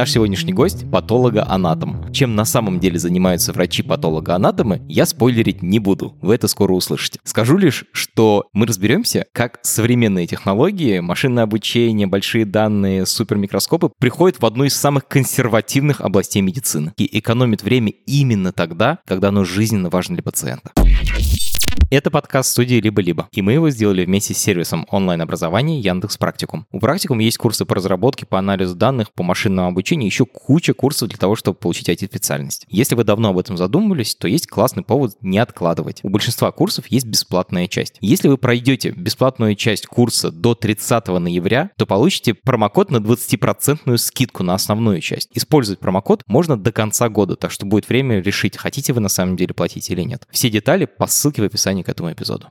Наш 0.00 0.12
сегодняшний 0.12 0.54
гость— 0.54 0.90
патологоанатом. 0.90 2.10
Чем 2.10 2.34
на 2.34 2.46
самом 2.46 2.80
деле 2.80 2.98
занимаются 2.98 3.52
врачи-патологоанатомы, 3.52 4.80
я 4.88 5.04
спойлерить 5.04 5.60
не 5.60 5.78
буду. 5.78 6.16
Вы 6.22 6.36
это 6.36 6.48
скоро 6.48 6.72
услышите. 6.72 7.18
Скажу 7.22 7.58
лишь, 7.58 7.84
что 7.92 8.48
мы 8.54 8.64
разберемся, 8.64 9.26
как 9.34 9.58
современные 9.60 10.26
технологии, 10.26 11.00
машинное 11.00 11.44
обучение, 11.44 12.06
большие 12.06 12.46
данные, 12.46 13.04
супермикроскопы 13.04 13.90
приходят 13.98 14.40
в 14.40 14.46
одну 14.46 14.64
из 14.64 14.74
самых 14.74 15.06
консервативных 15.06 16.00
областей 16.00 16.40
медицины 16.40 16.94
и 16.96 17.18
экономят 17.18 17.62
время 17.62 17.92
именно 18.06 18.52
тогда, 18.52 19.00
когда 19.06 19.28
оно 19.28 19.44
жизненно 19.44 19.90
важно 19.90 20.14
для 20.14 20.22
пациента. 20.22 20.70
Это 21.90 22.10
подкаст 22.12 22.52
студии 22.52 22.76
«Либо-либо», 22.76 23.28
и 23.32 23.42
мы 23.42 23.54
его 23.54 23.68
сделали 23.70 24.04
вместе 24.04 24.32
с 24.32 24.38
сервисом 24.38 24.86
онлайн-образования 24.90 25.80
Яндекс 25.80 26.18
Практикум. 26.18 26.66
У 26.70 26.78
Практикум 26.78 27.18
есть 27.18 27.36
курсы 27.36 27.64
по 27.64 27.74
разработке, 27.74 28.26
по 28.26 28.38
анализу 28.38 28.76
данных, 28.76 29.12
по 29.12 29.24
машинному 29.24 29.68
обучению, 29.68 30.06
еще 30.06 30.24
куча 30.24 30.72
курсов 30.72 31.08
для 31.08 31.18
того, 31.18 31.34
чтобы 31.34 31.58
получить 31.58 31.88
IT-специальность. 31.88 32.64
Если 32.68 32.94
вы 32.94 33.02
давно 33.02 33.30
об 33.30 33.38
этом 33.38 33.56
задумывались, 33.56 34.14
то 34.14 34.28
есть 34.28 34.46
классный 34.46 34.84
повод 34.84 35.16
не 35.20 35.38
откладывать. 35.38 36.00
У 36.04 36.10
большинства 36.10 36.52
курсов 36.52 36.86
есть 36.86 37.06
бесплатная 37.06 37.66
часть. 37.66 37.96
Если 38.00 38.28
вы 38.28 38.38
пройдете 38.38 38.90
бесплатную 38.90 39.56
часть 39.56 39.86
курса 39.86 40.30
до 40.30 40.54
30 40.54 41.08
ноября, 41.08 41.70
то 41.76 41.86
получите 41.86 42.34
промокод 42.34 42.92
на 42.92 42.98
20% 42.98 43.96
скидку 43.96 44.44
на 44.44 44.54
основную 44.54 45.00
часть. 45.00 45.28
Использовать 45.34 45.80
промокод 45.80 46.22
можно 46.28 46.56
до 46.56 46.70
конца 46.70 47.08
года, 47.08 47.34
так 47.34 47.50
что 47.50 47.66
будет 47.66 47.88
время 47.88 48.20
решить, 48.20 48.56
хотите 48.56 48.92
вы 48.92 49.00
на 49.00 49.08
самом 49.08 49.36
деле 49.36 49.54
платить 49.54 49.90
или 49.90 50.02
нет. 50.02 50.28
Все 50.30 50.50
детали 50.50 50.84
по 50.84 51.08
ссылке 51.08 51.42
в 51.42 51.46
описании 51.46 51.59
описании 51.60 51.82
к 51.82 51.88
этому 51.90 52.10
эпизоду. 52.10 52.48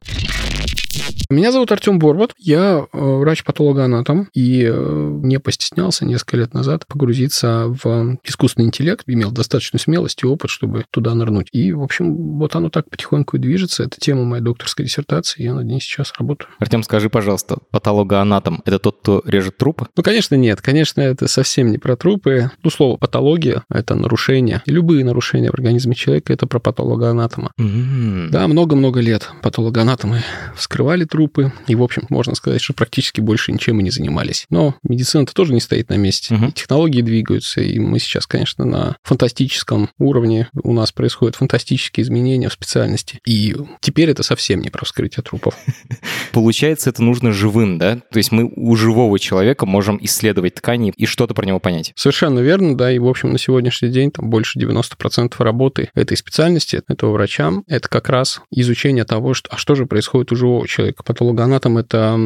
Меня 1.32 1.52
зовут 1.52 1.72
Артем 1.72 2.00
Борбат, 2.00 2.34
я 2.40 2.88
э, 2.92 2.98
врач-патологоанатом 3.00 4.30
и 4.34 4.64
э, 4.68 5.20
не 5.24 5.40
постеснялся 5.40 6.04
несколько 6.04 6.38
лет 6.38 6.56
назад 6.56 6.88
погрузиться 6.88 7.66
в 7.68 8.18
искусственный 8.24 8.66
интеллект, 8.66 9.04
имел 9.06 9.32
достаточную 9.32 9.80
смелость 9.80 10.24
и 10.24 10.26
опыт, 10.26 10.50
чтобы 10.50 10.86
туда 10.90 11.14
нырнуть. 11.14 11.50
И, 11.52 11.72
в 11.72 11.84
общем, 11.84 12.40
вот 12.40 12.56
оно 12.56 12.70
так 12.70 12.90
потихоньку 12.90 13.38
и 13.38 13.40
движется. 13.40 13.84
Это 13.84 14.00
тема 14.00 14.24
моей 14.24 14.42
докторской 14.42 14.86
диссертации, 14.86 15.44
я 15.44 15.54
над 15.54 15.66
ней 15.66 15.80
сейчас 15.80 16.14
работаю. 16.18 16.50
Артем, 16.58 16.82
скажи, 16.82 17.12
пожалуйста, 17.12 17.58
патологоанатом– 17.70 18.64
это 18.66 18.80
тот, 18.80 18.98
кто 19.02 19.22
режет 19.24 19.58
трупы? 19.58 19.86
Ну, 19.96 20.02
конечно, 20.02 20.34
нет. 20.34 20.62
Конечно, 20.62 21.02
это 21.02 21.28
совсем 21.28 21.72
не 21.72 21.78
про 21.78 21.96
трупы. 21.96 22.50
Ну, 22.64 22.72
слово 22.72 22.98
патология– 22.98 23.64
это 23.70 23.94
нарушение. 23.94 24.64
И 24.66 24.72
любые 24.72 25.06
нарушения 25.06 25.52
в 25.52 25.54
организме 25.54 25.94
человека– 25.94 26.34
это 26.34 26.48
про 26.48 26.60
патологоанатома. 26.60 27.52
Mm-hmm. 27.60 28.30
Да, 28.30 28.48
много-много 28.48 29.00
лет 29.00 29.30
патологоанатомы 29.44 30.24
вскрывали 30.56 30.89
трупы, 31.06 31.30
трупы. 31.30 31.52
И, 31.68 31.76
в 31.76 31.84
общем, 31.84 32.04
можно 32.10 32.36
сказать, 32.36 32.62
что 32.62 32.74
практически 32.74 33.22
больше 33.22 33.52
ничем 33.52 33.80
и 33.80 33.84
не 33.84 33.92
занимались. 33.92 34.46
Но 34.50 34.76
медицина-то 34.84 35.34
тоже 35.34 35.54
не 35.54 35.60
стоит 35.60 35.90
на 35.90 35.96
месте. 35.96 36.36
Угу. 36.36 36.52
Технологии 36.52 37.02
двигаются, 37.02 37.62
и 37.62 37.80
мы 37.80 38.00
сейчас, 38.00 38.26
конечно, 38.26 38.66
на 38.66 38.96
фантастическом 39.04 39.90
уровне. 39.98 40.50
У 40.64 40.74
нас 40.74 40.92
происходят 40.92 41.36
фантастические 41.36 42.04
изменения 42.04 42.50
в 42.50 42.54
специальности. 42.54 43.20
И 43.26 43.56
теперь 43.82 44.10
это 44.10 44.24
совсем 44.24 44.62
не 44.62 44.70
про 44.70 44.86
вскрытие 44.86 45.24
трупов. 45.24 45.56
Получается, 46.32 46.90
это 46.90 47.04
нужно 47.04 47.32
живым, 47.32 47.78
да? 47.78 47.98
То 48.12 48.18
есть 48.18 48.32
мы 48.32 48.52
у 48.56 48.76
живого 48.76 49.20
человека 49.20 49.66
можем 49.66 50.00
исследовать 50.02 50.56
ткани 50.56 50.94
и 50.96 51.06
что-то 51.06 51.34
про 51.34 51.46
него 51.46 51.60
понять. 51.60 51.92
Совершенно 51.96 52.40
верно, 52.40 52.78
да. 52.78 52.92
И, 52.92 53.00
в 53.00 53.08
общем, 53.08 53.32
на 53.32 53.38
сегодняшний 53.38 53.90
день 53.90 54.12
там 54.12 54.30
больше 54.30 54.60
90% 54.60 55.34
работы 55.40 55.90
этой 55.94 56.18
специальности, 56.18 56.82
этого 56.88 57.12
врача, 57.12 57.52
это 57.68 57.88
как 57.90 58.10
раз 58.10 58.42
изучение 58.52 59.04
того, 59.06 59.34
что, 59.34 59.50
а 59.52 59.58
что 59.58 59.76
же 59.76 59.86
происходит 59.86 60.32
у 60.32 60.36
живого 60.36 60.68
человека 60.70 61.04
патологоанатом– 61.04 61.78
это 61.80 62.20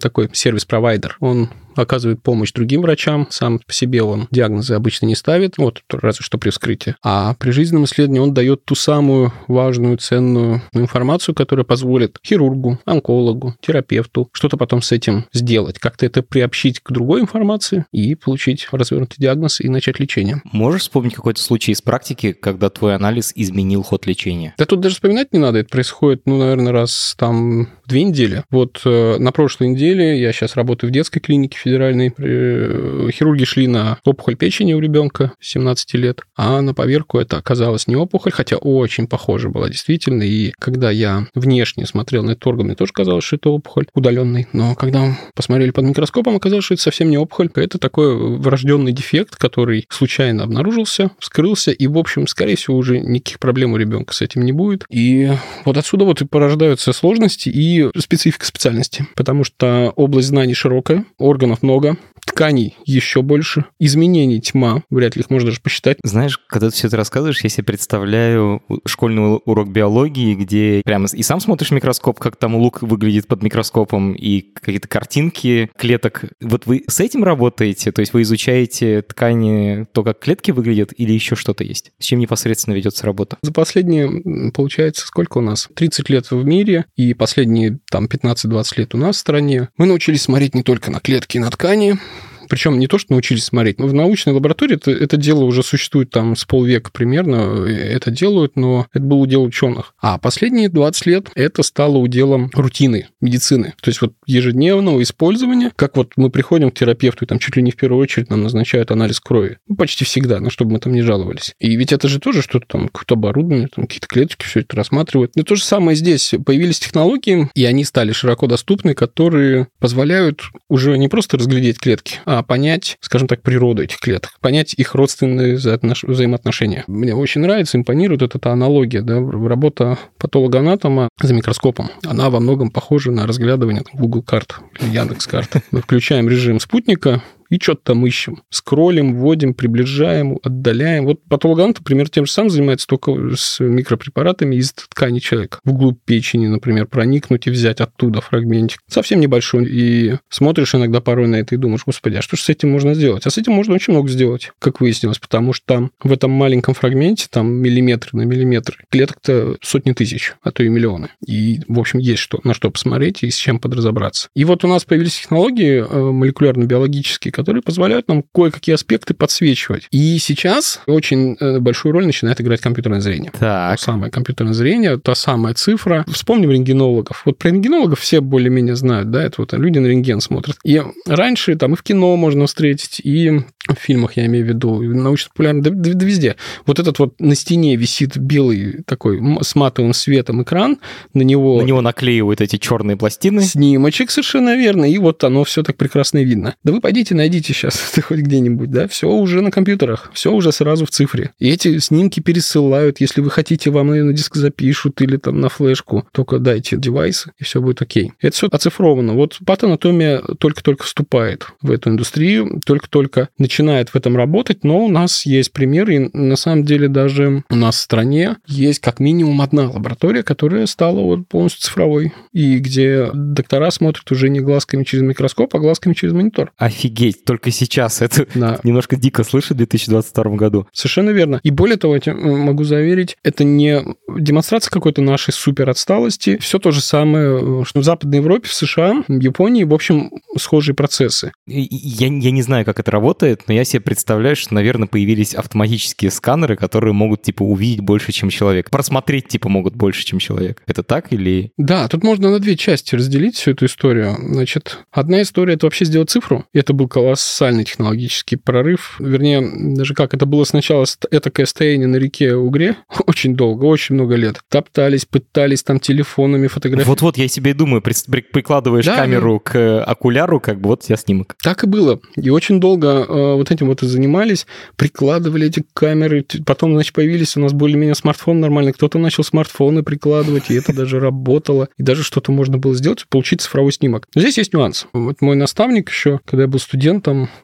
такой 0.00 0.28
сервис-провайдер. 0.32 1.16
Он 1.20 1.50
оказывает 1.76 2.22
помощь 2.22 2.52
другим 2.52 2.82
врачам, 2.82 3.26
сам 3.30 3.58
по 3.58 3.72
себе 3.72 4.02
он 4.02 4.28
диагнозы 4.30 4.74
обычно 4.74 5.06
не 5.06 5.14
ставит, 5.14 5.58
вот 5.58 5.82
разве 5.90 6.22
что 6.22 6.38
при 6.38 6.50
вскрытии. 6.50 6.96
А 7.02 7.34
при 7.34 7.50
жизненном 7.50 7.84
исследовании 7.84 8.20
он 8.20 8.34
дает 8.34 8.64
ту 8.64 8.74
самую 8.74 9.32
важную, 9.46 9.98
ценную 9.98 10.62
информацию, 10.72 11.34
которая 11.34 11.64
позволит 11.64 12.18
хирургу, 12.24 12.78
онкологу, 12.84 13.54
терапевту 13.60 14.28
что-то 14.32 14.56
потом 14.56 14.82
с 14.82 14.92
этим 14.92 15.26
сделать, 15.32 15.78
как-то 15.78 16.06
это 16.06 16.22
приобщить 16.22 16.80
к 16.80 16.90
другой 16.90 17.20
информации 17.20 17.86
и 17.92 18.14
получить 18.14 18.68
развернутый 18.72 19.16
диагноз 19.18 19.60
и 19.60 19.68
начать 19.68 20.00
лечение. 20.00 20.42
Можешь 20.44 20.82
вспомнить 20.82 21.14
какой-то 21.14 21.40
случай 21.40 21.72
из 21.72 21.82
практики, 21.82 22.32
когда 22.32 22.70
твой 22.70 22.94
анализ 22.94 23.32
изменил 23.34 23.82
ход 23.82 24.06
лечения? 24.06 24.54
Да 24.58 24.64
тут 24.64 24.80
даже 24.80 24.94
вспоминать 24.94 25.32
не 25.32 25.38
надо, 25.38 25.58
это 25.58 25.68
происходит, 25.68 26.22
ну, 26.26 26.38
наверное, 26.38 26.72
раз 26.72 27.14
там 27.18 27.68
две 27.86 28.04
недели. 28.04 28.44
Вот 28.50 28.82
э, 28.84 29.16
на 29.18 29.32
прошлой 29.32 29.68
неделе 29.68 30.20
я 30.20 30.32
сейчас 30.32 30.56
работаю 30.56 30.90
в 30.90 30.92
детской 30.92 31.20
клинике 31.20 31.58
федеральной. 31.58 32.12
Э, 32.18 33.08
хирурги 33.12 33.44
шли 33.44 33.66
на 33.66 33.98
опухоль 34.04 34.36
печени 34.36 34.74
у 34.74 34.80
ребенка 34.80 35.32
17 35.40 35.94
лет, 35.94 36.20
а 36.36 36.60
на 36.60 36.74
поверку 36.74 37.18
это 37.18 37.36
оказалось 37.36 37.86
не 37.86 37.96
опухоль, 37.96 38.32
хотя 38.32 38.56
очень 38.56 39.06
похоже 39.06 39.48
была 39.48 39.68
действительно. 39.68 40.22
И 40.22 40.52
когда 40.58 40.90
я 40.90 41.26
внешне 41.34 41.86
смотрел 41.86 42.24
на 42.24 42.32
этот 42.32 42.46
орган, 42.46 42.66
мне 42.66 42.74
тоже 42.74 42.92
казалось, 42.92 43.24
что 43.24 43.36
это 43.36 43.50
опухоль 43.50 43.86
удаленный. 43.94 44.46
Но 44.52 44.74
когда 44.74 45.16
посмотрели 45.34 45.70
под 45.70 45.84
микроскопом, 45.84 46.36
оказалось, 46.36 46.64
что 46.64 46.74
это 46.74 46.82
совсем 46.82 47.10
не 47.10 47.18
опухоль. 47.18 47.50
Это 47.54 47.78
такой 47.78 48.16
врожденный 48.38 48.92
дефект, 48.92 49.36
который 49.36 49.86
случайно 49.88 50.44
обнаружился, 50.44 51.10
вскрылся, 51.18 51.70
и, 51.70 51.86
в 51.86 51.98
общем, 51.98 52.26
скорее 52.26 52.56
всего, 52.56 52.76
уже 52.76 53.00
никаких 53.00 53.38
проблем 53.38 53.72
у 53.72 53.76
ребенка 53.76 54.14
с 54.14 54.22
этим 54.22 54.44
не 54.44 54.52
будет. 54.52 54.84
И 54.90 55.30
вот 55.64 55.76
отсюда 55.76 56.04
вот 56.04 56.20
и 56.20 56.26
порождаются 56.26 56.92
сложности 56.92 57.48
и 57.48 57.75
специфика 57.96 58.44
специальности, 58.46 59.06
потому 59.14 59.44
что 59.44 59.92
область 59.96 60.28
знаний 60.28 60.54
широкая, 60.54 61.04
органов 61.18 61.62
много, 61.62 61.96
тканей 62.26 62.76
еще 62.84 63.22
больше, 63.22 63.64
изменений 63.78 64.40
тьма, 64.40 64.82
вряд 64.90 65.16
ли 65.16 65.22
их 65.22 65.30
можно 65.30 65.46
даже 65.46 65.60
посчитать. 65.60 65.98
Знаешь, 66.02 66.38
когда 66.38 66.68
ты 66.68 66.74
все 66.74 66.88
это 66.88 66.96
рассказываешь, 66.96 67.42
я 67.42 67.48
себе 67.48 67.64
представляю 67.64 68.62
школьный 68.84 69.40
урок 69.44 69.70
биологии, 69.70 70.34
где 70.34 70.82
прямо 70.84 71.06
и 71.12 71.22
сам 71.22 71.40
смотришь 71.40 71.70
микроскоп, 71.70 72.18
как 72.18 72.36
там 72.36 72.56
лук 72.56 72.82
выглядит 72.82 73.26
под 73.28 73.42
микроскопом, 73.42 74.12
и 74.12 74.40
какие-то 74.40 74.88
картинки 74.88 75.70
клеток. 75.78 76.24
Вот 76.40 76.66
вы 76.66 76.84
с 76.88 77.00
этим 77.00 77.24
работаете? 77.24 77.92
То 77.92 78.00
есть 78.00 78.12
вы 78.12 78.22
изучаете 78.22 79.02
ткани, 79.02 79.86
то, 79.92 80.02
как 80.02 80.18
клетки 80.18 80.50
выглядят, 80.50 80.92
или 80.96 81.12
еще 81.12 81.36
что-то 81.36 81.64
есть? 81.64 81.92
С 81.98 82.04
чем 82.04 82.18
непосредственно 82.18 82.74
ведется 82.74 83.06
работа? 83.06 83.38
За 83.42 83.52
последние, 83.52 84.50
получается, 84.52 85.06
сколько 85.06 85.38
у 85.38 85.42
нас? 85.42 85.68
30 85.74 86.10
лет 86.10 86.30
в 86.30 86.44
мире, 86.44 86.86
и 86.96 87.14
последние 87.14 87.65
там 87.90 88.06
15-20 88.06 88.64
лет 88.76 88.94
у 88.94 88.98
нас 88.98 89.16
в 89.16 89.20
стране. 89.20 89.68
Мы 89.76 89.86
научились 89.86 90.22
смотреть 90.22 90.54
не 90.54 90.62
только 90.62 90.90
на 90.90 91.00
клетки 91.00 91.36
и 91.36 91.40
на 91.40 91.50
ткани, 91.50 91.98
причем 92.48 92.78
не 92.78 92.86
то, 92.86 92.98
что 92.98 93.12
научились 93.12 93.44
смотреть. 93.44 93.78
В 93.78 93.92
научной 93.92 94.32
лаборатории 94.32 94.76
это, 94.76 94.90
это 94.90 95.16
дело 95.16 95.44
уже 95.44 95.62
существует 95.62 96.10
там 96.10 96.36
с 96.36 96.44
полвека 96.44 96.90
примерно. 96.90 97.66
Это 97.66 98.10
делают, 98.10 98.56
но 98.56 98.86
это 98.92 99.04
был 99.04 99.20
удел 99.20 99.42
ученых. 99.42 99.94
А 100.00 100.18
последние 100.18 100.68
20 100.68 101.06
лет 101.06 101.30
это 101.34 101.62
стало 101.62 101.98
уделом 101.98 102.50
рутины 102.54 103.08
медицины. 103.20 103.74
То 103.80 103.90
есть 103.90 104.00
вот 104.00 104.14
ежедневного 104.26 105.02
использования, 105.02 105.72
как 105.74 105.96
вот 105.96 106.12
мы 106.16 106.30
приходим 106.30 106.70
к 106.70 106.74
терапевту, 106.74 107.24
и 107.24 107.28
там 107.28 107.38
чуть 107.38 107.56
ли 107.56 107.62
не 107.62 107.70
в 107.70 107.76
первую 107.76 108.02
очередь 108.02 108.30
нам 108.30 108.42
назначают 108.42 108.90
анализ 108.90 109.20
крови. 109.20 109.58
Ну, 109.68 109.76
почти 109.76 110.04
всегда, 110.04 110.40
ну, 110.40 110.50
чтобы 110.50 110.72
мы 110.72 110.78
там 110.78 110.92
не 110.92 111.02
жаловались. 111.02 111.54
И 111.58 111.76
ведь 111.76 111.92
это 111.92 112.08
же 112.08 112.20
тоже 112.20 112.42
что-то 112.42 112.66
там, 112.66 112.88
какое-то 112.88 113.14
оборудование, 113.14 113.68
там 113.74 113.86
какие-то 113.86 114.06
клеточки 114.06 114.44
все 114.44 114.60
это 114.60 114.76
рассматривают. 114.76 115.36
Но 115.36 115.42
то 115.42 115.54
же 115.54 115.64
самое 115.64 115.96
здесь. 115.96 116.34
Появились 116.44 116.78
технологии, 116.78 117.50
и 117.54 117.64
они 117.64 117.84
стали 117.84 118.12
широко 118.12 118.46
доступны, 118.46 118.94
которые 118.94 119.68
позволяют 119.78 120.42
уже 120.68 120.96
не 120.98 121.08
просто 121.08 121.36
разглядеть 121.36 121.78
клетки, 121.78 122.20
а 122.24 122.35
понять, 122.42 122.98
скажем 123.00 123.28
так, 123.28 123.42
природу 123.42 123.82
этих 123.82 123.98
клеток, 123.98 124.32
понять 124.40 124.74
их 124.74 124.94
родственные 124.94 125.56
взаимоотношения. 125.56 126.84
Мне 126.86 127.14
очень 127.14 127.40
нравится, 127.40 127.78
импонирует 127.78 128.22
эта, 128.22 128.52
аналогия, 128.52 129.02
да, 129.02 129.16
работа 129.16 129.98
патологоанатома 130.18 131.08
за 131.20 131.34
микроскопом. 131.34 131.90
Она 132.04 132.30
во 132.30 132.40
многом 132.40 132.70
похожа 132.70 133.10
на 133.10 133.26
разглядывание 133.26 133.82
Google 133.92 134.22
карт 134.22 134.56
Яндекс 134.80 135.26
карт. 135.26 135.50
Мы 135.70 135.80
включаем 135.80 136.28
режим 136.28 136.60
спутника, 136.60 137.22
и 137.50 137.58
что-то 137.60 137.80
там 137.84 138.06
ищем. 138.06 138.42
Скроллим, 138.50 139.16
вводим, 139.16 139.54
приближаем, 139.54 140.38
отдаляем. 140.42 141.04
Вот 141.04 141.22
патологоанат, 141.28 141.78
например, 141.78 142.08
тем 142.08 142.26
же 142.26 142.32
самым 142.32 142.50
занимается 142.50 142.86
только 142.86 143.12
с 143.36 143.60
микропрепаратами 143.60 144.56
из 144.56 144.72
ткани 144.72 145.18
человека. 145.18 145.58
Вглубь 145.64 145.98
печени, 146.04 146.46
например, 146.46 146.86
проникнуть 146.86 147.46
и 147.46 147.50
взять 147.50 147.80
оттуда 147.80 148.20
фрагментик. 148.20 148.80
Совсем 148.88 149.20
небольшой. 149.20 149.66
И 149.68 150.16
смотришь 150.28 150.74
иногда 150.74 151.00
порой 151.00 151.28
на 151.28 151.36
это 151.36 151.54
и 151.54 151.58
думаешь, 151.58 151.82
господи, 151.84 152.16
а 152.16 152.22
что 152.22 152.36
же 152.36 152.42
с 152.42 152.48
этим 152.48 152.70
можно 152.70 152.94
сделать? 152.94 153.26
А 153.26 153.30
с 153.30 153.38
этим 153.38 153.52
можно 153.52 153.74
очень 153.74 153.92
много 153.92 154.08
сделать, 154.08 154.52
как 154.58 154.80
выяснилось, 154.80 155.18
потому 155.18 155.52
что 155.52 155.66
там 155.66 155.90
в 156.02 156.12
этом 156.12 156.30
маленьком 156.30 156.74
фрагменте, 156.74 157.26
там 157.30 157.48
миллиметр 157.52 158.10
на 158.12 158.22
миллиметр, 158.22 158.78
клеток-то 158.90 159.56
сотни 159.62 159.92
тысяч, 159.92 160.34
а 160.42 160.50
то 160.50 160.62
и 160.62 160.68
миллионы. 160.68 161.10
И, 161.26 161.60
в 161.68 161.78
общем, 161.78 161.98
есть 161.98 162.20
что, 162.20 162.40
на 162.44 162.54
что 162.54 162.70
посмотреть 162.70 163.22
и 163.22 163.30
с 163.30 163.36
чем 163.36 163.58
подразобраться. 163.58 164.28
И 164.34 164.44
вот 164.44 164.64
у 164.64 164.68
нас 164.68 164.84
появились 164.84 165.20
технологии 165.20 165.78
э, 165.78 166.10
молекулярно-биологические, 166.12 167.32
которые 167.36 167.62
позволяют 167.62 168.08
нам 168.08 168.24
кое-какие 168.34 168.74
аспекты 168.74 169.12
подсвечивать. 169.12 169.88
И 169.90 170.18
сейчас 170.18 170.80
очень 170.86 171.36
э, 171.38 171.58
большую 171.58 171.92
роль 171.92 172.06
начинает 172.06 172.40
играть 172.40 172.62
компьютерное 172.62 173.00
зрение. 173.00 173.30
Так. 173.38 173.78
То 173.78 173.84
самое 173.84 174.10
компьютерное 174.10 174.54
зрение, 174.54 174.96
та 174.96 175.14
самая 175.14 175.52
цифра. 175.52 176.06
Вспомним 176.08 176.50
рентгенологов. 176.50 177.22
Вот 177.26 177.36
про 177.36 177.50
рентгенологов 177.50 178.00
все 178.00 178.20
более-менее 178.20 178.74
знают, 178.74 179.10
да, 179.10 179.22
это 179.22 179.42
вот 179.42 179.52
люди 179.52 179.78
на 179.78 179.86
рентген 179.86 180.22
смотрят. 180.22 180.56
И 180.64 180.82
раньше 181.06 181.54
там 181.56 181.74
и 181.74 181.76
в 181.76 181.82
кино 181.82 182.16
можно 182.16 182.46
встретить, 182.46 183.00
и 183.04 183.42
в 183.68 183.78
фильмах, 183.78 184.16
я 184.16 184.26
имею 184.26 184.44
в 184.44 184.48
виду, 184.48 184.80
научно-популярно, 184.80 185.62
да, 185.62 185.70
да, 185.70 185.92
да 185.92 186.06
везде. 186.06 186.36
Вот 186.66 186.78
этот 186.78 186.98
вот 186.98 187.20
на 187.20 187.34
стене 187.34 187.76
висит 187.76 188.16
белый 188.16 188.82
такой 188.86 189.20
с 189.42 189.54
матовым 189.54 189.92
светом 189.92 190.42
экран, 190.42 190.78
на 191.14 191.22
него... 191.22 191.60
На 191.60 191.66
него 191.66 191.80
наклеивают 191.80 192.40
эти 192.40 192.56
черные 192.56 192.96
пластины. 192.96 193.42
Снимочек, 193.42 194.10
совершенно 194.10 194.56
верно, 194.56 194.84
и 194.84 194.96
вот 194.98 195.22
оно 195.24 195.44
все 195.44 195.62
так 195.62 195.76
прекрасно 195.76 196.22
видно. 196.22 196.54
Да 196.62 196.72
вы 196.72 196.80
пойдите, 196.80 197.14
найдите 197.26 197.52
сейчас 197.52 197.92
это 197.92 198.02
хоть 198.06 198.20
где-нибудь, 198.20 198.70
да, 198.70 198.86
все 198.86 199.08
уже 199.08 199.42
на 199.42 199.50
компьютерах, 199.50 200.10
все 200.14 200.32
уже 200.32 200.52
сразу 200.52 200.86
в 200.86 200.90
цифре. 200.90 201.30
И 201.38 201.50
эти 201.50 201.78
снимки 201.78 202.20
пересылают, 202.20 203.00
если 203.00 203.20
вы 203.20 203.30
хотите, 203.30 203.70
вам 203.70 203.88
на 203.88 204.12
диск 204.12 204.36
запишут 204.36 205.00
или 205.02 205.16
там 205.16 205.40
на 205.40 205.48
флешку, 205.48 206.06
только 206.12 206.38
дайте 206.38 206.76
девайсы, 206.76 207.32
и 207.38 207.44
все 207.44 207.60
будет 207.60 207.82
окей. 207.82 208.12
Это 208.20 208.36
все 208.36 208.48
оцифровано. 208.50 209.14
Вот 209.14 209.38
патанатомия 209.44 210.22
только-только 210.38 210.84
вступает 210.84 211.48
в 211.62 211.70
эту 211.72 211.90
индустрию, 211.90 212.60
только-только 212.64 213.28
начинает 213.38 213.90
в 213.90 213.96
этом 213.96 214.16
работать, 214.16 214.62
но 214.62 214.84
у 214.84 214.88
нас 214.88 215.26
есть 215.26 215.52
примеры, 215.52 215.94
и 215.96 216.16
на 216.16 216.36
самом 216.36 216.64
деле 216.64 216.88
даже 216.88 217.42
у 217.50 217.56
нас 217.56 217.76
в 217.76 217.80
стране 217.80 218.36
есть 218.46 218.78
как 218.78 219.00
минимум 219.00 219.42
одна 219.42 219.68
лаборатория, 219.68 220.22
которая 220.22 220.66
стала 220.66 221.00
вот 221.00 221.26
полностью 221.26 221.62
цифровой, 221.62 222.12
и 222.32 222.58
где 222.58 223.10
доктора 223.12 223.70
смотрят 223.70 224.10
уже 224.12 224.28
не 224.28 224.40
глазками 224.40 224.84
через 224.84 225.02
микроскоп, 225.02 225.54
а 225.56 225.58
глазками 225.58 225.94
через 225.94 226.14
монитор. 226.14 226.52
Офигеть, 226.56 227.15
только 227.24 227.50
сейчас 227.50 228.00
это 228.02 228.26
да. 228.34 228.60
немножко 228.62 228.96
дико 228.96 229.24
слышать 229.24 229.52
в 229.52 229.56
2022 229.56 230.24
году. 230.36 230.66
Совершенно 230.72 231.10
верно. 231.10 231.40
И 231.42 231.50
более 231.50 231.76
того, 231.76 231.96
я 231.96 232.14
могу 232.14 232.64
заверить, 232.64 233.16
это 233.22 233.44
не 233.44 233.82
демонстрация 234.08 234.70
какой-то 234.70 235.02
нашей 235.02 235.32
супер 235.32 235.70
отсталости, 235.70 236.38
все 236.38 236.58
то 236.58 236.70
же 236.70 236.80
самое, 236.80 237.64
что 237.64 237.80
в 237.80 237.84
Западной 237.84 238.18
Европе, 238.18 238.48
в 238.48 238.54
США, 238.54 239.04
в 239.06 239.20
Японии, 239.20 239.64
в 239.64 239.74
общем, 239.74 240.10
схожие 240.38 240.74
процессы. 240.74 241.32
Я, 241.46 242.08
я 242.08 242.30
не 242.30 242.42
знаю, 242.42 242.64
как 242.64 242.80
это 242.80 242.90
работает, 242.90 243.42
но 243.46 243.54
я 243.54 243.64
себе 243.64 243.80
представляю, 243.80 244.36
что, 244.36 244.54
наверное, 244.54 244.88
появились 244.88 245.34
автоматические 245.34 246.10
сканеры, 246.10 246.56
которые 246.56 246.92
могут, 246.92 247.22
типа, 247.22 247.42
увидеть 247.42 247.80
больше, 247.80 248.12
чем 248.12 248.30
человек. 248.30 248.70
Просмотреть, 248.70 249.28
типа, 249.28 249.48
могут 249.48 249.74
больше, 249.74 250.04
чем 250.04 250.18
человек. 250.18 250.62
Это 250.66 250.82
так 250.82 251.12
или... 251.12 251.52
Да, 251.56 251.88
тут 251.88 252.02
можно 252.02 252.30
на 252.30 252.38
две 252.38 252.56
части 252.56 252.94
разделить 252.94 253.36
всю 253.36 253.52
эту 253.52 253.66
историю. 253.66 254.16
Значит, 254.18 254.78
одна 254.90 255.22
история— 255.22 255.54
это 255.54 255.66
вообще 255.66 255.84
сделать 255.84 256.10
цифру. 256.10 256.44
Это 256.52 256.72
был 256.72 256.88
колоссальный 257.06 257.62
технологический 257.62 258.34
прорыв. 258.34 258.96
Вернее, 258.98 259.76
даже 259.76 259.94
как 259.94 260.12
это 260.12 260.26
было 260.26 260.42
сначала 260.42 260.84
этакое 261.12 261.46
стояние 261.46 261.86
на 261.86 261.96
реке 261.96 262.34
Угре. 262.34 262.76
Очень 263.06 263.36
долго, 263.36 263.64
очень 263.64 263.94
много 263.94 264.16
лет. 264.16 264.40
Топтались, 264.48 265.04
пытались 265.04 265.62
там 265.62 265.78
телефонами 265.78 266.48
фотографировать. 266.48 266.88
Вот-вот 266.88 267.16
я 267.16 267.28
себе 267.28 267.54
думаю, 267.54 267.80
прикладываешь 267.80 268.86
да, 268.86 268.96
камеру 268.96 269.40
да. 269.44 269.50
к 269.50 269.84
окуляру, 269.84 270.40
как 270.40 270.60
бы 270.60 270.70
вот 270.70 270.84
я 270.88 270.96
снимок. 270.96 271.36
Так 271.42 271.62
и 271.62 271.68
было. 271.68 272.00
И 272.16 272.28
очень 272.28 272.58
долго 272.58 272.88
э, 272.88 273.34
вот 273.34 273.52
этим 273.52 273.68
вот 273.68 273.84
и 273.84 273.86
занимались, 273.86 274.46
прикладывали 274.74 275.46
эти 275.46 275.64
камеры. 275.74 276.26
Потом, 276.44 276.72
значит, 276.72 276.92
появились 276.92 277.36
у 277.36 277.40
нас 277.40 277.52
более-менее 277.52 277.94
смартфон 277.94 278.40
нормальный. 278.40 278.72
Кто-то 278.72 278.98
начал 278.98 279.22
смартфоны 279.22 279.84
прикладывать, 279.84 280.50
и 280.50 280.54
это 280.54 280.74
даже 280.74 280.98
работало. 280.98 281.68
И 281.78 281.84
даже 281.84 282.02
что-то 282.02 282.32
можно 282.32 282.58
было 282.58 282.74
сделать, 282.74 283.06
получить 283.08 283.42
цифровой 283.42 283.72
снимок. 283.72 284.08
Но 284.14 284.20
здесь 284.20 284.38
есть 284.38 284.52
нюанс. 284.52 284.86
Вот 284.92 285.20
мой 285.20 285.36
наставник 285.36 285.88
еще, 285.88 286.18
когда 286.24 286.42
я 286.42 286.48
был 286.48 286.58
студентом, 286.58 286.95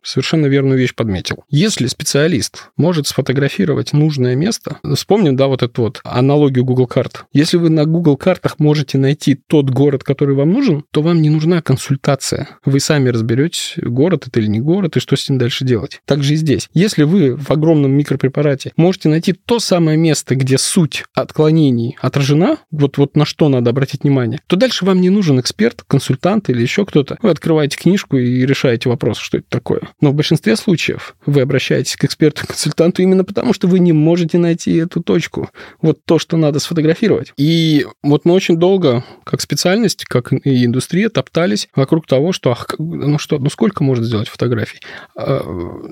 совершенно 0.03 0.47
верную 0.47 0.79
вещь 0.79 0.95
подметил. 0.95 1.45
Если 1.49 1.87
специалист 1.87 2.71
может 2.77 3.07
сфотографировать 3.07 3.93
нужное 3.93 4.35
место, 4.35 4.79
вспомним, 4.95 5.37
да, 5.37 5.47
вот 5.47 5.63
эту 5.63 5.83
вот 5.83 6.01
аналогию 6.05 6.65
Google 6.65 6.87
карт. 6.87 7.25
Если 7.33 7.57
вы 7.57 7.71
на 7.71 7.85
Google 7.85 8.17
картах 8.17 8.59
можете 8.59 8.99
найти 8.99 9.35
тот 9.35 9.71
город, 9.71 10.05
который 10.05 10.35
вам 10.35 10.53
нужен, 10.53 10.85
то 10.91 11.03
вам 11.03 11.23
не 11.23 11.31
нужна 11.31 11.63
консультация. 11.63 12.49
Вы 12.65 12.81
сами 12.81 13.09
разберетесь, 13.09 13.75
город 13.77 14.27
это 14.27 14.41
или 14.41 14.49
не 14.49 14.61
город, 14.61 14.97
и 14.97 15.01
что 15.01 15.17
с 15.17 15.29
ним 15.29 15.39
дальше 15.39 15.65
делать. 15.65 16.01
Также 16.05 16.35
и 16.35 16.37
здесь. 16.37 16.69
Если 16.75 17.03
вы 17.03 17.37
в 17.37 17.51
огромном 17.51 17.93
микропрепарате 17.93 18.73
можете 18.77 19.09
найти 19.09 19.33
то 19.33 19.59
самое 19.59 19.97
место, 19.97 20.35
где 20.35 20.59
суть 20.59 21.05
отклонений 21.15 21.97
отражена, 22.01 22.59
вот, 22.71 22.99
вот 22.99 23.17
на 23.17 23.25
что 23.25 23.49
надо 23.49 23.71
обратить 23.71 24.05
внимание, 24.05 24.41
то 24.47 24.57
дальше 24.57 24.85
вам 24.85 25.01
не 25.01 25.11
нужен 25.11 25.41
эксперт, 25.41 25.83
консультант 25.87 26.51
или 26.51 26.63
еще 26.63 26.87
кто-то. 26.87 27.19
Вы 27.23 27.31
открываете 27.31 27.77
книжку 27.77 28.17
и 28.17 28.47
решаете 28.47 28.89
вопрос, 28.89 29.19
что 29.19 29.42
это 29.43 29.51
такое. 29.51 29.81
Но 30.01 30.11
в 30.11 30.15
большинстве 30.15 30.57
случаев 30.57 31.15
вы 31.27 31.43
обращаетесь 31.43 31.97
к 31.97 32.05
эксперту-консультанту 32.05 33.03
именно 33.03 33.25
потому, 33.25 33.53
что 33.53 33.69
вы 33.69 33.79
не 33.79 33.93
можете 33.93 34.39
найти 34.39 34.77
эту 34.77 35.03
точку. 35.03 35.51
Вот 35.81 36.05
то, 36.05 36.19
что 36.19 36.37
надо 36.37 36.59
сфотографировать. 36.59 37.33
И 37.37 37.87
вот 38.03 38.25
мы 38.25 38.33
очень 38.33 38.57
долго, 38.57 39.05
как 39.25 39.41
специальность, 39.41 40.05
как 40.05 40.33
и 40.33 40.65
индустрия, 40.65 41.09
топтались 41.09 41.69
вокруг 41.75 42.07
того, 42.07 42.33
что, 42.33 42.51
ах, 42.51 42.67
ну 42.79 43.19
что, 43.19 43.39
ну 43.39 43.51
сколько 43.51 43.85
можно 43.85 44.05
сделать 44.05 44.29
фотографий? 44.29 44.81
А, 45.17 45.43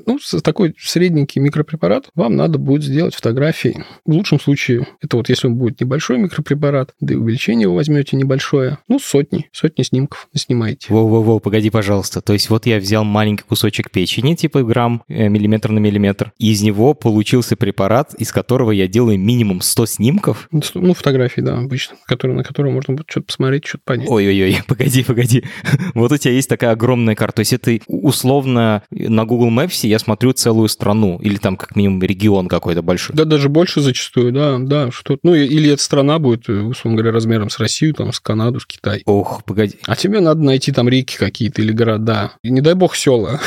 ну, 0.06 0.18
такой 0.42 0.74
средненький 0.78 1.40
микропрепарат 1.40 2.08
вам 2.14 2.36
надо 2.36 2.58
будет 2.58 2.82
сделать 2.82 3.14
фотографии. 3.14 3.84
В 4.04 4.12
лучшем 4.12 4.40
случае, 4.40 4.86
это 5.00 5.16
вот 5.16 5.28
если 5.28 5.46
он 5.46 5.56
будет 5.56 5.80
небольшой 5.80 6.18
микропрепарат, 6.18 6.94
да 7.00 7.14
и 7.14 7.16
увеличение 7.16 7.68
вы 7.68 7.76
возьмете 7.76 8.16
небольшое, 8.16 8.78
ну, 8.88 8.98
сотни, 8.98 9.48
сотни 9.52 9.82
снимков 9.82 10.28
снимаете. 10.34 10.88
Воу-воу-воу, 10.92 11.40
погоди, 11.40 11.70
пожалуйста. 11.70 12.20
То 12.20 12.32
есть 12.32 12.50
вот 12.50 12.66
я 12.66 12.78
взял 12.78 13.04
маленький 13.04 13.29
кусочек 13.38 13.90
печени, 13.90 14.34
типа 14.34 14.62
грамм, 14.62 15.02
э, 15.08 15.28
миллиметр 15.28 15.70
на 15.70 15.78
миллиметр, 15.78 16.32
и 16.38 16.52
из 16.52 16.62
него 16.62 16.94
получился 16.94 17.56
препарат, 17.56 18.14
из 18.14 18.32
которого 18.32 18.70
я 18.70 18.88
делаю 18.88 19.18
минимум 19.18 19.60
100 19.60 19.86
снимков? 19.86 20.48
Ну, 20.74 20.94
фотографии, 20.94 21.40
да, 21.40 21.58
обычно, 21.58 21.96
которые, 22.06 22.36
на 22.36 22.44
которые 22.44 22.72
можно 22.72 22.94
будет 22.94 23.10
что-то 23.10 23.26
посмотреть, 23.26 23.66
что-то 23.66 23.84
понять. 23.84 24.08
Ой-ой-ой, 24.08 24.58
погоди, 24.66 25.04
погоди. 25.04 25.44
вот 25.94 26.12
у 26.12 26.16
тебя 26.16 26.34
есть 26.34 26.48
такая 26.48 26.72
огромная 26.72 27.14
карта. 27.14 27.36
То 27.36 27.40
есть 27.40 27.52
это 27.52 27.78
условно 27.86 28.82
на 28.90 29.24
Google 29.24 29.50
Maps 29.50 29.86
я 29.86 29.98
смотрю 29.98 30.32
целую 30.32 30.68
страну 30.68 31.18
или 31.22 31.36
там 31.36 31.56
как 31.56 31.76
минимум 31.76 32.02
регион 32.02 32.48
какой-то 32.48 32.82
большой. 32.82 33.16
Да, 33.16 33.24
даже 33.24 33.48
больше 33.48 33.80
зачастую, 33.80 34.32
да, 34.32 34.58
да, 34.58 34.90
что 34.90 35.18
ну 35.22 35.34
или 35.34 35.70
эта 35.70 35.82
страна 35.82 36.18
будет, 36.18 36.48
условно 36.48 36.98
говоря, 36.98 37.12
размером 37.12 37.50
с 37.50 37.58
Россию, 37.58 37.94
там, 37.94 38.12
с 38.12 38.20
Канаду, 38.20 38.60
с 38.60 38.66
Китай. 38.66 39.02
Ох, 39.06 39.44
погоди. 39.44 39.76
А 39.86 39.96
тебе 39.96 40.20
надо 40.20 40.42
найти 40.42 40.72
там 40.72 40.88
реки 40.88 41.16
какие-то 41.16 41.62
или 41.62 41.72
города. 41.72 42.32
И 42.42 42.50
не 42.50 42.60
дай 42.60 42.74
бог 42.74 42.96
села. 42.96 43.19
escola. 43.20 43.38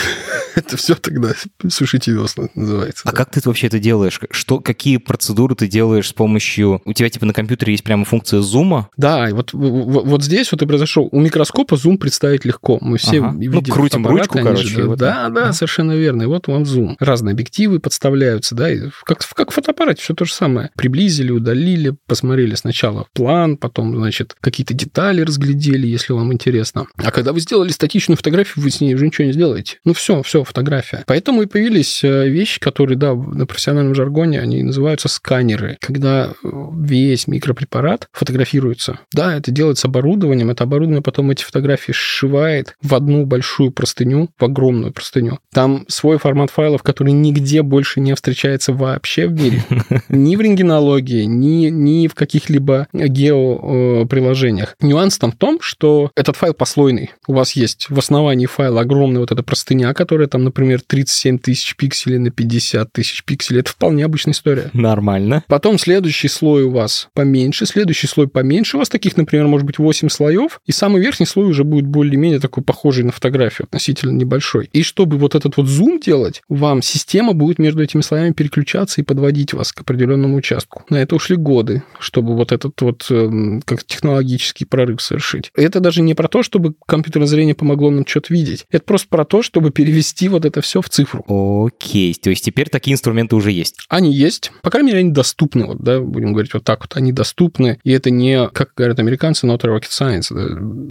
это 0.55 0.77
все 0.77 0.95
тогда 0.95 1.33
сушите 1.69 2.11
весла 2.11 2.49
называется. 2.55 3.03
А 3.05 3.11
да. 3.11 3.17
как 3.17 3.31
ты 3.31 3.41
вообще 3.43 3.67
это 3.67 3.79
делаешь? 3.79 4.19
Что, 4.31 4.59
какие 4.59 4.97
процедуры 4.97 5.55
ты 5.55 5.67
делаешь 5.67 6.09
с 6.09 6.13
помощью... 6.13 6.81
У 6.85 6.93
тебя 6.93 7.09
типа 7.09 7.25
на 7.25 7.33
компьютере 7.33 7.73
есть 7.73 7.83
прямо 7.83 8.05
функция 8.05 8.41
зума? 8.41 8.89
Да, 8.97 9.29
и 9.29 9.33
вот, 9.33 9.53
вот 9.53 10.23
здесь 10.23 10.51
вот 10.51 10.61
и 10.61 10.65
произошел. 10.65 11.09
У 11.11 11.19
микроскопа 11.19 11.77
зум 11.77 11.97
представить 11.97 12.45
легко. 12.45 12.77
Мы 12.81 12.97
все 12.97 13.19
ага. 13.19 13.37
видим 13.37 13.63
Ну, 13.67 13.73
крутим 13.73 14.07
ручку, 14.07 14.39
короче. 14.39 14.67
Же, 14.67 14.87
вот 14.87 14.99
да, 14.99 15.29
да, 15.29 15.43
ага. 15.43 15.53
совершенно 15.53 15.93
верно. 15.93 16.23
И 16.23 16.25
вот 16.25 16.47
вам 16.47 16.65
зум. 16.65 16.95
Разные 16.99 17.33
объективы 17.33 17.79
подставляются, 17.79 18.55
да, 18.55 18.71
и 18.71 18.89
как, 19.03 19.19
как 19.33 19.51
в 19.51 19.53
фотоаппарате 19.53 20.01
все 20.01 20.13
то 20.13 20.25
же 20.25 20.33
самое. 20.33 20.71
Приблизили, 20.75 21.31
удалили, 21.31 21.95
посмотрели 22.07 22.55
сначала 22.55 23.07
план, 23.13 23.57
потом, 23.57 23.95
значит, 23.95 24.35
какие-то 24.39 24.73
детали 24.73 25.21
разглядели, 25.21 25.87
если 25.87 26.13
вам 26.13 26.33
интересно. 26.33 26.87
А 26.97 27.11
когда 27.11 27.33
вы 27.33 27.39
сделали 27.39 27.69
статичную 27.69 28.17
фотографию, 28.17 28.63
вы 28.63 28.71
с 28.71 28.81
ней 28.81 28.93
уже 28.93 29.05
ничего 29.05 29.25
не 29.25 29.33
сделаете. 29.33 29.79
Ну, 29.85 29.93
все, 29.93 30.21
все, 30.23 30.42
фотография. 30.43 31.03
Поэтому 31.07 31.43
и 31.43 31.45
появились 31.45 32.03
э, 32.03 32.27
вещи, 32.27 32.59
которые, 32.59 32.97
да, 32.97 33.13
на 33.13 33.45
профессиональном 33.45 33.95
жаргоне 33.95 34.39
они 34.39 34.63
называются 34.63 35.07
сканеры, 35.07 35.77
когда 35.79 36.33
э, 36.43 36.47
весь 36.77 37.27
микропрепарат 37.27 38.07
фотографируется. 38.11 38.99
Да, 39.13 39.35
это 39.35 39.51
делается 39.51 39.87
оборудованием, 39.87 40.49
это 40.49 40.63
оборудование 40.63 41.01
потом 41.01 41.31
эти 41.31 41.43
фотографии 41.43 41.91
сшивает 41.91 42.75
в 42.81 42.95
одну 42.95 43.25
большую 43.25 43.71
простыню, 43.71 44.29
в 44.39 44.43
огромную 44.43 44.93
простыню. 44.93 45.39
Там 45.53 45.85
свой 45.87 46.17
формат 46.17 46.49
файлов, 46.49 46.83
который 46.83 47.13
нигде 47.13 47.61
больше 47.61 47.99
не 47.99 48.13
встречается 48.15 48.73
вообще 48.73 49.27
в 49.27 49.33
мире. 49.33 49.63
Ни 50.09 50.35
в 50.35 50.41
рентгенологии, 50.41 51.23
ни, 51.23 51.69
ни 51.69 52.07
в 52.07 52.15
каких-либо 52.15 52.87
геоприложениях. 52.93 54.75
Нюанс 54.81 55.17
там 55.17 55.31
в 55.31 55.35
том, 55.35 55.59
что 55.61 56.11
этот 56.15 56.35
файл 56.35 56.53
послойный. 56.53 57.11
У 57.27 57.33
вас 57.33 57.53
есть 57.53 57.89
в 57.89 57.97
основании 57.97 58.45
файла 58.45 58.81
огромная 58.81 59.21
вот 59.21 59.31
эта 59.31 59.43
простыня, 59.43 59.93
которая 59.93 60.27
там, 60.33 60.45
например, 60.45 60.81
37 60.81 61.37
тысяч 61.37 61.75
пикселей 61.75 62.17
на 62.17 62.31
50 62.31 62.91
тысяч 62.91 63.23
пикселей. 63.23 63.59
Это 63.59 63.69
вполне 63.69 64.03
обычная 64.03 64.33
история. 64.33 64.71
Нормально. 64.73 65.43
Потом 65.47 65.77
следующий 65.77 66.27
слой 66.27 66.63
у 66.63 66.71
вас 66.71 67.07
поменьше, 67.13 67.67
следующий 67.67 68.07
слой 68.07 68.27
поменьше. 68.27 68.77
У 68.77 68.79
вас 68.79 68.89
таких, 68.89 69.15
например, 69.15 69.45
может 69.45 69.67
быть 69.67 69.77
8 69.77 70.09
слоев, 70.09 70.59
и 70.65 70.71
самый 70.71 71.03
верхний 71.03 71.27
слой 71.27 71.45
уже 71.45 71.63
будет 71.63 71.85
более-менее 71.85 72.39
такой 72.39 72.63
похожий 72.63 73.03
на 73.03 73.11
фотографию, 73.11 73.65
относительно 73.65 74.09
небольшой. 74.09 74.71
И 74.73 74.81
чтобы 74.81 75.19
вот 75.19 75.35
этот 75.35 75.55
вот 75.55 75.67
зум 75.67 75.99
делать, 75.99 76.41
вам 76.49 76.81
система 76.81 77.33
будет 77.33 77.59
между 77.59 77.83
этими 77.83 78.01
слоями 78.01 78.33
переключаться 78.33 79.01
и 79.01 79.03
подводить 79.03 79.53
вас 79.53 79.71
к 79.71 79.81
определенному 79.81 80.37
участку. 80.37 80.81
На 80.89 80.97
это 80.97 81.15
ушли 81.15 81.35
годы, 81.35 81.83
чтобы 81.99 82.35
вот 82.35 82.51
этот 82.51 82.81
вот 82.81 83.05
эм, 83.11 83.61
как 83.63 83.83
технологический 83.83 84.65
прорыв 84.65 84.99
совершить. 84.99 85.51
Это 85.55 85.79
даже 85.79 86.01
не 86.01 86.15
про 86.15 86.27
то, 86.27 86.41
чтобы 86.41 86.73
компьютерное 86.87 87.27
зрение 87.27 87.53
помогло 87.53 87.91
нам 87.91 88.07
что-то 88.07 88.33
видеть. 88.33 88.65
Это 88.71 88.83
просто 88.83 89.07
про 89.09 89.25
то, 89.25 89.43
чтобы 89.43 89.69
перевести 89.69 90.22
вот 90.27 90.45
это 90.45 90.61
все 90.61 90.81
в 90.81 90.89
цифру. 90.89 91.23
Окей, 91.27 92.13
то 92.13 92.29
есть 92.29 92.45
теперь 92.45 92.69
такие 92.69 92.93
инструменты 92.93 93.35
уже 93.35 93.51
есть. 93.51 93.77
Они 93.89 94.13
есть. 94.13 94.51
По 94.61 94.69
крайней 94.69 94.87
мере, 94.87 94.99
они 94.99 95.11
доступны. 95.11 95.65
Вот, 95.65 95.79
да, 95.79 95.99
будем 95.99 96.33
говорить 96.33 96.53
вот 96.53 96.63
так 96.63 96.81
вот. 96.81 96.95
Они 96.95 97.11
доступны. 97.11 97.79
И 97.83 97.91
это 97.91 98.09
не, 98.09 98.47
как 98.49 98.71
говорят 98.75 98.99
американцы, 98.99 99.47
not 99.47 99.61
rocket 99.61 99.89
science. 99.89 100.31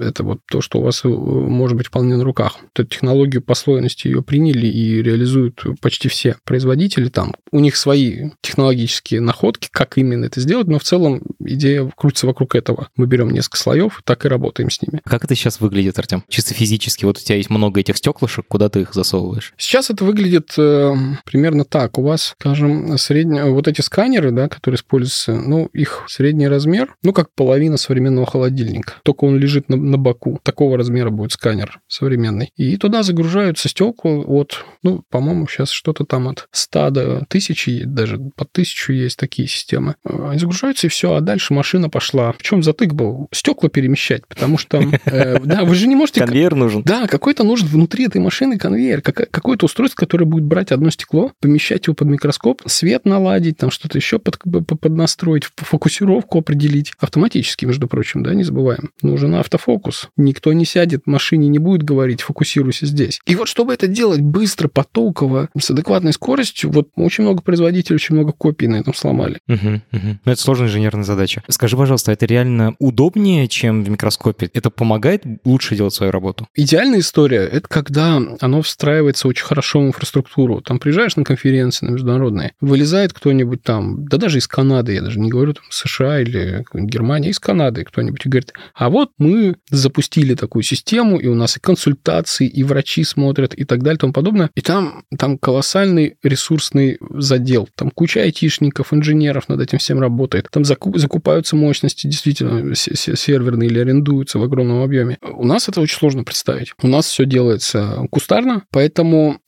Это 0.03 0.25
вот 0.25 0.41
то, 0.51 0.61
что 0.61 0.79
у 0.79 0.83
вас 0.83 1.05
э, 1.05 1.09
может 1.09 1.77
быть 1.77 1.89
вполне 1.89 2.17
на 2.17 2.25
руках. 2.25 2.57
Эту 2.75 2.87
технологию 2.87 3.43
послойности 3.43 4.09
ее 4.09 4.23
приняли 4.23 4.67
и 4.67 5.03
реализуют 5.03 5.65
почти 5.81 6.09
все 6.09 6.37
производители 6.45 7.09
там. 7.09 7.35
У 7.51 7.61
них 7.61 7.77
свои 7.77 8.31
технологические 8.41 9.21
находки, 9.21 9.69
как 9.71 9.99
именно 9.99 10.27
это 10.27 10.41
сделать, 10.41 10.67
но 10.67 10.79
в 10.79 10.85
целом 10.85 11.23
идея 11.41 11.91
крутится 11.97 12.27
вокруг 12.27 12.55
этого. 12.55 12.89
Мы 12.97 13.07
берем 13.07 13.31
несколько 13.31 13.59
слоев, 13.59 14.03
так 14.05 14.25
и 14.25 14.29
работаем 14.29 14.71
с 14.71 14.81
ними. 14.83 15.01
Как 15.05 15.25
это 15.25 15.35
сейчас 15.35 15.61
выглядит, 15.61 15.99
Артем? 15.99 16.25
Чисто 16.29 16.55
физически. 16.55 17.05
Вот 17.05 17.19
у 17.19 17.21
тебя 17.21 17.37
есть 17.37 17.51
много 17.51 17.81
этих 17.81 17.97
стеклышек, 17.97 18.47
куда 18.49 18.69
ты 18.69 18.83
их 18.83 18.95
засовываешь? 18.95 19.22
Сейчас 19.57 19.91
это 19.91 20.05
выглядит 20.05 20.55
э, 20.59 20.95
примерно 21.25 21.64
так. 21.64 21.99
У 21.99 22.02
вас, 22.02 22.35
скажем, 22.38 22.97
средний, 22.99 23.43
вот 23.43 23.69
эти 23.69 23.81
сканеры, 23.81 24.31
да, 24.31 24.49
которые 24.49 24.76
используются, 24.76 25.35
ну, 25.35 25.67
их 25.73 26.05
средний 26.09 26.49
размер, 26.49 26.95
ну, 27.02 27.12
как 27.12 27.29
половина 27.35 27.76
современного 27.76 28.26
холодильника. 28.26 28.95
Только 29.02 29.25
он 29.25 29.38
лежит 29.38 29.69
на, 29.69 29.76
на 29.76 29.99
боку. 29.99 30.41
Такого 30.43 30.76
размера 30.76 31.11
будет 31.11 31.33
сканер 31.33 31.81
современный. 31.88 32.50
И 32.57 32.76
туда 32.76 33.02
загружаются 33.02 33.69
стекла 33.69 34.12
от, 34.12 34.64
ну, 34.83 35.02
по-моему, 35.11 35.47
сейчас 35.47 35.71
что-то 35.71 36.05
там 36.05 36.29
от 36.29 36.47
100 36.52 36.91
до 36.91 37.17
1000, 37.29 37.83
даже 37.87 38.19
по 38.37 38.45
1000 38.45 38.93
есть 38.93 39.19
такие 39.19 39.49
системы. 39.49 39.97
Они 40.05 40.38
загружаются, 40.38 40.87
и 40.87 40.91
все, 40.91 41.14
а 41.14 41.21
дальше 41.21 41.55
машина 41.55 41.88
пошла. 41.88 42.33
В 42.33 42.43
чем 42.43 42.62
затык 42.62 42.95
был? 42.95 43.29
Стекла 43.33 43.69
перемещать, 43.69 44.26
потому 44.26 44.59
что, 44.59 44.79
э, 45.05 45.38
да, 45.41 45.64
вы 45.64 45.75
же 45.75 45.87
не 45.87 45.97
можете... 45.97 46.21
Конвейер 46.21 46.55
нужен. 46.55 46.83
Да, 46.83 47.07
какой-то 47.07 47.45
нужен 47.45 47.69
внутри 47.69 48.07
этой 48.07 48.21
машины 48.21 48.59
конвейер, 48.59 49.01
какое-то 49.02 49.66
устройство, 49.66 49.97
которое 49.97 50.25
будет 50.25 50.44
брать 50.44 50.73
одно 50.73 50.90
стекло, 50.90 51.32
помещать 51.40 51.87
его 51.87 51.94
под 51.94 52.09
микроскоп, 52.09 52.62
свет 52.66 53.04
наладить, 53.04 53.59
там 53.59 53.71
что-то 53.71 53.99
еще 53.99 54.18
под, 54.18 54.38
поднастроить, 54.80 55.44
фокусировку 55.56 56.38
определить. 56.38 56.92
Автоматически, 56.99 57.64
между 57.64 57.88
прочим, 57.88 58.23
да, 58.23 58.35
не 58.35 58.44
забываем. 58.44 58.90
Нужен 59.02 59.35
автофокус. 59.35 60.09
Никто 60.16 60.52
не 60.52 60.64
сядет, 60.64 61.06
машине 61.06 61.49
не 61.49 61.59
будет 61.59 61.82
говорить, 61.82 62.23
фокусируйся 62.23 62.87
здесь. 62.87 63.21
И 63.26 63.35
вот 63.35 63.49
чтобы 63.49 63.75
это 63.75 63.87
делать 63.87 64.21
быстро, 64.21 64.68
потоково, 64.68 65.49
с 65.59 65.71
адекватной 65.71 66.12
скоростью, 66.12 66.71
вот 66.71 66.88
очень 66.97 67.25
много 67.25 67.42
производителей, 67.42 67.97
очень 67.97 68.14
много 68.14 68.32
копий 68.32 68.68
на 68.68 68.76
этом 68.76 68.94
сломали. 68.94 69.38
Угу, 69.49 69.80
угу. 69.92 70.18
Но 70.25 70.32
это 70.32 70.40
сложная 70.40 70.68
инженерная 70.68 71.04
задача. 71.04 71.42
Скажи, 71.49 71.76
пожалуйста, 71.76 72.12
это 72.12 72.26
реально 72.26 72.75
удобнее, 72.78 73.49
чем 73.49 73.85
в 73.85 73.90
микроскопе? 73.90 74.50
Это 74.54 74.71
помогает 74.71 75.25
лучше 75.44 75.76
делать 75.76 75.94
свою 75.94 76.12
работу? 76.12 76.47
Идеальная 76.54 77.00
история— 77.00 77.40
это 77.52 77.68
когда 77.68 78.21
оно 78.40 78.62
встраивается 78.62 78.91
очень 79.00 79.44
хорошо 79.44 79.80
в 79.80 79.87
инфраструктуру. 79.87 80.61
Там 80.61 80.78
приезжаешь 80.78 81.16
на 81.16 81.25
конференции, 81.25 81.87
на 81.87 81.90
международные, 81.92 82.52
вылезает 82.61 83.12
кто-нибудь 83.12 83.62
там, 83.62 84.06
да 84.06 84.16
даже 84.16 84.38
из 84.38 84.49
Канады, 84.49 84.94
я 84.94 85.02
даже 85.02 85.18
не 85.18 85.30
говорю 85.30 85.54
там 85.54 85.64
США 85.70 86.20
или 86.20 86.64
Германия, 86.75 87.30
из 87.30 87.38
Канады 87.38 87.84
кто-нибудь 87.84 88.25
и 88.26 88.28
говорит, 88.28 88.52
а 88.75 88.90
вот 88.90 89.11
мы 89.18 89.56
запустили 89.70 90.34
такую 90.34 90.62
систему, 90.62 91.18
и 91.18 91.26
у 91.26 91.34
нас 91.34 91.56
и 91.56 91.61
консультации, 91.61 92.46
и 92.46 92.62
врачи 92.62 93.04
смотрят, 93.04 93.54
и 93.54 93.64
так 93.64 93.82
далее, 93.82 93.96
и 93.96 94.00
тому 94.00 94.12
подобное. 94.12 94.50
И 94.54 94.61
там, 94.61 95.04
там 95.18 95.38
колоссальный 95.38 96.16
ресурсный 96.22 96.99
задел. 97.11 97.68
Там 97.75 97.90
куча 97.90 98.20
айтишников, 98.22 98.92
инженеров 98.92 99.49
над 99.49 99.61
этим 99.61 99.78
всем 99.78 100.00
работает. 100.00 100.49
Там 100.50 100.64
закупаются 100.64 101.56
мощности 101.56 102.06
действительно 102.06 102.75
серверные 102.75 103.68
или 103.68 103.78
арендуются 103.78 104.38
в 104.38 104.42
огромном 104.42 104.82
объеме. 104.82 105.18
У 105.22 105.46
нас 105.46 105.68
это 105.68 105.80
очень 105.80 105.99
сложно 105.99 106.25
представить. 106.25 106.72
У 106.82 106.88
нас 106.88 107.06
все 107.06 107.25
делается 107.25 108.06
кустарно, 108.11 108.64
поэтому, 108.70 108.82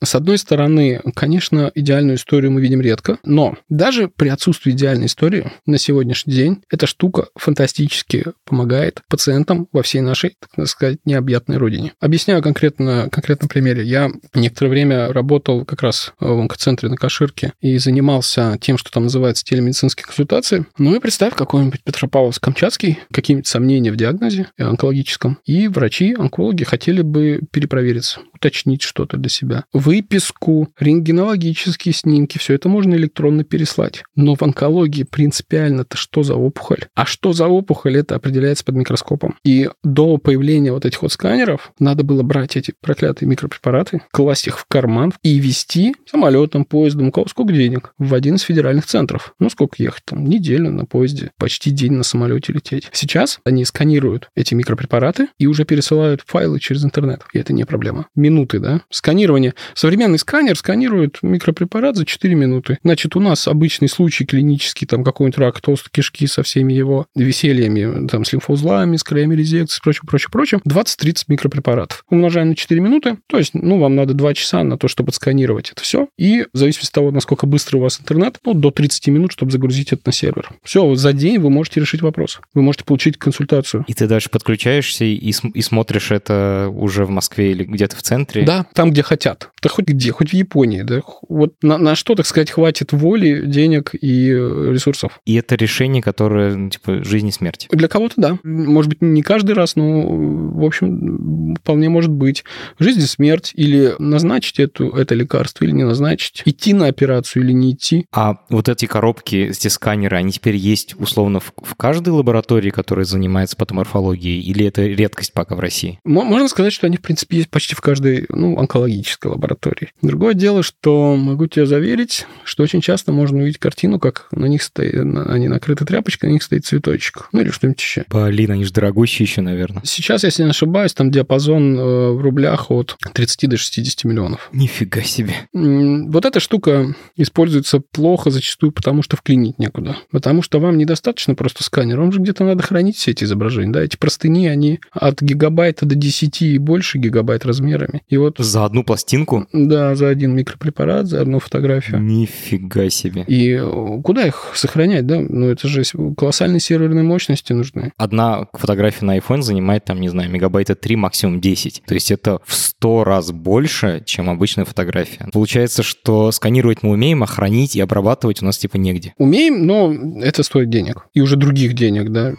с 0.03 0.15
одной 0.15 0.37
стороны, 0.37 1.01
конечно, 1.15 1.71
идеальную 1.73 2.17
историю 2.17 2.51
мы 2.51 2.61
видим 2.61 2.81
редко, 2.81 3.19
но 3.23 3.57
даже 3.69 4.07
при 4.07 4.29
отсутствии 4.29 4.71
идеальной 4.71 5.07
истории 5.07 5.51
на 5.65 5.77
сегодняшний 5.77 6.33
день 6.33 6.63
эта 6.69 6.87
штука 6.87 7.27
фантастически 7.35 8.25
помогает 8.45 9.01
пациентам 9.09 9.67
во 9.71 9.83
всей 9.83 10.01
нашей, 10.01 10.35
так 10.55 10.67
сказать, 10.67 10.99
необъятной 11.05 11.57
родине. 11.57 11.93
Объясняю 11.99 12.41
конкретно, 12.41 13.09
конкретном 13.11 13.49
примере. 13.49 13.83
Я 13.83 14.11
некоторое 14.33 14.69
время 14.69 15.13
работал 15.13 15.65
как 15.65 15.81
раз 15.81 16.13
в 16.19 16.39
онкоцентре 16.39 16.89
на 16.89 16.97
Каширке 16.97 17.53
и 17.61 17.77
занимался 17.77 18.57
тем, 18.61 18.77
что 18.77 18.91
там 18.91 19.03
называется 19.03 19.43
телемедицинские 19.43 20.05
консультации. 20.05 20.65
Ну 20.77 20.95
и 20.95 20.99
представь, 20.99 21.33
какой-нибудь 21.35 21.81
Петропавловск-Камчатский, 21.83 22.99
какие-нибудь 23.11 23.47
сомнения 23.47 23.91
в 23.91 23.95
диагнозе 23.95 24.47
онкологическом, 24.57 25.39
и 25.45 25.67
врачи, 25.67 26.15
онкологи 26.17 26.63
хотели 26.63 27.01
бы 27.01 27.41
перепровериться, 27.51 28.21
уточнить 28.33 28.81
что-то 28.81 29.17
для 29.25 29.29
себя. 29.29 29.65
Выписку, 29.73 30.69
рентгенологические 30.79 31.93
снимки, 31.93 32.37
все 32.37 32.53
это 32.53 32.69
можно 32.69 32.93
электронно 32.93 33.43
переслать. 33.43 34.03
Но 34.15 34.35
в 34.35 34.43
онкологии 34.43 35.03
принципиально-то 35.03 35.97
что 35.97 36.21
за 36.23 36.35
опухоль? 36.35 36.85
А 36.93 37.05
что 37.05 37.33
за 37.33 37.47
опухоль, 37.47 37.97
это 37.97 38.15
определяется 38.15 38.63
под 38.63 38.75
микроскопом. 38.75 39.35
И 39.43 39.69
до 39.83 40.17
появления 40.17 40.71
вот 40.71 40.85
этих 40.85 41.01
вот 41.01 41.11
сканеров 41.11 41.71
надо 41.79 42.03
было 42.03 42.21
брать 42.21 42.55
эти 42.55 42.73
проклятые 42.81 43.27
микропрепараты, 43.27 44.01
класть 44.11 44.47
их 44.47 44.59
в 44.59 44.65
карман 44.67 45.13
и 45.23 45.39
вести 45.39 45.95
самолетом, 46.05 46.65
поездом, 46.65 47.07
у 47.07 47.11
кого 47.11 47.27
сколько 47.27 47.53
денег, 47.53 47.93
в 47.97 48.13
один 48.13 48.35
из 48.35 48.41
федеральных 48.41 48.85
центров. 48.85 49.33
Ну, 49.39 49.49
сколько 49.49 49.81
ехать 49.81 50.03
там? 50.05 50.25
Неделю 50.25 50.69
на 50.71 50.85
поезде, 50.85 51.31
почти 51.37 51.71
день 51.71 51.93
на 51.93 52.03
самолете 52.03 52.53
лететь. 52.53 52.89
Сейчас 52.91 53.39
они 53.43 53.65
сканируют 53.65 54.29
эти 54.35 54.53
микропрепараты 54.53 55.29
и 55.39 55.47
уже 55.47 55.65
пересылают 55.65 56.21
файлы 56.27 56.59
через 56.59 56.85
интернет. 56.85 57.23
И 57.33 57.39
это 57.39 57.53
не 57.53 57.65
проблема. 57.65 58.07
Минуты, 58.15 58.59
да? 58.59 58.81
Сканирование. 59.15 59.53
Современный 59.75 60.19
сканер 60.19 60.57
сканирует 60.57 61.19
микропрепарат 61.21 61.95
за 61.95 62.05
4 62.05 62.35
минуты. 62.35 62.79
Значит, 62.83 63.15
у 63.15 63.21
нас 63.21 63.47
обычный 63.47 63.87
случай 63.87 64.25
клинический, 64.25 64.85
там 64.85 65.05
какой-нибудь 65.05 65.37
рак 65.37 65.61
толстой 65.61 65.89
кишки 65.89 66.27
со 66.27 66.43
всеми 66.43 66.73
его 66.73 67.07
весельями, 67.15 68.07
там, 68.09 68.25
с 68.25 68.33
лимфоузлами, 68.33 68.97
с 68.97 69.05
краями 69.05 69.33
резекции, 69.33 69.79
прочим, 69.81 70.01
прочим, 70.05 70.31
прочим, 70.31 70.61
20-30 70.67 71.23
микропрепаратов. 71.29 72.03
Умножаем 72.09 72.49
на 72.49 72.55
4 72.55 72.81
минуты, 72.81 73.17
то 73.27 73.37
есть, 73.37 73.53
ну, 73.53 73.79
вам 73.79 73.95
надо 73.95 74.13
2 74.13 74.33
часа 74.33 74.63
на 74.63 74.77
то, 74.77 74.89
чтобы 74.89 75.11
отсканировать 75.11 75.71
это 75.71 75.81
все. 75.81 76.09
И 76.17 76.45
в 76.51 76.57
зависимости 76.57 76.89
от 76.89 76.95
того, 76.95 77.11
насколько 77.11 77.47
быстро 77.47 77.77
у 77.77 77.81
вас 77.81 78.01
интернет, 78.01 78.39
ну, 78.43 78.53
до 78.53 78.69
30 78.69 79.07
минут, 79.07 79.31
чтобы 79.31 79.53
загрузить 79.53 79.93
это 79.93 80.01
на 80.07 80.11
сервер. 80.11 80.49
Все, 80.61 80.93
за 80.95 81.13
день 81.13 81.39
вы 81.39 81.49
можете 81.49 81.79
решить 81.79 82.01
вопрос. 82.01 82.41
Вы 82.53 82.63
можете 82.63 82.83
получить 82.83 83.17
консультацию. 83.17 83.85
И 83.87 83.93
ты 83.93 84.07
дальше 84.07 84.29
подключаешься 84.29 85.05
и, 85.05 85.15
и 85.15 85.61
смотришь 85.61 86.11
это 86.11 86.69
уже 86.75 87.05
в 87.05 87.11
Москве 87.11 87.51
или 87.51 87.63
где-то 87.63 87.95
в 87.95 88.01
центре? 88.01 88.43
Да, 88.43 88.65
там, 88.73 88.91
где 88.91 89.04
хотят. 89.05 89.54
Да 89.65 89.69
хоть 89.69 89.87
где, 89.87 90.11
хоть 90.11 90.29
в 90.29 90.33
Японии, 90.35 90.83
да. 90.83 91.01
Вот 91.27 91.55
на, 91.63 91.79
на 91.79 91.95
что, 91.95 92.13
так 92.13 92.27
сказать, 92.27 92.51
хватит 92.51 92.93
воли, 92.93 93.47
денег 93.47 93.95
и 93.99 94.29
э, 94.29 94.69
ресурсов. 94.71 95.19
И 95.25 95.33
это 95.33 95.55
решение, 95.55 96.03
которое, 96.03 96.55
ну, 96.55 96.69
типа, 96.69 97.03
жизнь 97.03 97.29
и 97.29 97.31
смерть? 97.31 97.67
Для 97.71 97.87
кого-то 97.87 98.13
да. 98.17 98.37
Может 98.43 98.89
быть, 98.89 99.01
не 99.01 99.23
каждый 99.23 99.53
раз, 99.53 99.75
но, 99.75 100.03
в 100.05 100.63
общем, 100.63 101.55
вполне 101.55 101.89
может 101.89 102.11
быть. 102.11 102.43
Жизнь 102.77 102.99
и 102.99 103.07
смерть. 103.07 103.53
Или 103.55 103.95
назначить 103.97 104.59
эту, 104.59 104.91
это 104.91 105.15
лекарство, 105.15 105.65
или 105.65 105.71
не 105.71 105.83
назначить. 105.83 106.43
Идти 106.45 106.75
на 106.75 106.85
операцию 106.85 107.41
или 107.41 107.51
не 107.51 107.71
идти. 107.71 108.05
А 108.11 108.41
вот 108.51 108.69
эти 108.69 108.85
коробки, 108.85 109.47
эти 109.49 109.67
сканеры, 109.67 110.15
они 110.17 110.31
теперь 110.31 110.57
есть, 110.57 110.93
условно, 110.99 111.39
в, 111.39 111.51
в 111.57 111.73
каждой 111.73 112.09
лаборатории, 112.09 112.69
которая 112.69 113.05
занимается 113.05 113.57
патоморфологией? 113.57 114.41
Или 114.41 114.67
это 114.67 114.83
редкость 114.85 115.33
пока 115.33 115.55
в 115.55 115.59
России? 115.59 115.99
Можно 116.03 116.47
сказать, 116.49 116.71
что 116.71 116.85
они, 116.85 116.97
в 116.97 117.01
принципе, 117.01 117.37
есть 117.37 117.49
почти 117.49 117.73
в 117.73 117.81
каждой, 117.81 118.27
ну, 118.29 118.59
онкологической 118.59 119.31
лаборатории. 119.31 119.54
Другое 120.01 120.33
дело, 120.33 120.63
что 120.63 121.15
могу 121.15 121.47
тебе 121.47 121.65
заверить, 121.65 122.25
что 122.43 122.63
очень 122.63 122.81
часто 122.81 123.11
можно 123.11 123.39
увидеть 123.39 123.59
картину, 123.59 123.99
как 123.99 124.27
на 124.31 124.45
них 124.45 124.63
стоит, 124.63 124.95
они 124.95 125.47
накрыты 125.47 125.85
тряпочкой, 125.85 126.29
на 126.29 126.33
них 126.33 126.43
стоит 126.43 126.65
цветочек. 126.65 127.29
Ну, 127.31 127.41
или 127.41 127.49
что-нибудь 127.49 127.79
еще. 127.79 128.05
Блин, 128.09 128.51
они 128.51 128.63
же 128.63 128.73
дорогущие 128.73 129.25
еще, 129.25 129.41
наверное. 129.41 129.81
Сейчас, 129.85 130.23
если 130.23 130.43
не 130.43 130.49
ошибаюсь, 130.49 130.93
там 130.93 131.11
диапазон 131.11 131.77
э, 131.77 132.11
в 132.11 132.21
рублях 132.21 132.71
от 132.71 132.97
30 133.13 133.49
до 133.49 133.57
60 133.57 134.03
миллионов. 134.03 134.49
Нифига 134.53 135.01
себе. 135.01 135.33
Вот 135.53 136.25
эта 136.25 136.39
штука 136.39 136.95
используется 137.15 137.79
плохо 137.79 138.29
зачастую, 138.29 138.71
потому 138.71 139.01
что 139.01 139.17
вклинить 139.17 139.59
некуда. 139.59 139.97
Потому 140.11 140.41
что 140.41 140.59
вам 140.59 140.77
недостаточно 140.77 141.35
просто 141.35 141.63
сканер, 141.63 141.99
вам 141.99 142.11
же 142.11 142.19
где-то 142.19 142.43
надо 142.43 142.63
хранить 142.63 142.97
все 142.97 143.11
эти 143.11 143.23
изображения. 143.23 143.71
Да, 143.71 143.81
эти 143.81 143.97
простыни, 143.97 144.47
они 144.47 144.79
от 144.91 145.21
гигабайта 145.21 145.85
до 145.85 145.95
10 145.95 146.41
и 146.41 146.57
больше 146.57 146.97
гигабайт 146.97 147.45
размерами. 147.45 148.03
И 148.07 148.17
вот... 148.17 148.37
За 148.39 148.65
одну 148.65 148.83
пластинку? 148.83 149.44
Да, 149.53 149.95
за 149.95 150.09
один 150.09 150.35
микропрепарат, 150.35 151.07
за 151.07 151.21
одну 151.21 151.39
фотографию. 151.39 152.01
Нифига 152.01 152.89
себе. 152.89 153.23
И 153.27 153.51
э, 153.51 154.01
куда 154.03 154.25
их 154.25 154.51
сохранять, 154.53 155.05
да? 155.05 155.19
Ну, 155.19 155.47
это 155.47 155.67
же 155.67 155.83
колоссальные 156.17 156.59
серверные 156.59 157.03
мощности 157.03 157.53
нужны. 157.53 157.91
Одна 157.97 158.47
фотография 158.53 159.05
на 159.05 159.17
iPhone 159.17 159.41
занимает, 159.41 159.85
там, 159.85 160.01
не 160.01 160.09
знаю, 160.09 160.29
мегабайта 160.29 160.75
3, 160.75 160.95
максимум 160.95 161.41
10. 161.41 161.83
То 161.85 161.93
есть 161.93 162.11
это 162.11 162.39
в 162.45 162.53
100 162.53 163.03
раз 163.03 163.31
больше, 163.31 164.03
чем 164.05 164.29
обычная 164.29 164.65
фотография. 164.65 165.27
Получается, 165.31 165.83
что 165.83 166.31
сканировать 166.31 166.83
мы 166.83 166.91
умеем, 166.91 167.23
а 167.23 167.27
хранить 167.27 167.75
и 167.75 167.81
обрабатывать 167.81 168.41
у 168.41 168.45
нас 168.45 168.57
типа 168.57 168.77
негде. 168.77 169.13
Умеем, 169.17 169.65
но 169.65 169.93
это 170.21 170.43
стоит 170.43 170.69
денег. 170.69 171.07
И 171.13 171.21
уже 171.21 171.35
других 171.35 171.73
денег, 171.73 172.09
да. 172.09 172.33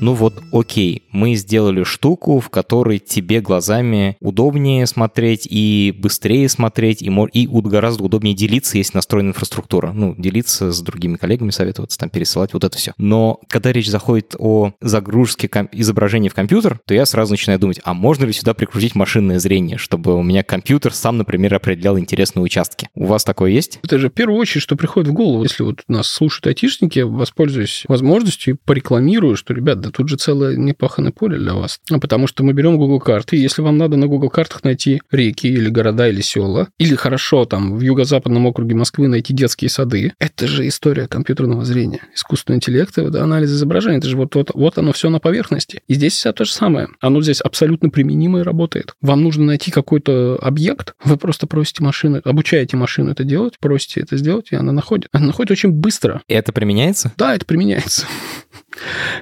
Ну 0.00 0.14
вот 0.14 0.42
окей, 0.52 1.04
мы 1.12 1.34
сделали 1.34 1.84
штуку, 1.84 2.40
в 2.40 2.48
которой 2.50 2.98
тебе 2.98 3.40
глазами 3.40 4.16
удобнее 4.20 4.86
смотреть 4.86 5.46
и 5.48 5.94
быстрее 5.96 6.48
смотреть, 6.48 7.02
и, 7.02 7.06
и 7.08 7.46
гораздо 7.46 8.04
удобнее 8.04 8.34
делиться, 8.34 8.78
если 8.78 8.96
настроена 8.96 9.28
инфраструктура. 9.28 9.92
Ну, 9.92 10.14
делиться 10.16 10.72
с 10.72 10.80
другими 10.80 11.16
коллегами, 11.16 11.50
советоваться, 11.50 11.98
там, 11.98 12.10
пересылать, 12.10 12.52
вот 12.54 12.64
это 12.64 12.76
все. 12.76 12.92
Но 12.96 13.40
когда 13.48 13.72
речь 13.72 13.88
заходит 13.88 14.34
о 14.38 14.72
загрузке 14.80 15.50
изображения 15.72 16.28
в 16.28 16.34
компьютер, 16.34 16.80
то 16.86 16.94
я 16.94 17.06
сразу 17.06 17.32
начинаю 17.32 17.58
думать, 17.58 17.80
а 17.84 17.94
можно 17.94 18.24
ли 18.24 18.32
сюда 18.32 18.54
прикрутить 18.54 18.94
машинное 18.94 19.38
зрение, 19.38 19.76
чтобы 19.76 20.14
у 20.14 20.22
меня 20.22 20.42
компьютер 20.42 20.94
сам, 20.94 21.18
например, 21.18 21.54
определял 21.54 21.98
интересные 21.98 22.42
участки? 22.42 22.88
У 22.94 23.06
вас 23.06 23.24
такое 23.24 23.50
есть? 23.50 23.80
Это 23.82 23.98
же 23.98 24.08
в 24.08 24.12
первую 24.12 24.38
очередь, 24.38 24.62
что 24.62 24.76
приходит 24.76 25.10
в 25.10 25.12
голову. 25.12 25.42
Если 25.42 25.62
вот 25.62 25.82
нас 25.88 26.06
слушают 26.06 26.46
айтишники, 26.46 27.00
воспользуюсь 27.00 27.84
возможностью 27.88 28.54
и 28.54 28.56
порекламирую, 28.56 29.36
что, 29.36 29.52
ребят, 29.52 29.80
тут 29.90 30.08
же 30.08 30.16
целое 30.16 30.56
непаханное 30.56 31.12
поле 31.12 31.38
для 31.38 31.54
вас. 31.54 31.80
А 31.90 31.98
потому 31.98 32.26
что 32.26 32.42
мы 32.42 32.52
берем 32.52 32.78
Google 32.78 33.00
карты, 33.00 33.36
и 33.36 33.40
если 33.40 33.62
вам 33.62 33.78
надо 33.78 33.96
на 33.96 34.06
Google 34.06 34.30
картах 34.30 34.64
найти 34.64 35.00
реки 35.10 35.48
или 35.48 35.68
города 35.68 36.08
или 36.08 36.20
села, 36.20 36.68
или 36.78 36.94
хорошо 36.94 37.44
там 37.44 37.76
в 37.76 37.80
юго-западном 37.80 38.46
округе 38.46 38.74
Москвы 38.74 39.08
найти 39.08 39.32
детские 39.32 39.70
сады, 39.70 40.12
это 40.18 40.46
же 40.46 40.66
история 40.68 41.06
компьютерного 41.06 41.64
зрения, 41.64 42.00
искусственного 42.14 42.58
интеллекта, 42.58 43.10
да, 43.10 43.24
анализ 43.24 43.50
изображения, 43.50 43.98
это 43.98 44.08
же 44.08 44.16
вот, 44.16 44.34
вот, 44.34 44.50
вот 44.54 44.78
оно 44.78 44.92
все 44.92 45.10
на 45.10 45.18
поверхности. 45.18 45.82
И 45.88 45.94
здесь 45.94 46.14
все 46.14 46.32
то 46.32 46.44
же 46.44 46.52
самое. 46.52 46.88
Оно 47.00 47.22
здесь 47.22 47.40
абсолютно 47.40 47.90
применимо 47.90 48.40
и 48.40 48.42
работает. 48.42 48.94
Вам 49.00 49.22
нужно 49.22 49.44
найти 49.44 49.70
какой-то 49.70 50.38
объект, 50.40 50.94
вы 51.04 51.16
просто 51.16 51.46
просите 51.46 51.82
машину, 51.82 52.20
обучаете 52.24 52.76
машину 52.76 53.10
это 53.10 53.24
делать, 53.24 53.58
просите 53.60 54.00
это 54.00 54.16
сделать, 54.16 54.48
и 54.50 54.56
она 54.56 54.72
находит. 54.72 55.08
Она 55.12 55.26
находит 55.26 55.50
очень 55.50 55.70
быстро. 55.70 56.22
И 56.28 56.34
это 56.34 56.52
применяется? 56.52 57.12
Да, 57.16 57.34
это 57.34 57.44
применяется. 57.46 58.06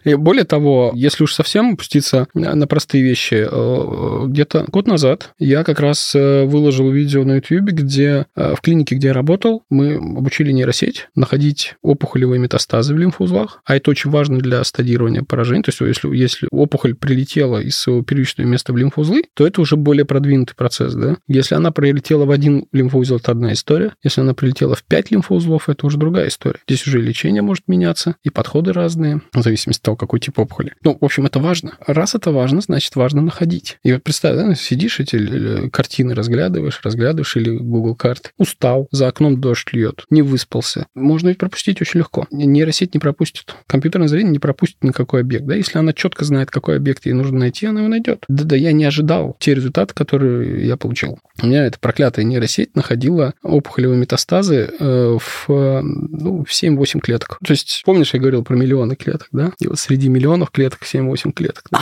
И 0.05 0.14
более 0.14 0.45
того, 0.45 0.93
если 0.95 1.25
уж 1.25 1.35
совсем 1.35 1.75
опуститься 1.75 2.26
на 2.35 2.67
простые 2.67 3.02
вещи, 3.02 3.47
э, 3.50 4.26
где-то 4.26 4.67
год 4.69 4.87
назад 4.87 5.33
я 5.38 5.64
как 5.64 5.81
раз 5.81 6.14
э, 6.14 6.45
выложил 6.45 6.90
видео 6.90 7.25
на 7.25 7.37
YouTube, 7.37 7.71
где 7.71 8.26
э, 8.35 8.55
в 8.55 8.61
клинике, 8.61 8.97
где 8.97 9.09
я 9.09 9.12
работал, 9.14 9.64
мы 9.71 9.97
обучили 9.97 10.52
нейросеть 10.52 11.09
находить 11.14 11.75
опухолевые 11.83 12.38
метастазы 12.38 12.95
в 12.95 12.99
лимфоузлах, 12.99 13.61
а 13.64 13.76
это 13.76 13.90
очень 13.90 14.11
важно 14.11 14.38
для 14.38 14.62
стадирования 14.64 15.23
поражений. 15.23 15.62
То 15.62 15.71
есть 15.71 15.81
если, 15.81 16.17
если 16.17 16.49
опухоль 16.50 16.95
прилетела 16.95 17.59
из 17.59 17.76
своего 17.76 18.02
первичного 18.02 18.49
места 18.49 18.73
в 18.73 18.76
лимфоузлы, 18.76 19.23
то 19.35 19.47
это 19.47 19.61
уже 19.61 19.76
более 19.76 20.05
продвинутый 20.05 20.57
процесс. 20.57 20.95
Да? 20.95 21.17
Если 21.26 21.55
она 21.55 21.71
прилетела 21.71 22.25
в 22.25 22.31
один 22.31 22.67
лимфоузел, 22.73 23.17
это 23.17 23.33
одна 23.33 23.52
история. 23.52 23.93
Если 24.02 24.21
она 24.21 24.35
прилетела 24.35 24.75
в 24.75 24.85
пять 24.85 25.11
лимфоузлов, 25.11 25.69
это 25.69 25.87
уже 25.87 25.99
другая 25.99 26.28
история. 26.28 26.61
Здесь 26.69 26.87
уже 26.87 27.00
лечение 27.00 27.43
может 27.43 27.69
меняться, 27.69 28.17
и 28.23 28.31
подходы 28.31 28.73
разные 28.73 29.23
в 29.33 29.43
зависимости 29.43 29.88
того, 29.88 29.97
какой 29.97 30.21
тип 30.21 30.38
опухоли. 30.38 30.75
Ну, 30.85 30.99
в 31.00 31.04
общем, 31.04 31.25
это 31.25 31.38
важно. 31.38 31.78
Раз 31.87 32.14
это 32.14 32.30
важно, 32.30 32.61
значит, 32.61 32.95
важно 32.97 33.23
находить. 33.23 33.78
И 33.83 33.92
вот 33.92 34.02
представь, 34.02 34.37
да, 34.37 34.54
сидишь, 34.54 35.00
эти 35.00 35.68
картины 35.71 36.14
разглядываешь, 36.14 36.80
разглядываешь, 36.83 37.37
или 37.37 37.57
Google 37.57 37.95
карты. 37.95 38.30
Устал, 38.37 38.88
за 38.90 39.09
окном 39.09 39.40
дождь 39.40 39.73
льет, 39.73 40.04
не 40.11 40.21
выспался. 40.21 40.87
Можно 40.95 41.28
ведь 41.28 41.38
пропустить 41.38 41.80
очень 41.80 42.00
легко. 42.00 42.26
Нейросеть 42.30 42.92
не 42.92 43.00
пропустит. 43.00 43.54
Компьютерное 43.66 44.09
зрение 44.09 44.33
не 44.33 44.38
пропустит 44.38 44.83
никакой 44.85 45.23
объект. 45.23 45.47
Да? 45.47 45.54
Если 45.54 45.78
она 45.78 45.92
четко 45.95 46.25
знает, 46.25 46.50
какой 46.50 46.76
объект 46.76 47.07
ей 47.07 47.12
нужно 47.12 47.38
найти, 47.38 47.66
она 47.66 47.80
его 47.80 47.88
найдет. 47.88 48.25
Да-да, 48.28 48.57
я 48.57 48.73
не 48.73 48.85
ожидал 48.85 49.37
те 49.38 49.54
результаты, 49.54 49.95
которые 49.95 50.66
я 50.66 50.76
получил. 50.76 51.18
У 51.42 51.47
меня 51.47 51.64
эта 51.64 51.78
проклятая 51.78 52.25
нейросеть 52.25 52.76
находила 52.76 53.33
опухолевые 53.42 53.99
метастазы 53.99 54.71
э, 54.78 55.18
в, 55.18 55.49
ну, 55.83 56.45
в 56.45 56.50
7-8 56.50 57.00
клеток. 57.00 57.38
То 57.42 57.52
есть, 57.52 57.83
помнишь, 57.87 58.12
я 58.12 58.21
говорил 58.21 58.45
про 58.45 58.57
миллионы 58.57 58.97
клеток, 58.97 59.28
да? 59.32 59.52
И 59.60 59.67
вот 59.67 59.77
среди 59.78 60.08
миллионов 60.08 60.50
клеток 60.50 60.82
7-8 60.82 61.32
клеток. 61.32 61.64
Да? 61.71 61.80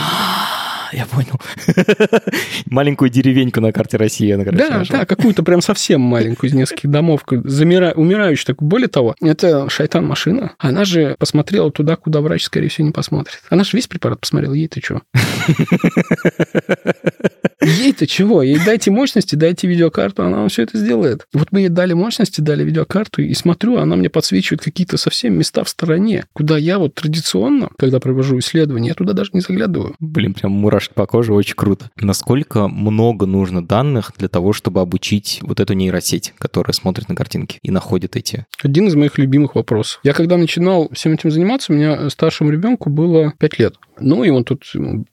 я 0.93 1.05
понял. 1.05 1.39
Маленькую 2.65 3.09
деревеньку 3.09 3.61
на 3.61 3.71
карте 3.71 3.97
России. 3.97 4.33
На 4.33 4.45
карте 4.45 4.57
да, 4.57 4.83
да, 4.89 5.05
какую-то 5.05 5.43
прям 5.43 5.61
совсем 5.61 6.01
маленькую 6.01 6.49
из 6.49 6.53
нескольких 6.53 6.89
домов, 6.89 7.23
замира... 7.29 7.93
умирающую. 7.95 8.47
Так, 8.47 8.63
более 8.63 8.87
того, 8.87 9.15
это 9.21 9.69
шайтан-машина. 9.69 10.53
Она 10.57 10.85
же 10.85 11.15
посмотрела 11.19 11.71
туда, 11.71 11.95
куда 11.95 12.21
врач, 12.21 12.43
скорее 12.43 12.69
всего, 12.69 12.87
не 12.87 12.93
посмотрит. 12.93 13.41
Она 13.49 13.63
же 13.63 13.71
весь 13.73 13.87
препарат 13.87 14.19
посмотрела. 14.19 14.53
Ей-то 14.53 14.81
что? 14.81 15.01
Ей-то 17.67 18.07
чего? 18.07 18.41
Ей 18.43 18.59
дайте 18.63 18.91
мощности, 18.91 19.35
дайте 19.35 19.67
видеокарту, 19.67 20.23
она 20.23 20.37
вам 20.37 20.49
все 20.49 20.63
это 20.63 20.77
сделает. 20.77 21.25
Вот 21.33 21.51
мы 21.51 21.61
ей 21.61 21.69
дали 21.69 21.93
мощности, 21.93 22.39
дали 22.39 22.63
видеокарту, 22.63 23.21
и 23.21 23.33
смотрю, 23.33 23.77
она 23.77 23.95
мне 23.95 24.09
подсвечивает 24.09 24.61
какие-то 24.61 24.97
совсем 24.97 25.37
места 25.37 25.63
в 25.63 25.69
стороне, 25.69 26.25
куда 26.33 26.57
я 26.57 26.79
вот 26.79 26.95
традиционно, 26.95 27.69
когда 27.77 27.99
провожу 27.99 28.39
исследования, 28.39 28.89
я 28.89 28.93
туда 28.93 29.13
даже 29.13 29.31
не 29.33 29.41
заглядываю. 29.41 29.95
Блин, 29.99 30.33
прям 30.33 30.53
мурашки 30.53 30.93
по 30.93 31.05
коже, 31.05 31.33
очень 31.33 31.55
круто. 31.55 31.89
Насколько 31.99 32.67
много 32.67 33.25
нужно 33.25 33.65
данных 33.65 34.13
для 34.17 34.29
того, 34.29 34.53
чтобы 34.53 34.79
обучить 34.79 35.39
вот 35.41 35.59
эту 35.59 35.73
нейросеть, 35.73 36.33
которая 36.37 36.73
смотрит 36.73 37.09
на 37.09 37.15
картинки 37.15 37.59
и 37.61 37.71
находит 37.71 38.15
эти? 38.15 38.45
Один 38.63 38.87
из 38.87 38.95
моих 38.95 39.17
любимых 39.17 39.55
вопросов. 39.55 39.99
Я 40.03 40.13
когда 40.13 40.37
начинал 40.37 40.89
всем 40.93 41.13
этим 41.13 41.31
заниматься, 41.31 41.73
у 41.73 41.75
меня 41.75 42.09
старшему 42.09 42.49
ребенку 42.49 42.89
было 42.89 43.33
5 43.39 43.59
лет. 43.59 43.75
Ну, 43.99 44.23
и 44.23 44.29
он 44.29 44.43
тут 44.43 44.63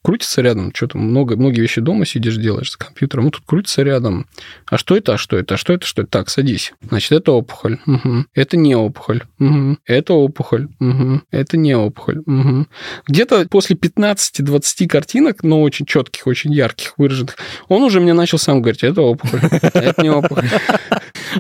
крутится 0.03 0.43
рядом, 0.43 0.73
что-то 0.75 0.99
много, 0.99 1.37
многие 1.37 1.61
вещи 1.61 1.81
дома 1.81 2.05
сидишь, 2.05 2.37
делаешь 2.45 2.73
за 2.73 2.79
компьютером, 2.79 3.27
он 3.27 3.31
тут 3.31 3.43
крутится 3.45 3.83
рядом. 3.83 4.27
А 4.67 4.79
что 4.79 4.97
это, 4.97 5.15
а 5.15 5.19
что 5.19 5.37
это, 5.37 5.55
а 5.55 5.59
что 5.59 5.73
это, 5.73 5.87
что 5.87 6.03
это? 6.03 6.11
Так, 6.11 6.29
садись. 6.29 6.73
Значит, 6.89 7.13
это 7.13 7.33
опухоль. 7.33 7.79
Угу. 7.87 8.27
Это 8.35 8.57
не 8.57 8.75
опухоль. 8.75 9.23
Угу. 9.41 9.79
Это 9.87 10.15
опухоль. 10.15 10.69
Угу. 10.81 11.23
Это 11.31 11.57
не 11.57 11.75
опухоль. 11.75 12.19
Угу. 12.19 12.67
Где-то 13.09 13.49
после 13.49 13.77
15-20 13.77 14.87
картинок, 14.87 15.43
но 15.43 15.63
очень 15.63 15.87
четких, 15.87 16.27
очень 16.27 16.53
ярких, 16.53 16.95
выраженных, 16.99 17.37
он 17.69 17.83
уже 17.83 18.01
мне 18.01 18.13
начал 18.13 18.39
сам 18.39 18.61
говорить, 18.63 18.85
это 18.85 19.03
опухоль, 19.03 19.41
это 19.51 20.03
не 20.03 20.11
опухоль. 20.11 20.49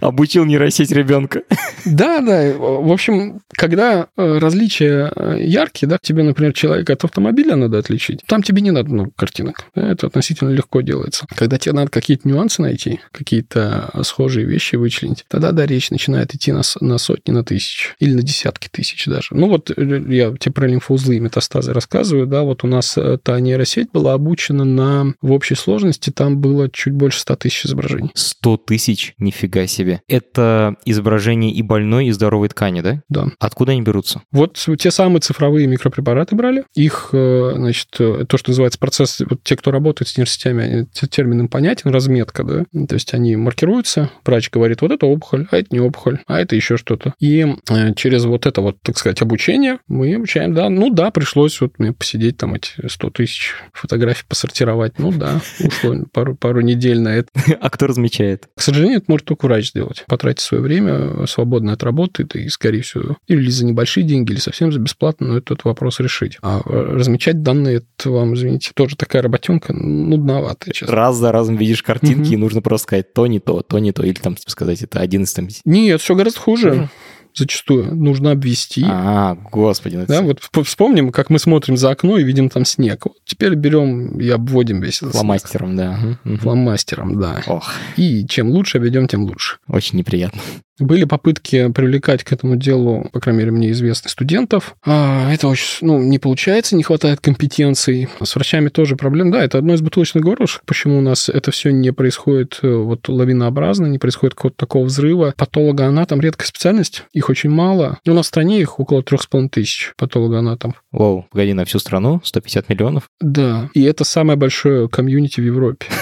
Обучил 0.00 0.44
нейросеть 0.44 0.90
ребенка. 0.90 1.42
Да, 1.85 2.20
да. 2.20 2.52
В 2.57 2.90
общем, 2.90 3.40
когда 3.50 4.09
э, 4.16 4.38
различия 4.38 5.12
э, 5.14 5.37
яркие, 5.40 5.88
да, 5.88 5.98
тебе, 6.00 6.22
например, 6.22 6.52
человек 6.52 6.88
от 6.88 7.04
автомобиля 7.04 7.57
надо 7.57 7.78
отличить, 7.78 8.20
там 8.26 8.42
тебе 8.42 8.62
не 8.62 8.70
надо 8.70 8.90
много 8.90 9.11
картинок. 9.14 9.66
Это 9.74 10.07
относительно 10.07 10.50
легко 10.50 10.80
делается. 10.80 11.26
Когда 11.35 11.59
тебе 11.59 11.74
надо 11.74 11.90
какие-то 11.90 12.26
нюансы 12.26 12.62
найти, 12.62 13.00
какие-то 13.12 13.90
схожие 14.02 14.46
вещи 14.46 14.76
вычленить, 14.76 15.24
тогда, 15.28 15.52
да, 15.52 15.66
речь 15.66 15.90
начинает 15.90 16.35
идти 16.35 16.52
на, 16.52 16.62
на 16.80 16.98
сотни, 16.98 17.33
на 17.33 17.44
тысячи 17.44 17.90
или 17.98 18.14
на 18.14 18.22
десятки 18.22 18.68
тысяч 18.70 19.04
даже. 19.07 19.28
Ну 19.33 19.48
вот 19.48 19.70
э, 19.70 20.04
я 20.09 20.35
тебе 20.37 20.52
про 20.52 20.66
лимфоузлы 20.66 21.16
и 21.16 21.20
метастазы 21.20 21.72
рассказываю, 21.72 22.26
да, 22.26 22.42
вот 22.42 22.64
у 22.64 22.66
нас 22.66 22.96
та 23.22 23.40
нейросеть 23.40 23.90
была 23.92 24.14
обучена 24.14 24.64
на, 24.64 25.14
в 25.20 25.33
общей 25.33 25.54
сложности, 25.54 26.11
там 26.11 26.38
было 26.38 26.70
чуть 26.70 26.94
больше 26.94 27.20
100 27.20 27.37
тысяч 27.37 27.66
изображений. 27.66 28.11
100 28.14 28.57
тысяч? 28.59 29.14
Нифига 29.18 29.66
себе. 29.66 29.84
Это 30.09 30.77
изображение 30.85 31.53
и 31.53 31.62
больной, 31.62 32.07
и 32.07 32.12
здоровой 32.12 32.49
ткани, 32.49 32.81
да? 32.81 33.03
Да. 33.09 33.27
Откуда 33.38 33.73
они 33.73 33.83
берутся? 33.83 34.23
Вот 34.33 34.66
те 34.79 34.90
самые 34.90 35.20
цифровые 35.20 35.66
микропрепараты 35.66 36.35
брали. 36.35 36.64
Их, 36.75 37.11
э, 37.12 37.53
значит, 37.55 37.88
э, 37.99 38.25
то, 38.29 38.37
что 38.37 38.51
называется 38.51 38.79
процесс, 38.79 39.20
вот 39.20 39.42
те, 39.42 39.57
кто 39.57 39.70
работает 39.70 40.09
с 40.09 40.16
нейросетями, 40.16 40.87
термином 41.11 41.49
понятен, 41.49 41.90
разметка, 41.90 42.44
да? 42.44 42.64
То 42.87 42.94
есть 42.94 43.14
они 43.14 43.37
маркируются, 43.37 44.11
врач 44.25 44.51
говорит, 44.51 44.83
вот 44.83 44.90
это 44.90 45.07
опухоль, 45.07 45.47
а 45.51 45.59
это 45.59 45.68
не 45.70 45.81
опухоль, 45.81 46.20
а 46.27 46.40
это 46.40 46.57
еще 46.57 46.77
что-то. 46.77 47.14
И 47.20 47.47
э, 47.70 47.94
через 47.94 48.25
вот 48.25 48.47
это 48.47 48.61
вот, 48.61 48.79
так 48.83 48.99
сказать, 48.99 49.20
обучение 49.23 49.79
мы 49.88 50.14
обучаем, 50.14 50.55
да, 50.55 50.68
ну 50.68 50.90
да, 50.90 51.11
пришлось 51.11 51.61
вот 51.61 51.79
мне 51.79 51.92
посидеть 51.92 52.37
там 52.37 52.55
эти 52.55 52.70
100 52.87 53.11
тысяч 53.11 53.55
фотографий 53.73 54.25
посортировать. 54.29 54.99
Ну 54.99 55.12
да, 55.12 55.40
ушло 55.61 55.97
пару, 56.12 56.35
пару 56.35 56.61
недель 56.61 57.01
на 57.01 57.16
это. 57.16 57.29
А 57.61 57.70
кто 57.70 57.87
размечает? 57.87 58.49
К 58.57 58.61
сожалению, 58.61 58.99
это 58.99 59.07
может 59.09 59.27
только 59.27 59.47
врач 59.47 59.73
сделать. 59.74 60.04
Потратить 60.06 60.40
свое 60.40 60.62
время 60.62 61.26
свободно 61.26 61.72
от 61.72 61.82
работы, 61.82 62.26
и, 62.34 62.48
скорее 62.48 62.82
всего, 62.82 63.16
или 63.26 63.50
за 63.50 63.66
небольшие 63.66 64.04
деньги, 64.04 64.32
или 64.32 64.38
совсем 64.38 64.72
за 64.72 64.78
бесплатно, 64.78 65.28
но 65.28 65.38
этот 65.38 65.64
вопрос 65.64 66.00
решить. 66.00 66.38
А 66.42 66.60
размечать 66.64 67.42
данные, 67.42 67.82
это 67.98 68.10
вам, 68.10 68.34
извините, 68.34 68.70
тоже 68.74 68.96
такая 68.96 69.22
работенка 69.22 69.72
нудноватая, 69.72 70.72
честно. 70.72 70.94
Раз 70.94 71.16
за 71.16 71.32
разом 71.32 71.56
видишь 71.56 71.82
картинки, 71.82 72.28
угу. 72.28 72.34
и 72.34 72.37
нужно 72.37 72.62
просто 72.62 72.84
сказать 72.84 73.12
то 73.12 73.26
не 73.26 73.40
то, 73.40 73.62
то 73.62 73.78
не 73.78 73.92
то, 73.92 74.04
или 74.04 74.14
там 74.14 74.37
сказать, 74.46 74.82
это 74.82 75.00
один 75.00 75.24
из 75.24 75.32
там... 75.32 75.48
Нет, 75.64 76.00
все 76.00 76.14
гораздо 76.14 76.38
хуже. 76.38 76.88
Зачастую 77.35 77.94
нужно 77.94 78.31
обвести. 78.33 78.85
А, 78.88 79.37
господи. 79.51 79.97
ну 79.97 80.07
Да, 80.07 80.23
вот 80.23 80.40
вспомним, 80.66 81.11
как 81.12 81.31
мы 81.31 81.38
смотрим 81.38 81.77
за 81.77 81.90
окно 81.90 82.18
и 82.18 82.25
видим 82.25 82.49
там 82.49 82.64
снег. 82.64 83.07
Вот 83.07 83.16
теперь 83.25 83.55
берем 83.55 84.18
и 84.20 84.29
обводим 84.29 84.81
весь 84.81 84.99
этот 84.99 85.11
снег. 85.12 85.20
Фломастером, 85.23 85.77
да. 85.77 85.92
Мгм, 85.92 86.18
мгм. 86.25 86.38
Фломастером, 86.38 87.20
да. 87.20 87.42
Ох, 87.47 87.70
И 87.97 88.27
чем 88.27 88.51
лучше 88.51 88.79
обведем, 88.79 89.09
тем 89.09 89.25
лучше. 89.25 89.57
очень 89.68 89.99
неприятно. 89.99 90.40
Были 90.78 91.04
попытки 91.04 91.70
привлекать 91.70 92.24
к 92.24 92.32
этому 92.32 92.56
делу, 92.56 93.08
по 93.12 93.20
крайней 93.20 93.40
мере, 93.40 93.52
мне 93.52 93.70
известно, 93.70 94.10
студентов. 94.10 94.74
А, 94.84 95.32
это 95.32 95.46
очень, 95.46 95.87
ну, 95.87 96.02
не 96.02 96.18
получается, 96.18 96.74
не 96.74 96.82
хватает 96.82 97.20
компетенций. 97.20 98.08
С 98.22 98.34
врачами 98.34 98.70
тоже 98.70 98.96
проблем. 98.96 99.30
Да, 99.30 99.44
это 99.44 99.58
одно 99.58 99.74
из 99.74 99.82
бутылочных 99.82 100.24
горлышек, 100.24 100.62
почему 100.66 100.98
у 100.98 101.00
нас 101.00 101.28
это 101.28 101.50
все 101.52 101.70
не 101.70 101.92
происходит 101.92 102.58
э, 102.62 102.74
вот 102.74 103.08
лавинообразно, 103.08 103.87
не 103.87 103.98
происходит 103.98 104.34
какого-то 104.34 104.56
такого 104.56 104.84
взрыва. 104.84 105.32
Патологоанатом 105.37 106.20
редкая 106.20 106.48
специальность, 106.48 107.04
их 107.12 107.28
очень 107.28 107.50
мало. 107.50 107.98
У 108.06 108.12
нас 108.12 108.26
в 108.26 108.28
стране 108.28 108.60
их 108.60 108.80
около 108.80 109.02
трех 109.02 109.22
с 109.22 109.26
половиной 109.26 109.50
тысяч 109.50 109.92
патологоанатомов. 109.96 110.82
Воу, 110.90 111.26
погоди, 111.30 111.52
на 111.52 111.64
всю 111.64 111.78
страну 111.78 112.20
150 112.24 112.68
миллионов? 112.68 113.04
Да, 113.20 113.70
и 113.74 113.82
это 113.82 114.04
самое 114.04 114.37
большое 114.37 114.88
комьюнити 114.88 115.40
в 115.40 115.44
Европе. 115.44 115.87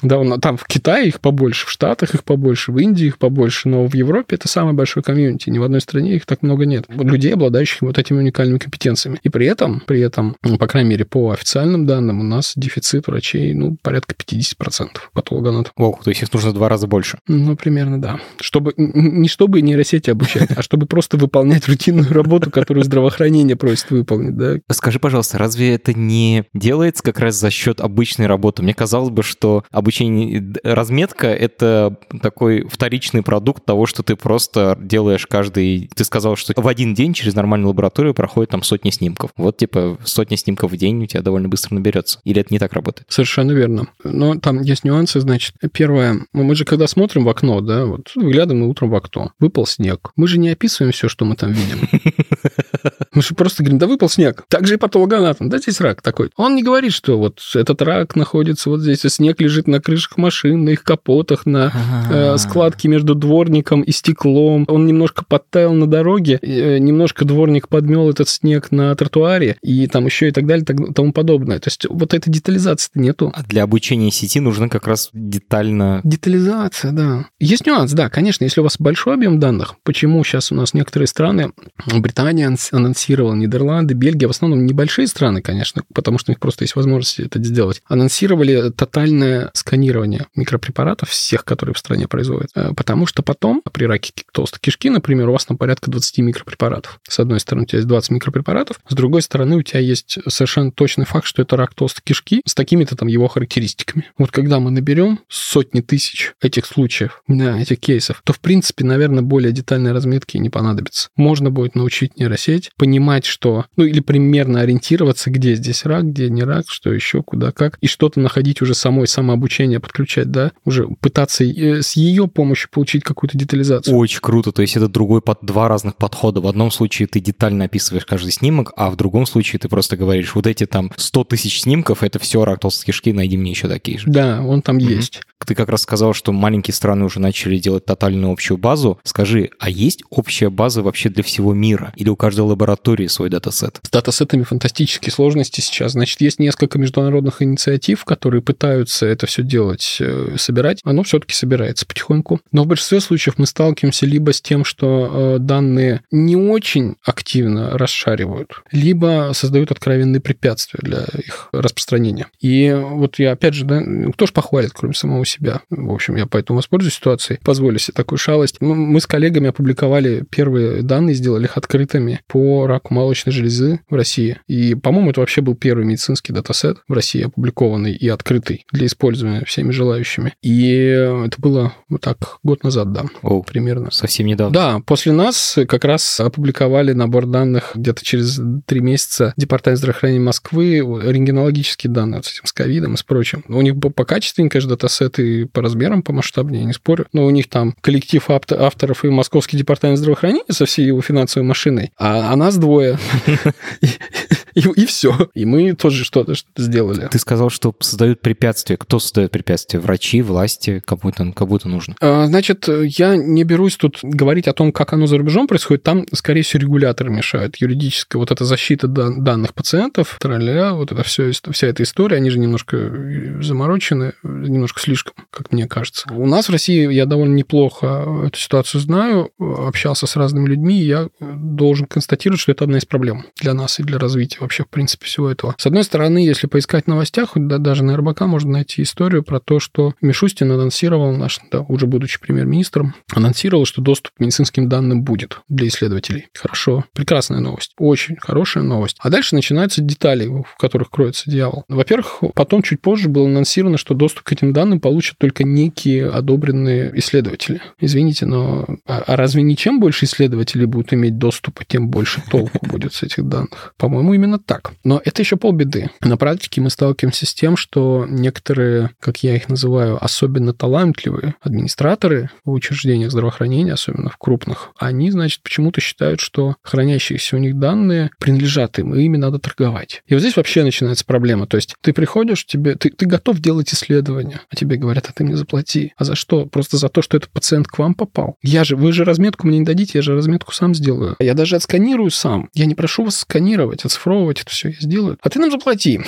Да, 0.00 0.22
там 0.38 0.56
в 0.56 0.64
Китае 0.64 1.08
их 1.08 1.20
побольше, 1.20 1.66
в 1.66 1.70
Штатах 1.70 2.14
их 2.14 2.22
побольше, 2.22 2.70
в 2.70 2.78
Индии 2.78 3.06
их 3.06 3.17
побольше, 3.18 3.68
но 3.68 3.86
в 3.86 3.94
Европе 3.94 4.36
это 4.36 4.48
самое 4.48 4.74
большое 4.74 5.02
комьюнити. 5.02 5.50
Ни 5.50 5.58
в 5.58 5.62
одной 5.62 5.80
стране 5.80 6.16
их 6.16 6.26
так 6.26 6.42
много 6.42 6.66
нет. 6.66 6.86
Людей, 6.88 7.34
обладающих 7.34 7.82
вот 7.82 7.98
этими 7.98 8.18
уникальными 8.18 8.58
компетенциями. 8.58 9.18
И 9.22 9.28
при 9.28 9.46
этом, 9.46 9.82
при 9.86 10.00
этом, 10.00 10.36
ну, 10.42 10.58
по 10.58 10.66
крайней 10.66 10.90
мере, 10.90 11.04
по 11.04 11.30
официальным 11.30 11.86
данным, 11.86 12.20
у 12.20 12.24
нас 12.24 12.52
дефицит 12.56 13.06
врачей, 13.06 13.54
ну, 13.54 13.76
порядка 13.82 14.14
50% 14.14 14.88
патологоанатомов. 15.12 15.72
Воу, 15.76 15.98
то 16.02 16.10
есть 16.10 16.22
их 16.22 16.32
нужно 16.32 16.50
в 16.50 16.54
два 16.54 16.68
раза 16.68 16.86
больше. 16.86 17.18
Ну, 17.26 17.56
примерно, 17.56 18.00
да. 18.00 18.20
Чтобы, 18.40 18.72
не 18.76 19.28
чтобы 19.28 19.60
нейросети 19.60 20.10
обучать, 20.10 20.50
а 20.56 20.62
чтобы 20.62 20.86
просто 20.86 21.16
выполнять 21.16 21.68
рутинную 21.68 22.12
работу, 22.12 22.50
которую 22.50 22.84
здравоохранение 22.84 23.56
просит 23.56 23.90
выполнить, 23.90 24.36
да. 24.36 24.56
Скажи, 24.70 24.98
пожалуйста, 24.98 25.38
разве 25.38 25.74
это 25.74 25.92
не 25.92 26.44
делается 26.54 27.02
как 27.02 27.18
раз 27.18 27.36
за 27.36 27.50
счет 27.50 27.80
обычной 27.80 28.26
работы? 28.26 28.62
Мне 28.62 28.74
казалось 28.74 29.10
бы, 29.10 29.22
что 29.22 29.64
обучение, 29.70 30.52
разметка— 30.62 31.26
это 31.28 31.96
такой 32.22 32.66
вторичный 32.68 33.07
продукт 33.22 33.64
того, 33.64 33.86
что 33.86 34.02
ты 34.02 34.16
просто 34.16 34.76
делаешь 34.80 35.26
каждый... 35.26 35.90
Ты 35.94 36.04
сказал, 36.04 36.36
что 36.36 36.52
в 36.56 36.68
один 36.68 36.94
день 36.94 37.14
через 37.14 37.34
нормальную 37.34 37.68
лабораторию 37.70 38.14
проходит 38.14 38.50
там 38.50 38.62
сотни 38.62 38.90
снимков. 38.90 39.30
Вот, 39.36 39.56
типа, 39.56 39.98
сотня 40.04 40.36
снимков 40.36 40.72
в 40.72 40.76
день 40.76 41.02
у 41.02 41.06
тебя 41.06 41.22
довольно 41.22 41.48
быстро 41.48 41.74
наберется. 41.74 42.20
Или 42.24 42.40
это 42.40 42.52
не 42.52 42.58
так 42.58 42.72
работает? 42.72 43.06
Совершенно 43.08 43.52
верно. 43.52 43.88
Но 44.04 44.36
там 44.36 44.60
есть 44.60 44.84
нюансы, 44.84 45.20
значит. 45.20 45.54
Первое, 45.72 46.26
ну, 46.32 46.42
мы 46.42 46.54
же 46.54 46.64
когда 46.64 46.86
смотрим 46.86 47.24
в 47.24 47.28
окно, 47.28 47.60
да, 47.60 47.86
вот 47.86 48.12
выглядываем 48.14 48.58
мы 48.58 48.68
утром 48.68 48.90
в 48.90 48.94
окно, 48.94 49.32
выпал 49.38 49.66
снег. 49.66 50.10
Мы 50.16 50.26
же 50.26 50.38
не 50.38 50.50
описываем 50.50 50.92
все, 50.92 51.08
что 51.08 51.24
мы 51.24 51.36
там 51.36 51.52
видим. 51.52 51.88
Мы 53.18 53.22
же 53.22 53.34
просто 53.34 53.64
говорим, 53.64 53.80
да 53.80 53.88
выпал 53.88 54.08
снег. 54.08 54.44
Так 54.48 54.64
же 54.68 54.74
и 54.74 54.76
патологоанатом. 54.76 55.48
Да, 55.48 55.58
здесь 55.58 55.80
рак 55.80 56.02
такой. 56.02 56.30
Он 56.36 56.54
не 56.54 56.62
говорит, 56.62 56.92
что 56.92 57.18
вот 57.18 57.40
этот 57.52 57.82
рак 57.82 58.14
находится 58.14 58.70
вот 58.70 58.80
здесь, 58.80 59.04
а 59.04 59.08
снег 59.08 59.40
лежит 59.40 59.66
на 59.66 59.80
крышах 59.80 60.18
машин, 60.18 60.64
на 60.64 60.68
их 60.68 60.84
капотах, 60.84 61.44
на 61.44 61.72
э, 62.12 62.38
складки 62.38 62.86
между 62.86 63.16
дворником 63.16 63.82
и 63.82 63.90
стеклом. 63.90 64.66
Он 64.68 64.86
немножко 64.86 65.24
подтаял 65.24 65.72
на 65.72 65.88
дороге, 65.88 66.38
э, 66.40 66.78
немножко 66.78 67.24
дворник 67.24 67.66
подмел 67.66 68.08
этот 68.08 68.28
снег 68.28 68.70
на 68.70 68.94
тротуаре, 68.94 69.56
и 69.64 69.88
там 69.88 70.06
еще 70.06 70.28
и 70.28 70.30
так 70.30 70.46
далее, 70.46 70.64
так, 70.64 70.76
тому 70.94 71.12
подобное. 71.12 71.58
То 71.58 71.66
есть 71.70 71.86
вот 71.90 72.14
этой 72.14 72.30
детализации 72.30 72.92
нету. 72.94 73.32
А 73.34 73.42
для 73.42 73.64
обучения 73.64 74.12
сети 74.12 74.38
нужно 74.38 74.68
как 74.68 74.86
раз 74.86 75.10
детально... 75.12 76.02
Детализация, 76.04 76.92
да. 76.92 77.26
Есть 77.40 77.66
нюанс, 77.66 77.90
да, 77.94 78.10
конечно, 78.10 78.44
если 78.44 78.60
у 78.60 78.62
вас 78.62 78.76
большой 78.78 79.14
объем 79.14 79.40
данных, 79.40 79.74
почему 79.82 80.22
сейчас 80.22 80.52
у 80.52 80.54
нас 80.54 80.72
некоторые 80.72 81.08
страны, 81.08 81.50
Британия 81.84 82.46
анс- 82.46 82.72
анонсировала, 83.08 83.34
Нидерланды, 83.34 83.94
Бельгия, 83.94 84.26
в 84.26 84.30
основном 84.30 84.66
небольшие 84.66 85.06
страны, 85.06 85.40
конечно, 85.40 85.82
потому 85.94 86.18
что 86.18 86.30
у 86.30 86.32
них 86.32 86.40
просто 86.40 86.64
есть 86.64 86.76
возможность 86.76 87.20
это 87.20 87.42
сделать, 87.42 87.82
анонсировали 87.86 88.70
тотальное 88.70 89.50
сканирование 89.54 90.26
микропрепаратов 90.34 91.10
всех, 91.10 91.44
которые 91.44 91.74
в 91.74 91.78
стране 91.78 92.06
производят. 92.08 92.50
Э, 92.54 92.72
Потому 92.76 93.06
что 93.06 93.22
потом 93.22 93.62
при 93.72 93.84
раке 93.84 94.12
толстой 94.32 94.60
кишки, 94.60 94.90
например, 94.90 95.28
у 95.28 95.32
вас 95.32 95.46
там 95.46 95.56
порядка 95.56 95.90
20 95.90 96.18
микропрепаратов. 96.18 97.00
С 97.08 97.18
одной 97.18 97.40
стороны, 97.40 97.64
у 97.64 97.66
тебя 97.66 97.78
есть 97.78 97.88
20 97.88 98.10
микропрепаратов, 98.10 98.80
с 98.88 98.94
другой 98.94 99.22
стороны, 99.22 99.56
у 99.56 99.62
тебя 99.62 99.80
есть 99.80 100.18
совершенно 100.28 100.70
точный 100.70 101.06
факт, 101.06 101.26
что 101.26 101.42
это 101.42 101.56
рак 101.56 101.74
толстой 101.74 102.02
кишки 102.04 102.42
с 102.44 102.54
такими-то 102.54 102.96
там 102.96 103.08
его 103.08 103.28
характеристиками. 103.28 104.04
Вот 104.18 104.30
когда 104.30 104.60
мы 104.60 104.70
наберем 104.70 105.20
сотни 105.28 105.80
тысяч 105.80 106.34
этих 106.40 106.66
случаев, 106.66 107.22
да, 107.26 107.58
этих 107.58 107.80
кейсов, 107.80 108.20
то, 108.24 108.32
в 108.32 108.40
принципе, 108.40 108.84
наверное, 108.84 109.22
более 109.22 109.52
детальной 109.52 109.92
разметки 109.92 110.36
не 110.36 110.50
понадобится. 110.50 111.08
Можно 111.16 111.50
будет 111.50 111.74
научить 111.74 112.18
нейросеть 112.18 112.70
понимать, 112.76 112.97
что, 113.24 113.66
ну, 113.76 113.84
или 113.84 114.00
примерно 114.00 114.60
ориентироваться, 114.60 115.30
где 115.30 115.54
здесь 115.54 115.84
рак, 115.84 116.04
где 116.04 116.28
не 116.28 116.42
рак, 116.42 116.66
что 116.68 116.92
еще, 116.92 117.22
куда, 117.22 117.52
как, 117.52 117.78
и 117.80 117.86
что-то 117.86 118.20
находить 118.20 118.62
уже 118.62 118.74
самой, 118.74 119.06
самообучение 119.06 119.80
подключать, 119.80 120.30
да, 120.30 120.52
уже 120.64 120.86
пытаться 121.00 121.44
э, 121.44 121.82
с 121.82 121.94
ее 121.96 122.28
помощью 122.28 122.70
получить 122.70 123.02
какую-то 123.04 123.36
детализацию. 123.38 123.96
Очень 123.96 124.20
круто, 124.20 124.52
то 124.52 124.62
есть 124.62 124.76
это 124.76 124.88
другой 124.88 125.22
под 125.22 125.38
два 125.42 125.68
разных 125.68 125.96
подхода. 125.96 126.40
В 126.40 126.46
одном 126.46 126.70
случае 126.70 127.08
ты 127.08 127.20
детально 127.20 127.64
описываешь 127.64 128.04
каждый 128.04 128.32
снимок, 128.32 128.72
а 128.76 128.90
в 128.90 128.96
другом 128.96 129.26
случае 129.26 129.60
ты 129.60 129.68
просто 129.68 129.96
говоришь, 129.96 130.34
вот 130.34 130.46
эти 130.46 130.66
там 130.66 130.92
100 130.96 131.24
тысяч 131.24 131.60
снимков, 131.62 132.02
это 132.02 132.18
все 132.18 132.44
рак 132.44 132.60
толстой 132.60 132.86
кишки, 132.86 133.12
найди 133.12 133.36
мне 133.36 133.50
еще 133.50 133.68
такие 133.68 133.98
же. 133.98 134.04
Да, 134.06 134.42
он 134.42 134.62
там 134.62 134.76
Мгм. 134.76 134.88
есть. 134.88 135.22
Ты 135.46 135.54
как 135.54 135.68
раз 135.68 135.82
сказал, 135.82 136.12
что 136.12 136.32
маленькие 136.32 136.74
страны 136.74 137.04
уже 137.04 137.20
начали 137.20 137.58
делать 137.58 137.84
тотальную 137.84 138.32
общую 138.32 138.58
базу. 138.58 138.98
Скажи, 139.04 139.50
а 139.58 139.70
есть 139.70 140.02
общая 140.10 140.50
база 140.50 140.82
вообще 140.82 141.08
для 141.08 141.22
всего 141.22 141.54
мира? 141.54 141.92
Или 141.96 142.08
у 142.08 142.16
каждой 142.16 142.40
лаборатории 142.40 143.06
свой 143.06 143.30
датасет? 143.30 143.80
С 143.82 143.90
датасетами 143.90 144.42
фантастические 144.42 145.12
сложности 145.12 145.60
сейчас. 145.60 145.92
Значит, 145.92 146.20
есть 146.20 146.38
несколько 146.38 146.78
международных 146.78 147.40
инициатив, 147.40 148.04
которые 148.04 148.42
пытаются 148.42 149.06
это 149.06 149.26
все 149.26 149.42
делать, 149.42 149.98
э, 150.00 150.36
собирать. 150.36 150.80
Оно 150.84 151.02
все-таки 151.02 151.34
собирается 151.34 151.86
потихоньку. 151.86 152.40
Но 152.52 152.64
в 152.64 152.66
большинстве 152.66 153.00
случаев 153.00 153.38
мы 153.38 153.46
сталкиваемся 153.46 154.06
либо 154.06 154.32
с 154.32 154.40
тем, 154.40 154.64
что 154.64 155.36
э, 155.36 155.38
данные 155.38 156.02
не 156.10 156.36
очень 156.36 156.96
активно 157.04 157.78
расшаривают, 157.78 158.62
либо 158.72 159.30
создают 159.34 159.70
откровенные 159.70 160.20
препятствия 160.20 160.80
для 160.82 161.04
их 161.04 161.48
распространения. 161.52 162.26
И 162.40 162.76
вот 162.78 163.18
я, 163.18 163.32
опять 163.32 163.54
же, 163.54 163.64
да, 163.64 163.82
кто 164.12 164.26
ж 164.26 164.32
похвалит, 164.32 164.72
кроме 164.74 164.94
самого 164.94 165.24
себя? 165.28 165.60
В 165.70 165.92
общем, 165.92 166.16
я 166.16 166.26
поэтому 166.26 166.58
воспользуюсь 166.58 166.94
ситуацией, 166.94 167.38
позволю 167.44 167.78
себе 167.78 167.94
такую 167.94 168.18
шалость. 168.18 168.56
Ну, 168.60 168.74
Мы 168.74 169.00
с 169.00 169.06
коллегами 169.06 169.48
опубликовали 169.48 170.24
первые 170.30 170.82
данные, 170.82 171.14
сделали 171.14 171.44
их 171.44 171.56
открытыми 171.56 172.20
по 172.26 172.66
раку 172.66 172.94
молочной 172.94 173.32
железы 173.32 173.80
в 173.88 173.94
России. 173.94 174.38
И, 174.46 174.74
по-моему, 174.74 175.10
это 175.10 175.20
вообще 175.20 175.40
был 175.40 175.54
первый 175.54 175.84
медицинский 175.84 176.32
датасет 176.32 176.78
в 176.88 176.92
России, 176.92 177.22
опубликованный 177.22 177.92
и 177.94 178.08
открытый 178.08 178.64
для 178.72 178.86
использования 178.86 179.44
всеми 179.44 179.70
желающими. 179.70 180.34
И 180.42 180.68
это 180.68 181.36
было 181.38 181.72
вот 181.88 182.00
так 182.00 182.38
год 182.42 182.64
назад, 182.64 182.92
да, 182.92 183.04
О, 183.22 183.42
примерно. 183.42 183.90
совсем 183.90 184.26
недавно. 184.26 184.52
Да, 184.54 184.80
после 184.86 185.12
нас 185.12 185.56
как 185.68 185.84
раз 185.84 186.20
опубликовали 186.20 186.92
набор 186.92 187.26
данных 187.26 187.72
где-то 187.74 188.04
через 188.04 188.40
три 188.66 188.80
месяца 188.80 189.34
Департамент 189.36 189.78
здравоохранения 189.78 190.20
Москвы, 190.24 190.78
рентгенологические 190.78 191.92
данные 191.92 192.16
вот 192.18 192.26
с 192.26 192.32
этим, 192.32 192.46
с 192.46 192.52
ковидом 192.52 192.94
и 192.94 192.96
с 192.96 193.02
прочим. 193.02 193.44
У 193.48 193.60
них 193.62 193.78
по- 193.80 193.90
покачественнее, 193.90 194.50
конечно, 194.50 194.70
датасеты 195.18 195.46
по 195.46 195.62
размерам, 195.62 196.02
по 196.02 196.12
масштабнее, 196.12 196.64
не 196.64 196.72
спорю, 196.72 197.06
но 197.12 197.26
у 197.26 197.30
них 197.30 197.48
там 197.48 197.74
коллектив 197.80 198.28
авто- 198.30 198.60
авторов 198.60 199.04
и 199.04 199.08
Московский 199.08 199.56
департамент 199.56 199.98
здравоохранения 199.98 200.44
со 200.50 200.66
всей 200.66 200.86
его 200.86 201.00
финансовой 201.02 201.46
машиной, 201.46 201.92
а, 201.96 202.32
а 202.32 202.36
нас 202.36 202.56
двое. 202.56 202.98
И 204.76 204.86
все. 204.86 205.28
И 205.34 205.44
мы 205.44 205.74
тоже 205.74 206.04
что-то 206.04 206.34
что-то 206.34 206.62
сделали. 206.62 207.08
Ты 207.10 207.18
сказал, 207.18 207.50
что 207.50 207.74
создают 207.80 208.20
препятствия. 208.20 208.76
Кто 208.76 208.98
создает 208.98 209.30
препятствия? 209.30 209.80
Врачи, 209.80 210.22
власти? 210.22 210.82
Кому 210.84 211.10
это, 211.10 211.32
кому 211.32 211.56
это 211.56 211.68
нужно? 211.68 211.94
А, 212.00 212.26
Значит, 212.26 212.68
я 212.68 213.16
не 213.16 213.44
берусь 213.44 213.76
тут 213.76 213.98
говорить 214.02 214.48
о 214.48 214.52
том, 214.52 214.72
как 214.72 214.92
оно 214.92 215.06
за 215.06 215.18
рубежом 215.18 215.46
происходит. 215.46 215.82
Там, 215.82 216.06
скорее 216.12 216.42
всего, 216.42 216.60
регуляторы 216.62 217.10
мешают. 217.10 217.56
Юридическая 217.56 218.18
вот 218.18 218.30
эта 218.30 218.44
защита 218.44 218.86
дан- 218.88 219.24
данных 219.24 219.54
пациентов, 219.54 220.16
траля, 220.20 220.74
вот 220.74 220.92
это 220.92 221.02
все, 221.02 221.30
вся 221.50 221.66
эта 221.66 221.82
история, 221.82 222.16
они 222.16 222.30
же 222.30 222.38
немножко 222.38 222.76
э, 222.76 223.42
заморочены, 223.42 224.12
э, 224.22 224.28
немножко 224.28 224.80
слишком, 224.80 225.14
как 225.30 225.52
мне 225.52 225.66
кажется. 225.66 226.06
У 226.12 226.26
нас 226.26 226.48
в 226.48 226.52
России 226.52 226.92
я 226.92 227.06
довольно 227.06 227.34
неплохо 227.34 228.24
эту 228.26 228.38
ситуацию 228.38 228.80
знаю, 228.80 229.30
общался 229.38 230.06
с 230.06 230.16
разными 230.16 230.48
людьми, 230.48 230.80
и 230.80 230.86
я 230.86 231.08
должен 231.20 231.86
констатировать, 231.86 232.40
что 232.40 232.52
это 232.52 232.64
одна 232.64 232.78
из 232.78 232.84
проблем 232.84 233.24
для 233.40 233.54
нас 233.54 233.78
и 233.80 233.82
для 233.82 233.98
развития 233.98 234.38
вообще 234.48 234.64
в 234.64 234.68
принципе, 234.68 235.06
всего 235.06 235.30
этого. 235.30 235.54
С 235.58 235.66
одной 235.66 235.84
стороны, 235.84 236.18
если 236.18 236.46
поискать 236.46 236.84
в 236.84 236.88
новостях, 236.88 237.32
да, 237.34 237.58
даже 237.58 237.84
на 237.84 237.96
РБК 237.96 238.22
можно 238.22 238.52
найти 238.52 238.82
историю 238.82 239.22
про 239.22 239.40
то, 239.40 239.60
что 239.60 239.94
Мишустин 240.00 240.50
анонсировал, 240.50 241.12
наш, 241.12 241.38
да, 241.52 241.60
уже 241.60 241.86
будучи 241.86 242.18
премьер-министром, 242.18 242.94
анонсировал, 243.14 243.66
что 243.66 243.82
доступ 243.82 244.14
к 244.14 244.20
медицинским 244.20 244.68
данным 244.68 245.02
будет 245.02 245.40
для 245.48 245.68
исследователей. 245.68 246.28
Хорошо, 246.34 246.84
прекрасная 246.94 247.40
новость, 247.40 247.74
очень 247.78 248.16
хорошая 248.16 248.64
новость. 248.64 248.96
А 249.00 249.10
дальше 249.10 249.34
начинаются 249.34 249.82
детали, 249.82 250.26
в 250.26 250.56
которых 250.58 250.90
кроется 250.90 251.30
дьявол. 251.30 251.64
Во-первых, 251.68 252.20
потом 252.34 252.62
чуть 252.62 252.80
позже 252.80 253.08
было 253.08 253.26
анонсировано, 253.26 253.76
что 253.76 253.94
доступ 253.94 254.24
к 254.24 254.32
этим 254.32 254.54
данным 254.54 254.80
получат 254.80 255.18
только 255.18 255.44
некие 255.44 256.08
одобренные 256.08 256.90
исследователи. 256.98 257.60
Извините, 257.80 258.24
но 258.24 258.66
а, 258.86 259.04
а 259.06 259.16
разве 259.16 259.42
не 259.42 259.56
чем 259.56 259.78
больше 259.78 260.06
исследователей 260.06 260.64
будут 260.64 260.94
иметь 260.94 261.18
доступ, 261.18 261.64
тем 261.66 261.88
больше 261.88 262.22
толку 262.30 262.64
будет 262.66 262.94
с 262.94 263.02
этих 263.02 263.28
данных? 263.28 263.74
По-моему, 263.76 264.14
именно 264.14 264.37
так. 264.38 264.72
Но 264.84 265.00
это 265.04 265.22
еще 265.22 265.36
полбеды. 265.36 265.90
На 266.00 266.16
практике 266.16 266.60
мы 266.60 266.70
сталкиваемся 266.70 267.26
с 267.26 267.34
тем, 267.34 267.56
что 267.56 268.06
некоторые, 268.08 268.90
как 269.00 269.22
я 269.22 269.36
их 269.36 269.48
называю, 269.48 270.02
особенно 270.02 270.52
талантливые 270.52 271.34
администраторы 271.40 272.30
в 272.44 272.52
учреждениях 272.52 273.10
здравоохранения, 273.10 273.72
особенно 273.72 274.10
в 274.10 274.16
крупных, 274.16 274.70
они, 274.78 275.10
значит, 275.10 275.42
почему-то 275.42 275.80
считают, 275.80 276.20
что 276.20 276.56
хранящиеся 276.62 277.36
у 277.36 277.38
них 277.38 277.58
данные 277.58 278.10
принадлежат 278.18 278.78
им, 278.78 278.94
и 278.94 279.02
ими 279.02 279.16
надо 279.16 279.38
торговать. 279.38 280.02
И 280.06 280.14
вот 280.14 280.20
здесь 280.20 280.36
вообще 280.36 280.62
начинается 280.62 281.04
проблема. 281.04 281.46
То 281.46 281.56
есть 281.56 281.74
ты 281.80 281.92
приходишь, 281.92 282.46
тебе, 282.46 282.74
ты, 282.74 282.90
ты 282.90 283.06
готов 283.06 283.40
делать 283.40 283.72
исследование, 283.72 284.40
а 284.50 284.56
тебе 284.56 284.76
говорят, 284.76 285.08
а 285.08 285.12
ты 285.12 285.24
мне 285.24 285.36
заплати. 285.36 285.92
А 285.96 286.04
за 286.04 286.14
что? 286.14 286.46
Просто 286.46 286.76
за 286.76 286.88
то, 286.88 287.02
что 287.02 287.16
этот 287.16 287.30
пациент 287.30 287.66
к 287.66 287.78
вам 287.78 287.94
попал. 287.94 288.36
Я 288.42 288.64
же, 288.64 288.76
вы 288.76 288.92
же 288.92 289.04
разметку 289.04 289.46
мне 289.46 289.58
не 289.58 289.64
дадите, 289.64 289.98
я 289.98 290.02
же 290.02 290.14
разметку 290.14 290.52
сам 290.52 290.74
сделаю. 290.74 291.16
Я 291.18 291.34
даже 291.34 291.56
отсканирую 291.56 292.10
сам. 292.10 292.48
Я 292.54 292.66
не 292.66 292.74
прошу 292.74 293.04
вас 293.04 293.18
сканировать, 293.18 293.84
оцифровывать 293.84 294.17
это 294.26 294.50
все, 294.50 294.68
я 294.68 294.76
сделаю. 294.80 295.18
А 295.22 295.30
ты 295.30 295.38
нам 295.38 295.50
заплати. 295.50 296.00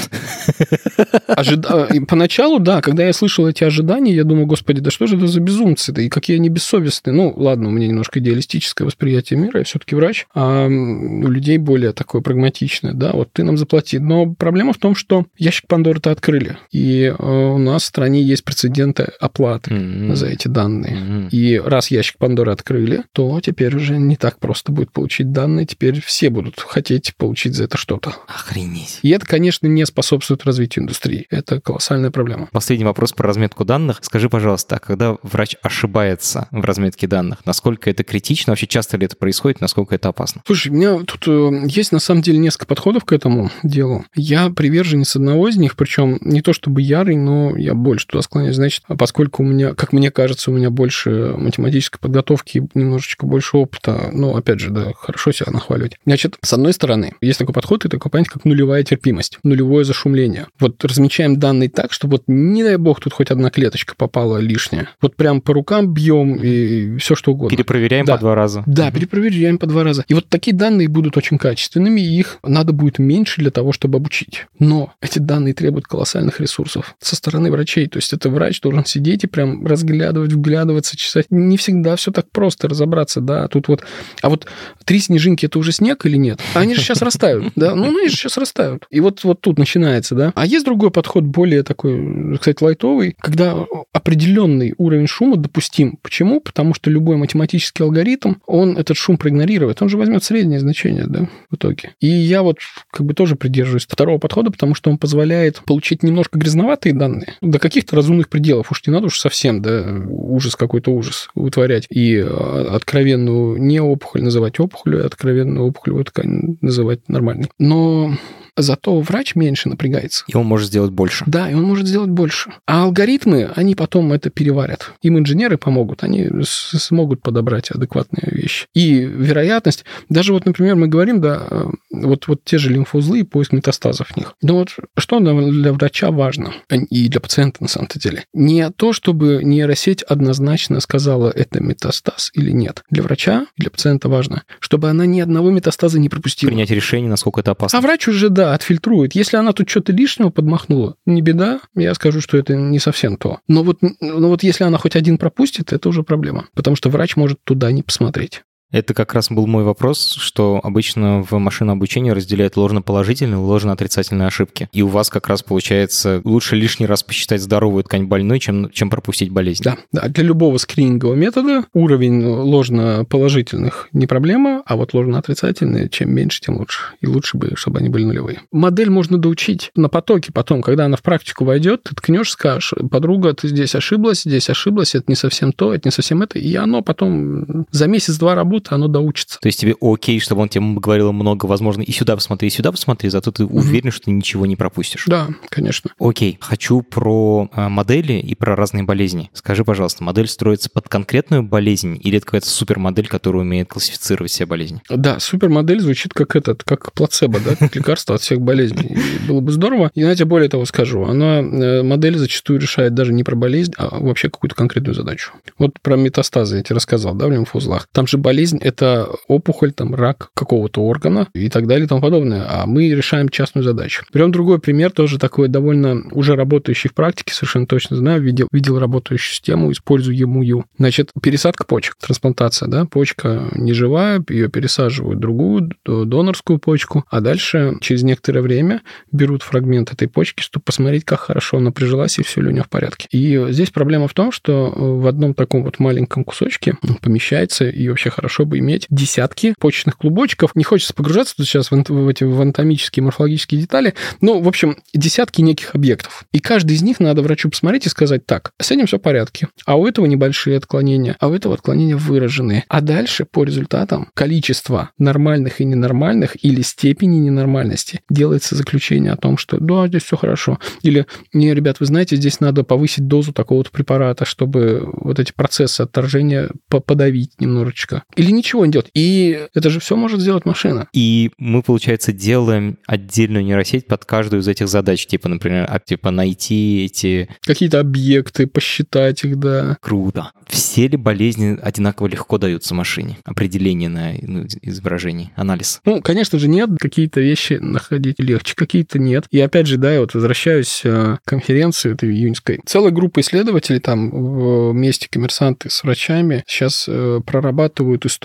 Ожида... 1.27 1.89
Поначалу, 2.09 2.59
да, 2.59 2.81
когда 2.81 3.05
я 3.05 3.13
слышал 3.13 3.47
эти 3.47 3.65
ожидания, 3.65 4.15
я 4.15 4.25
думаю, 4.25 4.47
господи, 4.47 4.81
да 4.81 4.91
что 4.91 5.07
же 5.07 5.17
это 5.17 5.27
за 5.27 5.41
безумцы-то, 5.41 6.01
и 6.01 6.09
какие 6.09 6.37
они 6.37 6.49
бессовестные. 6.49 7.15
Ну, 7.15 7.33
ладно, 7.37 7.69
у 7.69 7.73
меня 7.73 7.87
немножко 7.87 8.19
идеалистическое 8.21 8.87
восприятие 8.87 9.39
мира, 9.39 9.59
я 9.59 9.65
все-таки 9.65 9.95
врач, 9.95 10.27
а 10.35 10.67
у 10.67 11.29
людей 11.29 11.59
более 11.59 11.93
такое 11.93 12.23
прагматичное, 12.23 12.93
да, 12.93 13.13
вот 13.13 13.33
ты 13.33 13.45
нам 13.45 13.57
заплати. 13.57 13.99
Но 13.99 14.35
проблема 14.35 14.73
в 14.73 14.79
том, 14.79 14.95
что 14.95 15.27
ящик 15.37 15.67
Пандоры-то 15.69 16.11
открыли, 16.11 16.57
и 16.71 17.05
э, 17.05 17.23
у 17.23 17.59
нас 17.59 17.83
в 17.83 17.87
стране 17.87 18.23
есть 18.23 18.45
прецеденты 18.45 19.09
оплаты 19.21 19.71
mm-hmm. 19.71 20.15
за 20.15 20.27
эти 20.27 20.49
данные. 20.49 20.97
Mm-hmm. 20.97 21.29
И 21.31 21.59
раз 21.59 21.91
ящик 21.91 22.19
Пандоры 22.19 22.53
открыли, 22.53 23.05
то 23.13 23.41
теперь 23.41 23.77
уже 23.77 23.99
не 23.99 24.17
так 24.17 24.39
просто 24.39 24.73
будет 24.73 24.93
получить 24.93 25.33
данные, 25.33 25.67
теперь 25.67 26.01
все 26.01 26.31
будут 26.31 26.61
хотеть 26.61 27.15
получить 27.17 27.55
за 27.55 27.65
это 27.65 27.77
что-то. 27.77 28.00
Охренеть. 28.27 28.99
И 29.03 29.11
это, 29.11 29.27
конечно, 29.27 29.67
не 29.67 29.85
способствует 29.87 30.45
развитию 30.45 30.85
индустрии. 30.85 31.27
Это 31.31 31.61
колоссальная 31.61 32.11
проблема. 32.11 32.49
Последний 32.53 32.85
вопрос 32.85 33.13
про 33.13 33.27
разметку 33.27 33.65
данных. 33.65 33.99
Скажи, 34.03 34.29
пожалуйста, 34.29 34.77
а 34.77 34.79
когда 34.79 35.17
врач 35.23 35.57
ошибается 35.63 36.49
в 36.51 36.65
разметке 36.65 37.07
данных, 37.07 37.39
насколько 37.45 37.91
это 37.91 38.05
критично? 38.05 38.53
Вообще 38.53 38.67
часто 38.67 38.97
ли 38.97 39.07
это 39.07 39.17
происходит? 39.17 39.61
Насколько 39.61 39.95
это 39.95 40.09
опасно? 40.09 40.43
Слушай, 40.47 40.69
у 40.69 40.75
меня 40.75 40.99
тут 41.01 41.27
э, 41.27 41.67
есть 41.67 41.93
на 41.93 41.99
самом 41.99 42.23
деле 42.23 42.39
несколько 42.39 42.67
подходов 42.67 43.05
к 43.05 43.13
этому 43.13 43.51
делу. 43.63 44.05
Я 44.15 44.51
приверженец 44.51 45.17
одного 45.17 45.49
из 45.49 45.57
них, 45.57 45.77
причем 45.77 46.19
не 46.21 46.43
то 46.43 46.53
чтобы 46.53 46.83
ярый, 46.83 47.17
но 47.17 47.57
я 47.57 47.75
больше 47.75 48.07
туда 48.07 48.23
склоняюсь. 48.23 48.57
Значит, 48.57 48.85
поскольку 48.99 49.43
у 49.43 49.47
меня, 49.47 49.75
как 49.75 49.93
мне 49.93 50.11
кажется, 50.11 50.51
у 50.51 50.55
меня 50.55 50.71
больше 50.71 51.35
математической 51.37 51.99
подготовки, 51.99 52.67
немножечко 52.75 53.27
больше 53.27 53.57
опыта, 53.57 54.11
ну, 54.13 54.37
опять 54.37 54.61
же, 54.61 54.71
да, 54.71 54.93
хорошо 54.97 55.33
себя 55.33 55.53
нахваливать. 55.53 55.99
Значит, 56.07 56.37
с 56.43 56.53
одной 56.53 56.73
стороны, 56.73 57.15
есть 57.21 57.39
такой 57.39 57.55
подход 57.55 57.85
и 57.95 57.99
такой 57.99 58.11
понятие, 58.11 58.33
как 58.33 58.45
нулевая 58.45 58.83
терпимость, 58.83 59.39
нулевое 59.43 59.85
зашумление. 59.85 60.47
Вот 60.59 60.85
размечаем 60.85 61.39
данные 61.39 61.69
так, 61.69 61.93
чтобы 61.93 62.13
вот, 62.13 62.25
не 62.27 62.63
дай 62.63 62.77
бог, 62.77 63.01
тут 63.01 63.13
хоть 63.13 63.31
одна 63.31 63.51
клеточка 63.51 63.95
попала 63.97 64.39
лишняя. 64.39 64.89
Вот 65.01 65.17
прям 65.17 65.41
по 65.41 65.53
рукам 65.53 65.93
бьем 65.93 66.37
и 66.37 66.99
все 66.99 67.15
что 67.15 67.33
угодно. 67.33 67.57
Перепроверяем 67.57 68.05
да. 68.05 68.15
по 68.15 68.21
два 68.21 68.35
раза. 68.35 68.63
Да, 68.67 68.89
угу. 68.89 68.95
перепроверяем 68.95 69.59
по 69.59 69.67
два 69.67 69.85
раза. 69.85 70.05
И 70.09 70.15
вот 70.15 70.29
такие 70.29 70.57
данные 70.57 70.89
будут 70.89 71.17
очень 71.17 71.39
качественными, 71.39 72.01
и 72.01 72.19
их 72.19 72.39
надо 72.43 72.73
будет 72.73 72.99
меньше 72.99 73.41
для 73.41 73.51
того, 73.51 73.73
чтобы 73.73 73.97
обучить. 73.97 74.47
Но 74.59 74.93
эти 75.01 75.19
данные 75.19 75.55
требуют 75.55 75.87
колоссальных 75.87 76.41
ресурсов 76.41 76.95
со 77.01 77.17
стороны 77.17 77.51
врачей. 77.51 77.87
То 77.87 77.99
есть 77.99 78.13
это 78.13 78.29
врач 78.31 78.61
должен 78.61 78.85
сидеть 78.85 79.25
и 79.25 79.27
прям 79.27 79.67
разглядывать, 79.67 80.33
вглядываться, 80.33 80.97
чесать. 80.97 81.27
Не 81.31 81.57
всегда 81.57 81.97
все 81.97 82.11
так 82.11 82.31
просто 82.31 82.69
разобраться, 82.69 83.21
да. 83.21 83.49
Тут 83.49 83.69
вот... 83.69 83.83
А 84.23 84.29
вот 84.29 84.47
три 84.85 85.01
снежинки– 85.01 85.47
это 85.47 85.59
уже 85.59 85.73
снег 85.73 86.07
или 86.07 86.17
нет? 86.17 86.41
Они 86.55 86.75
же 86.75 86.81
сейчас 86.81 87.03
растают, 87.03 87.53
да? 87.57 87.75
Ну, 87.87 87.99
они 87.99 88.09
же 88.09 88.17
сейчас 88.17 88.37
растают. 88.39 88.87
И 88.91 89.01
вот, 89.01 89.25
вот 89.25 89.41
тут 89.41 89.59
начинается, 89.59 90.15
да. 90.15 90.33
А 90.35 90.47
есть 90.47 90.65
другой 90.65 90.91
подход, 90.91 91.25
более 91.25 91.63
такой, 91.63 92.37
кстати, 92.39 92.63
лайтовый, 92.63 93.17
когда 93.21 93.57
определенный 93.93 94.75
уровень 94.79 95.07
шума 95.07 95.37
допустим. 95.37 95.99
Почему? 96.03 96.41
Потому 96.41 96.75
что 96.75 96.91
любой 96.91 97.17
математический 97.17 97.85
алгоритм, 97.85 98.35
он 98.47 98.77
этот 98.77 98.97
шум 98.97 99.17
проигнорирует. 99.17 99.83
Он 99.83 99.89
же 99.89 99.97
возьмет 99.97 100.23
среднее 100.23 100.61
значение, 100.61 101.07
да, 101.07 101.29
в 101.51 101.57
итоге. 101.57 101.95
И 102.01 102.07
я 102.07 102.43
вот 102.43 102.59
как 102.91 103.07
бы 103.07 103.15
тоже 103.15 103.37
придерживаюсь 103.37 103.87
второго 103.87 104.19
подхода, 104.19 104.51
потому 104.51 104.75
что 104.75 104.91
он 104.91 104.99
позволяет 104.99 105.63
получить 105.65 106.03
немножко 106.03 106.39
грязноватые 106.39 106.95
данные 106.95 107.35
до 107.41 107.59
каких-то 107.59 107.97
разумных 107.97 108.29
пределов. 108.29 108.71
Уж 108.71 108.87
не 108.87 108.93
надо 108.93 109.07
уж 109.07 109.19
совсем, 109.19 109.63
да, 109.63 109.85
ужас 110.09 110.57
какой-то 110.57 110.93
ужас 110.93 111.29
вытворять. 111.35 111.87
И 111.91 112.19
а, 112.19 112.75
откровенную 112.77 113.57
не 113.59 113.81
опухоль 113.81 114.23
называть 114.23 114.61
опухолью, 114.61 115.03
а 115.03 115.07
откровенную 115.07 115.67
опухолевую 115.67 116.05
ткань 116.05 116.59
называть 116.61 117.09
нормальной. 117.09 117.49
Но 117.71 118.13
зато 118.57 119.01
врач 119.01 119.35
меньше 119.35 119.69
напрягается. 119.69 120.25
И 120.27 120.37
он 120.37 120.47
может 120.47 120.69
сделать 120.69 120.91
больше. 120.91 121.25
Да, 121.27 121.51
и 121.51 121.55
он 121.55 121.63
может 121.63 121.87
сделать 121.87 122.11
больше. 122.11 122.53
А 122.67 122.85
алгоритмы, 122.85 123.51
они 123.55 123.75
потом 123.75 124.13
это 124.13 124.31
переварят. 124.31 124.93
Им 125.03 125.19
инженеры 125.19 125.59
помогут, 125.59 126.03
они 126.03 126.29
смогут 126.45 127.23
подобрать 127.23 127.71
адекватные 127.71 128.29
вещи. 128.31 128.67
И 128.75 129.01
вероятность, 129.01 129.85
даже 130.09 130.33
вот, 130.33 130.47
например, 130.47 130.77
мы 130.77 130.89
говорим, 130.89 131.21
да, 131.21 131.47
э, 131.51 131.65
вот, 131.91 132.29
вот 132.29 132.45
те 132.45 132.59
же 132.59 132.71
лимфоузлы 132.71 133.21
и 133.21 133.23
поиск 133.23 133.53
метастазов 133.53 134.09
в 134.09 134.17
них. 134.17 134.35
Но 134.43 134.55
вот 134.55 134.71
что 134.99 135.21
для 135.21 135.73
врача 135.73 136.11
важно, 136.11 136.53
и 136.71 137.09
для 137.09 137.21
пациента 137.21 137.63
на 137.63 137.69
самом-то 137.69 137.99
деле, 137.99 138.25
не 138.33 138.71
то, 138.71 138.93
чтобы 138.93 139.41
нейросеть 139.43 140.03
однозначно 140.03 140.81
сказала, 140.81 141.31
это 141.31 141.63
метастаз 141.63 142.31
или 142.35 142.51
нет. 142.51 142.83
Для 142.91 143.03
врача, 143.03 143.47
для 143.57 143.71
пациента 143.71 144.09
важно, 144.09 144.43
чтобы 144.59 144.89
она 144.89 145.07
ни 145.07 145.21
одного 145.21 145.51
метастаза 145.51 145.99
не 145.99 146.09
пропустила. 146.09 146.51
Принять 146.51 146.71
решение, 146.71 147.11
насколько 147.11 147.41
это 147.41 147.53
опасно. 147.53 147.79
А 147.79 147.83
врач 147.83 148.09
уже, 148.09 148.29
да, 148.29 148.40
отфильтрует. 148.43 149.15
Если 149.15 149.37
она 149.37 149.53
тут 149.53 149.69
что-то 149.69 149.93
лишнего 149.93 150.31
подмахнула, 150.31 150.97
не 151.07 151.23
беда, 151.23 151.61
я 151.75 151.95
скажу, 151.95 152.21
что 152.21 152.37
это 152.37 152.55
не 152.55 152.79
совсем 152.79 153.17
то. 153.17 153.39
Но 153.49 153.63
вот, 153.63 153.79
но 154.01 154.29
вот 154.29 154.43
если 154.43 154.65
она 154.65 154.79
хоть 154.79 154.97
один 154.97 155.19
пропустит, 155.19 155.73
это 155.73 155.89
уже 155.89 156.03
проблема. 156.03 156.47
Потому 156.55 156.77
что 156.77 156.91
врач 156.91 157.17
может 157.17 157.39
туда 157.45 157.71
не 157.73 157.83
посмотреть. 157.83 158.43
Это 158.73 158.95
как 158.95 159.15
раз 159.15 159.31
был 159.31 159.47
мой 159.47 159.65
вопрос, 159.65 160.17
что 160.19 160.61
обычно 160.63 161.23
в 161.29 161.33
машинном 161.39 161.79
обучении 161.79 162.11
разделяют 162.11 162.57
ложно-положительные 162.57 163.41
и 163.41 163.43
ложно-отрицательные 163.43 164.29
ошибки. 164.29 164.69
И 164.73 164.83
у 164.83 164.89
вас 164.89 165.11
как 165.11 165.29
раз 165.29 165.43
получается 165.43 166.21
лучше 166.25 166.55
лишний 166.55 166.87
раз 166.87 167.03
посчитать 167.03 167.43
здоровую 167.43 167.83
ткань 167.83 168.05
больной, 168.05 168.39
чем, 168.39 168.71
чем 168.71 168.89
пропустить 168.89 169.31
болезнь. 169.31 169.65
Да, 169.65 169.77
да, 169.91 170.09
для 170.09 170.23
любого 170.23 170.57
скринингового 170.59 171.17
метода 171.17 171.65
уровень 171.75 172.25
ложно-положительных 172.25 173.89
не 173.93 174.07
проблема, 174.07 174.63
а 174.67 174.77
вот 174.77 174.95
ложно-отрицательные, 174.95 175.89
чем 175.89 176.15
меньше, 176.15 176.41
тем 176.41 176.59
лучше. 176.59 176.83
И 177.01 177.07
лучше 177.07 177.39
бы, 177.39 177.53
чтобы 177.57 177.81
они 177.81 177.89
были 177.89 178.05
нулевые. 178.05 178.43
Модель 178.53 178.91
можно 178.91 179.19
доучить 179.19 179.73
на 179.75 179.89
потоке 179.89 180.33
потом, 180.33 180.63
когда 180.63 180.85
она 180.85 180.97
в 180.97 181.03
практику 181.03 181.45
войдет, 181.45 181.83
ты 181.85 181.97
ткнешь, 181.97 182.31
скажешь, 182.31 182.75
подруга, 182.91 183.35
ты 183.35 183.49
здесь 183.49 183.75
ошиблась, 183.75 184.23
здесь 184.23 184.49
ошиблась, 184.49 184.95
это 184.95 185.07
не 185.09 185.17
совсем 185.17 185.53
то, 185.53 185.75
это 185.75 185.89
не 185.89 185.93
совсем 185.93 186.23
это, 186.23 186.39
и 186.39 186.55
оно 186.55 186.83
потом 186.83 187.67
за 187.73 187.89
месяц-два 187.89 188.37
работает 188.37 188.60
работы, 188.61 188.75
оно 188.75 188.89
доучится. 188.89 189.39
То 189.41 189.47
есть 189.47 189.61
тебе 189.61 189.75
окей, 189.81 190.21
чтобы 190.21 190.43
он 190.43 190.49
тебе 190.49 190.65
говорил 190.75 191.13
много, 191.13 191.47
возможно, 191.47 191.83
и 191.83 191.93
сюда 191.93 192.15
посмотри, 192.15 192.49
и 192.49 192.51
сюда 192.51 192.71
посмотри, 192.71 193.09
зато 193.11 193.31
ты 193.31 193.45
угу. 193.45 193.59
уверен, 193.59 193.91
что 193.91 194.07
ты 194.07 194.11
ничего 194.11 194.47
не 194.47 194.57
пропустишь. 194.57 195.05
Да, 195.07 195.29
конечно. 195.49 195.91
Окей, 195.99 196.39
хочу 196.41 196.83
про 196.83 197.49
а, 197.53 197.69
модели 197.69 198.15
и 198.15 198.35
про 198.35 198.57
разные 198.57 198.85
болезни. 198.85 199.31
Скажи, 199.33 199.65
пожалуйста, 199.65 200.05
модель 200.05 200.29
строится 200.29 200.71
под 200.71 200.89
конкретную 200.89 201.43
болезнь 201.43 201.99
или 202.03 202.19
это 202.19 202.27
какая-то 202.27 202.49
супермодель, 202.49 203.09
которая 203.09 203.43
умеет 203.43 203.69
классифицировать 203.69 204.31
все 204.31 204.47
болезни? 204.47 204.83
Да, 204.89 205.19
супермодель 205.21 205.81
звучит 205.81 206.13
как 206.15 206.37
этот, 206.37 206.65
как 206.65 206.93
плацебо, 206.93 207.41
да, 207.41 207.57
как 207.57 207.75
лекарство 207.75 208.15
от 208.15 208.23
всех 208.23 208.41
болезней. 208.41 208.97
Было 209.27 209.41
бы 209.41 209.53
здорово. 209.53 209.91
И, 209.95 210.03
знаете, 210.03 210.25
более 210.25 210.49
того 210.49 210.65
скажу, 210.65 211.05
она, 211.05 211.41
э, 211.41 211.83
модель 211.83 212.17
зачастую 212.19 212.61
решает 212.61 212.95
даже 212.95 213.13
не 213.13 213.25
про 213.25 213.37
болезнь, 213.37 213.73
а 213.77 213.99
вообще 214.01 214.29
какую-то 214.29 214.55
конкретную 214.55 214.95
задачу. 214.95 215.33
Вот 215.59 215.73
про 215.83 215.97
метастазы 215.97 216.57
я 216.57 216.63
тебе 216.63 216.77
рассказал, 216.77 217.15
да, 217.15 217.27
в 217.27 217.33
лимфоузлах. 217.33 217.89
Там 217.93 218.07
же 218.07 218.19
болезнь 218.19 218.50
болезнь– 218.51 218.59
это 218.63 219.09
опухоль, 219.29 219.73
там, 219.73 219.95
рак 219.95 220.31
какого-то 220.35 220.83
органа 220.83 221.29
и 221.35 221.49
так 221.49 221.67
далее 221.67 221.85
и 221.85 221.89
тому 221.89 222.01
подобное. 222.01 222.47
А 222.49 222.67
мы 222.67 222.91
решаем 222.91 223.29
частную 223.29 223.65
задачу. 223.65 224.05
Берем 224.13 224.33
другой 224.33 224.59
пример, 224.59 224.91
тоже 224.91 225.19
такой 225.19 225.49
довольно 225.49 226.03
уже 226.13 226.37
работающий 226.37 226.91
в 226.91 226.95
практике, 226.95 227.35
совершенно 227.35 227.67
точно 227.67 227.97
знаю, 227.97 228.23
видел, 228.23 228.49
видел 228.53 228.79
работающую 228.79 229.35
систему, 229.35 229.73
использую 229.73 230.17
ему. 230.17 230.65
Значит, 230.79 231.11
пересадка 231.23 231.65
почек, 231.65 231.97
трансплантация, 232.01 232.69
да, 232.69 232.87
почка 232.87 233.49
неживая, 233.55 234.25
ее 234.29 234.49
пересаживают 234.49 235.21
другую 235.21 235.71
донорскую 235.85 236.59
почку, 236.59 237.05
а 237.11 237.21
дальше 237.21 237.75
через 237.81 238.03
некоторое 238.03 238.41
время 238.41 238.81
берут 239.13 239.43
фрагмент 239.43 239.93
этой 239.93 240.09
почки, 240.09 240.41
чтобы 240.43 240.65
посмотреть, 240.65 241.05
как 241.05 241.21
хорошо 241.21 241.59
она 241.59 241.71
прижилась 241.71 242.19
и 242.19 242.23
все 242.23 242.41
ли 242.41 242.49
у 242.49 242.51
нее 242.53 242.63
в 242.63 242.69
порядке. 242.69 243.07
И 243.11 243.47
здесь 243.51 243.71
проблема 243.71 244.09
в 244.09 244.15
том, 244.15 244.33
что 244.33 244.73
в 244.75 245.07
одном 245.07 245.35
таком 245.35 245.63
вот 245.63 245.79
маленьком 245.79 246.25
кусочке 246.25 246.75
помещается, 247.03 247.69
и 247.69 247.89
вообще 247.89 248.09
хорошо 248.09 248.40
бы 248.45 248.59
иметь 248.59 248.87
десятки 248.91 249.55
почечных 249.59 249.97
клубочков. 249.97 250.55
Не 250.55 250.65
хочется 250.65 250.95
погружаться 250.95 251.37
тут 251.37 251.47
сейчас 251.47 251.71
в, 251.71 251.83
в 251.83 252.09
эти 252.09 252.25
в 252.25 252.41
анатомические, 252.41 253.05
морфологические 253.05 253.61
детали, 253.61 253.95
но, 254.21 254.41
в 254.41 254.49
общем, 254.49 254.77
десятки 254.95 255.41
неких 255.41 255.75
объектов. 255.75 256.25
И 256.33 256.41
каждый 256.41 256.77
из 256.77 256.83
них 256.83 257.01
надо 257.01 257.23
врачу 257.23 257.51
посмотреть 257.51 257.87
и 257.87 257.91
сказать, 257.91 258.27
так, 258.27 258.53
с 258.61 258.71
этим 258.71 258.87
все 258.87 258.99
в 258.99 259.03
порядке, 259.03 259.49
а 259.67 259.77
у 259.77 259.87
этого 259.87 260.07
небольшие 260.07 260.57
отклонения, 260.57 261.17
а 261.21 261.29
у 261.29 261.35
этого 261.35 261.55
отклонения 261.55 261.97
выраженные. 261.97 262.65
А 262.69 262.81
дальше 262.81 263.25
по 263.25 263.45
результатам 263.45 264.09
количества 264.15 264.91
нормальных 264.99 265.61
и 265.61 265.65
ненормальных 265.65 266.43
или 266.45 266.63
степени 266.63 267.19
ненормальности 267.19 268.01
делается 268.11 268.55
заключение 268.55 269.13
о 269.13 269.17
том, 269.17 269.37
что 269.37 269.59
да, 269.59 269.87
здесь 269.89 270.05
все 270.05 270.17
хорошо. 270.17 270.59
Или, 270.83 271.07
не, 271.33 271.53
ребят, 271.55 271.81
вы 271.81 271.87
знаете, 271.87 272.17
здесь 272.17 272.41
надо 272.41 272.65
повысить 272.65 273.07
дозу 273.07 273.33
такого-то 273.33 273.71
препарата, 273.71 274.25
чтобы 274.25 274.89
вот 274.93 275.19
эти 275.19 275.33
процессы 275.33 275.83
отторжения 275.83 276.51
подавить 276.69 277.41
немножечко. 277.41 278.03
Или 278.17 278.30
ничего 278.33 278.67
не 278.67 278.73
делать. 278.73 278.91
И 278.95 279.47
это 279.55 279.71
же 279.71 279.81
все 279.81 279.97
может 279.97 280.21
сделать 280.21 280.45
машина. 280.45 280.89
И 280.93 281.31
мы, 281.39 281.63
получается, 281.63 282.13
делаем 282.13 282.79
отдельную 282.87 283.45
нейросеть 283.45 283.87
под 283.87 284.05
каждую 284.05 284.43
из 284.43 284.49
этих 284.49 284.69
задач. 284.69 285.07
Типа, 285.07 285.29
например, 285.29 285.67
а, 285.69 285.79
типа 285.79 286.11
найти 286.11 286.85
эти... 286.85 287.29
Какие-то 287.45 287.81
объекты, 287.81 288.47
посчитать 288.47 289.25
их, 289.25 289.39
да. 289.39 289.77
Круто. 289.81 290.33
Все 290.49 290.89
ли 290.89 290.97
болезни 290.97 291.59
одинаково 291.61 292.09
легко 292.09 292.39
даются 292.39 292.75
машине? 292.75 293.19
Определение 293.25 293.89
на 293.89 294.13
ну, 294.21 294.47
изображении, 294.63 295.31
анализ? 295.37 295.81
Ну, 295.85 296.01
конечно 296.03 296.39
же, 296.39 296.49
нет. 296.49 296.71
Какие-то 296.79 297.21
вещи 297.21 297.55
находить 297.55 298.19
легче, 298.19 298.55
какие-то 298.57 298.99
нет. 298.99 299.27
И 299.31 299.41
опять 299.41 299.67
же, 299.67 299.77
да, 299.77 299.93
я 299.93 300.01
вот 300.01 300.15
возвращаюсь 300.15 300.83
э, 300.85 301.19
к 301.25 301.29
конференции 301.29 301.93
этой 301.93 302.11
июньской. 302.11 302.61
Целая 302.67 302.91
группа 302.91 303.21
исследователей 303.21 303.81
там 303.81 304.71
вместе 304.71 305.09
коммерсанты 305.09 305.71
с 305.71 305.83
врачами 305.83 306.45
сейчас 306.47 306.87
э, 306.89 307.21
прорабатывают 307.25 308.07
историю 308.07 308.20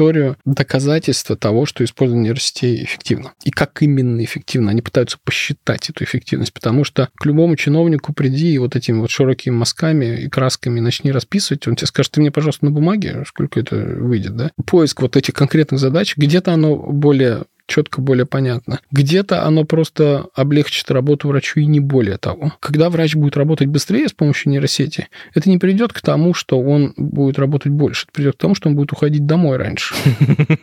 доказательства 0.46 1.36
того, 1.36 1.66
что 1.66 1.84
использование 1.84 2.30
нейросетей 2.30 2.84
эффективно. 2.84 3.34
И 3.44 3.52
как 3.52 3.82
именно 3.82 4.24
эффективно. 4.24 4.72
Они 4.72 4.82
пытаются 4.82 5.18
посчитать 5.24 5.90
эту 5.90 6.04
эффективность, 6.04 6.54
потому 6.54 6.84
что 6.84 7.10
к 7.16 7.26
любому 7.26 7.56
чиновнику 7.56 8.14
приди 8.14 8.54
и 8.54 8.58
вот 8.58 8.76
этими 8.76 9.00
вот 9.00 9.10
широкими 9.10 9.54
мазками 9.54 10.24
и 10.24 10.30
красками 10.30 10.80
начни 10.80 11.12
расписывать, 11.12 11.68
он 11.68 11.76
тебе 11.76 11.88
скажет, 11.88 12.14
ты 12.14 12.22
мне, 12.22 12.32
пожалуйста, 12.32 12.66
на 12.66 12.72
бумаге, 12.72 13.24
сколько 13.28 13.60
это 13.60 13.76
выйдет, 13.76 14.36
да? 14.36 14.52
Поиск 14.66 15.02
вот 15.02 15.16
этих 15.16 15.34
конкретных 15.34 15.80
задач, 15.80 16.16
где-то 16.18 16.54
оно 16.54 16.76
более 16.76 17.46
четко, 17.68 18.02
более 18.02 18.26
понятно. 18.26 18.80
Где-то 18.92 19.44
оно 19.44 19.64
просто 19.64 20.28
облегчит 20.36 20.90
работу 20.92 21.28
врачу 21.28 21.60
и 21.60 21.66
не 21.66 21.80
более 21.80 22.18
того. 22.18 22.54
Когда 22.60 22.90
врач 22.90 23.16
будет 23.16 23.38
работать 23.38 23.68
быстрее 23.68 24.08
с 24.08 24.14
помощью 24.14 24.52
нейросети, 24.52 25.08
это 25.34 25.50
не 25.50 25.58
приведет 25.58 25.94
к 25.94 26.02
тому, 26.02 26.34
что 26.34 26.60
он 26.60 26.94
будет 26.98 27.40
работать 27.40 27.72
больше. 27.72 28.06
Это 28.06 28.14
приведет 28.14 28.36
к 28.36 28.40
тому, 28.40 28.56
что 28.56 28.70
он 28.70 28.76
будет 28.76 28.92
уходить 28.92 29.26
домой 29.26 29.58
раньше. 29.58 29.96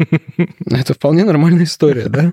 Это 0.66 0.94
вполне 0.94 1.24
нормальная 1.24 1.64
история, 1.64 2.08
да? 2.08 2.32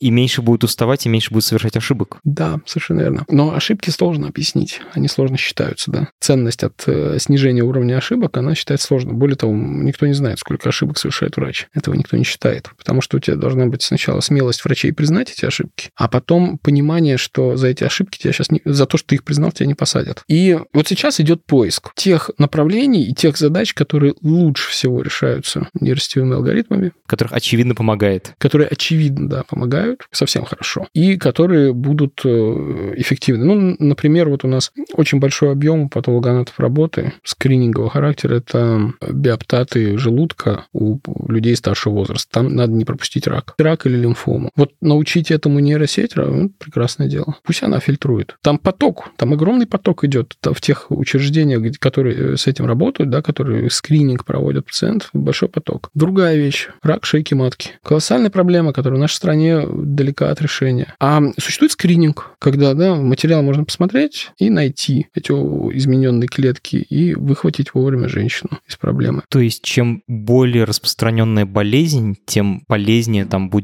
И 0.00 0.10
меньше 0.10 0.42
будет 0.42 0.64
уставать, 0.64 1.06
и 1.06 1.08
меньше 1.08 1.32
будет 1.32 1.44
совершать 1.44 1.76
ошибок. 1.76 2.18
Да, 2.24 2.60
совершенно 2.66 3.00
верно. 3.00 3.24
Но 3.28 3.54
ошибки 3.54 3.90
сложно 3.90 4.28
объяснить. 4.28 4.80
Они 4.92 5.08
сложно 5.08 5.36
считаются, 5.36 5.90
да. 5.90 6.08
Ценность 6.20 6.62
от 6.62 6.82
э, 6.86 7.18
снижения 7.18 7.62
уровня 7.62 7.96
ошибок, 7.96 8.36
она 8.36 8.54
считается 8.54 8.86
сложно. 8.86 9.12
Более 9.12 9.36
того, 9.36 9.54
никто 9.54 10.06
не 10.06 10.12
знает, 10.12 10.38
сколько 10.38 10.68
ошибок 10.68 10.98
совершает 10.98 11.36
врач. 11.36 11.68
Этого 11.74 11.94
никто 11.94 12.16
не 12.16 12.24
считает. 12.24 12.70
Потому 12.76 13.00
что 13.00 13.16
у 13.16 13.20
тебя 13.20 13.36
должна 13.36 13.66
быть 13.66 13.75
быть 13.76 13.82
сначала 13.82 14.20
смелость 14.20 14.64
врачей 14.64 14.92
признать 14.92 15.30
эти 15.30 15.44
ошибки, 15.44 15.90
а 15.96 16.08
потом 16.08 16.58
понимание, 16.58 17.18
что 17.18 17.56
за 17.56 17.68
эти 17.68 17.84
ошибки 17.84 18.18
тебя 18.18 18.32
сейчас 18.32 18.50
не, 18.50 18.62
за 18.64 18.86
то, 18.86 18.96
что 18.96 19.08
ты 19.08 19.16
их 19.16 19.24
признал, 19.24 19.52
тебя 19.52 19.66
не 19.66 19.74
посадят. 19.74 20.22
И 20.28 20.58
вот 20.72 20.88
сейчас 20.88 21.20
идет 21.20 21.44
поиск 21.44 21.92
тех 21.94 22.30
направлений 22.38 23.04
и 23.04 23.14
тех 23.14 23.36
задач, 23.36 23.74
которые 23.74 24.14
лучше 24.22 24.70
всего 24.70 25.02
решаются 25.02 25.68
нейросетевыми 25.78 26.34
алгоритмами. 26.34 26.92
Которых 27.06 27.32
очевидно 27.34 27.74
помогает. 27.74 28.34
Которые 28.38 28.68
очевидно, 28.68 29.28
да, 29.28 29.42
помогают 29.42 30.08
совсем 30.10 30.44
хорошо. 30.44 30.88
И 30.94 31.16
которые 31.16 31.74
будут 31.74 32.20
э, 32.24 32.94
эффективны. 32.96 33.44
Ну, 33.44 33.76
например, 33.78 34.30
вот 34.30 34.44
у 34.44 34.48
нас 34.48 34.72
очень 34.94 35.20
большой 35.20 35.52
объем 35.52 35.90
патологоанатов 35.90 36.58
работы 36.58 37.12
скринингового 37.24 37.90
характера. 37.90 38.36
Это 38.36 38.92
биоптаты 39.10 39.98
желудка 39.98 40.64
у 40.72 40.98
людей 41.28 41.54
старшего 41.56 41.94
возраста. 41.94 42.30
Там 42.32 42.54
надо 42.54 42.72
не 42.72 42.84
пропустить 42.84 43.26
рак 43.26 43.54
рак 43.66 43.86
или 43.86 43.96
лимфому. 43.96 44.50
Вот 44.56 44.72
научить 44.80 45.30
этому 45.30 45.60
нейросеть, 45.60 46.16
ну, 46.16 46.50
прекрасное 46.58 47.08
дело. 47.08 47.36
Пусть 47.42 47.62
она 47.62 47.80
фильтрует. 47.80 48.36
Там 48.42 48.58
поток, 48.58 49.10
там 49.16 49.32
огромный 49.32 49.66
поток 49.66 50.04
идет 50.04 50.36
в 50.42 50.60
тех 50.60 50.86
учреждениях, 50.90 51.78
которые 51.78 52.16
э, 52.16 52.36
с 52.36 52.46
этим 52.46 52.66
работают, 52.66 53.10
да, 53.10 53.22
которые 53.22 53.68
скрининг 53.70 54.24
проводят 54.24 54.66
пациентов, 54.66 55.10
большой 55.12 55.48
поток. 55.48 55.90
Другая 55.94 56.36
вещь. 56.36 56.68
Рак 56.82 57.04
шейки 57.04 57.34
матки. 57.34 57.70
Колоссальная 57.82 58.30
проблема, 58.30 58.72
которая 58.72 58.98
в 58.98 59.00
нашей 59.00 59.14
стране 59.14 59.62
далека 59.66 60.30
от 60.30 60.40
решения. 60.40 60.94
А 61.00 61.20
существует 61.38 61.72
скрининг, 61.72 62.36
когда 62.38 62.74
да, 62.74 62.94
материал 62.94 63.42
можно 63.42 63.64
посмотреть 63.64 64.30
и 64.38 64.50
найти 64.50 65.08
эти 65.14 65.32
измененные 65.32 66.28
клетки 66.28 66.76
и 66.76 67.14
выхватить 67.14 67.74
вовремя 67.74 68.08
женщину 68.08 68.58
из 68.68 68.76
проблемы. 68.76 69.22
То 69.28 69.40
есть 69.40 69.62
чем 69.62 70.02
более 70.06 70.64
распространенная 70.64 71.46
болезнь, 71.46 72.16
тем 72.26 72.62
полезнее 72.68 73.24
там 73.24 73.50
будет 73.50 73.55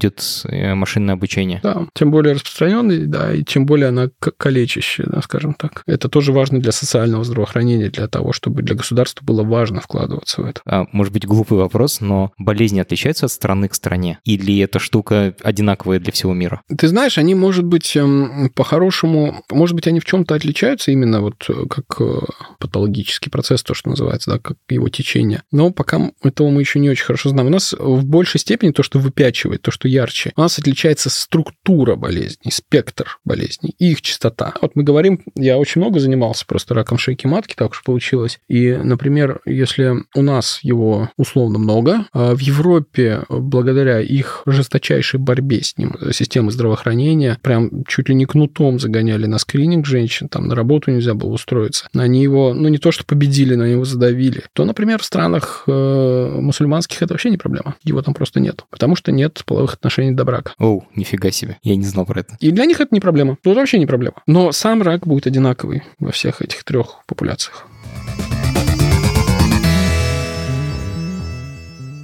э, 0.48 0.74
машинное 0.74 1.14
обучение. 1.14 1.60
Да, 1.62 1.86
тем 1.94 2.10
более 2.10 2.34
распространенный, 2.34 3.06
да, 3.06 3.32
и 3.32 3.42
тем 3.42 3.66
более 3.66 3.88
она 3.88 4.08
калечащая, 4.36 5.06
да, 5.06 5.22
скажем 5.22 5.54
так. 5.54 5.82
Это 5.86 6.08
тоже 6.08 6.32
важно 6.32 6.60
для 6.60 6.72
социального 6.72 7.24
здравоохранения, 7.24 7.90
для 7.90 8.08
того, 8.08 8.32
чтобы 8.32 8.62
для 8.62 8.74
государства 8.74 9.24
было 9.24 9.42
важно 9.42 9.80
вкладываться 9.80 10.42
в 10.42 10.46
это. 10.46 10.60
А, 10.66 10.86
может 10.92 11.12
быть, 11.12 11.26
глупый 11.26 11.58
вопрос, 11.58 12.00
но 12.00 12.32
болезни 12.38 12.80
отличаются 12.80 13.26
от 13.26 13.32
страны 13.32 13.68
к 13.68 13.74
стране? 13.74 14.18
Или 14.24 14.58
эта 14.58 14.78
штука 14.78 15.34
одинаковая 15.42 15.98
для 15.98 16.12
всего 16.12 16.32
мира? 16.34 16.62
Ты 16.76 16.88
знаешь, 16.88 17.18
они, 17.18 17.34
может 17.34 17.64
быть, 17.64 17.96
эм, 17.96 18.50
по-хорошему, 18.54 19.42
может 19.50 19.74
быть, 19.74 19.86
они 19.86 20.00
в 20.00 20.04
чем-то 20.04 20.34
отличаются 20.34 20.90
именно 20.90 21.20
вот 21.20 21.44
э, 21.48 21.66
как 21.68 22.00
э, 22.00 22.20
патологический 22.58 23.30
процесс, 23.30 23.62
то, 23.62 23.74
что 23.74 23.90
называется, 23.90 24.32
да, 24.32 24.38
как 24.38 24.56
его 24.68 24.88
течение. 24.88 25.42
Но 25.50 25.70
пока 25.70 26.10
этого 26.22 26.50
мы 26.50 26.60
еще 26.60 26.78
не 26.78 26.90
очень 26.90 27.04
хорошо 27.04 27.30
знаем. 27.30 27.48
У 27.48 27.50
нас 27.50 27.74
в 27.78 28.04
большей 28.04 28.40
степени 28.40 28.70
то, 28.70 28.82
что 28.82 28.98
выпячивает, 28.98 29.62
то, 29.62 29.70
что 29.70 29.81
ярче. 29.88 30.32
У 30.36 30.40
нас 30.40 30.58
отличается 30.58 31.10
структура 31.10 31.96
болезней, 31.96 32.50
спектр 32.50 33.18
болезней 33.24 33.74
и 33.78 33.92
их 33.92 34.02
частота. 34.02 34.54
Вот 34.60 34.76
мы 34.76 34.82
говорим, 34.82 35.22
я 35.34 35.58
очень 35.58 35.80
много 35.80 36.00
занимался 36.00 36.46
просто 36.46 36.74
раком 36.74 36.98
шейки 36.98 37.26
матки, 37.26 37.54
так 37.54 37.70
уж 37.70 37.82
получилось. 37.82 38.40
И, 38.48 38.72
например, 38.72 39.40
если 39.46 39.94
у 40.14 40.22
нас 40.22 40.60
его 40.62 41.10
условно 41.16 41.58
много, 41.58 42.06
а 42.12 42.34
в 42.34 42.40
Европе, 42.40 43.22
благодаря 43.28 44.00
их 44.00 44.42
жесточайшей 44.46 45.20
борьбе 45.20 45.62
с 45.62 45.76
ним, 45.78 45.94
системы 46.12 46.50
здравоохранения, 46.50 47.38
прям 47.42 47.84
чуть 47.86 48.08
ли 48.08 48.14
не 48.14 48.24
кнутом 48.24 48.78
загоняли 48.78 49.26
на 49.26 49.38
скрининг 49.38 49.86
женщин, 49.86 50.28
там 50.28 50.48
на 50.48 50.54
работу 50.54 50.90
нельзя 50.90 51.14
было 51.14 51.30
устроиться. 51.30 51.88
Они 51.94 52.22
его, 52.22 52.54
ну 52.54 52.68
не 52.68 52.78
то 52.78 52.92
что 52.92 53.04
победили, 53.04 53.54
но 53.54 53.64
они 53.64 53.72
его 53.72 53.84
задавили. 53.84 54.44
То, 54.52 54.64
например, 54.64 55.00
в 55.00 55.04
странах 55.04 55.64
э, 55.66 56.38
мусульманских 56.40 57.02
это 57.02 57.14
вообще 57.14 57.30
не 57.30 57.36
проблема. 57.36 57.76
Его 57.84 58.02
там 58.02 58.14
просто 58.14 58.40
нет. 58.40 58.64
Потому 58.70 58.96
что 58.96 59.12
нет 59.12 59.42
половых 59.46 59.71
отношений 59.74 60.12
до 60.12 60.24
брака. 60.24 60.52
Оу, 60.58 60.86
нифига 60.96 61.30
себе. 61.30 61.58
Я 61.62 61.76
не 61.76 61.84
знал 61.84 62.06
про 62.06 62.20
это. 62.20 62.36
И 62.40 62.50
для 62.50 62.64
них 62.64 62.80
это 62.80 62.94
не 62.94 63.00
проблема. 63.00 63.36
Тут 63.42 63.56
вообще 63.56 63.78
не 63.78 63.86
проблема. 63.86 64.16
Но 64.26 64.52
сам 64.52 64.82
рак 64.82 65.06
будет 65.06 65.26
одинаковый 65.26 65.82
во 65.98 66.12
всех 66.12 66.42
этих 66.42 66.64
трех 66.64 67.00
популяциях. 67.06 67.66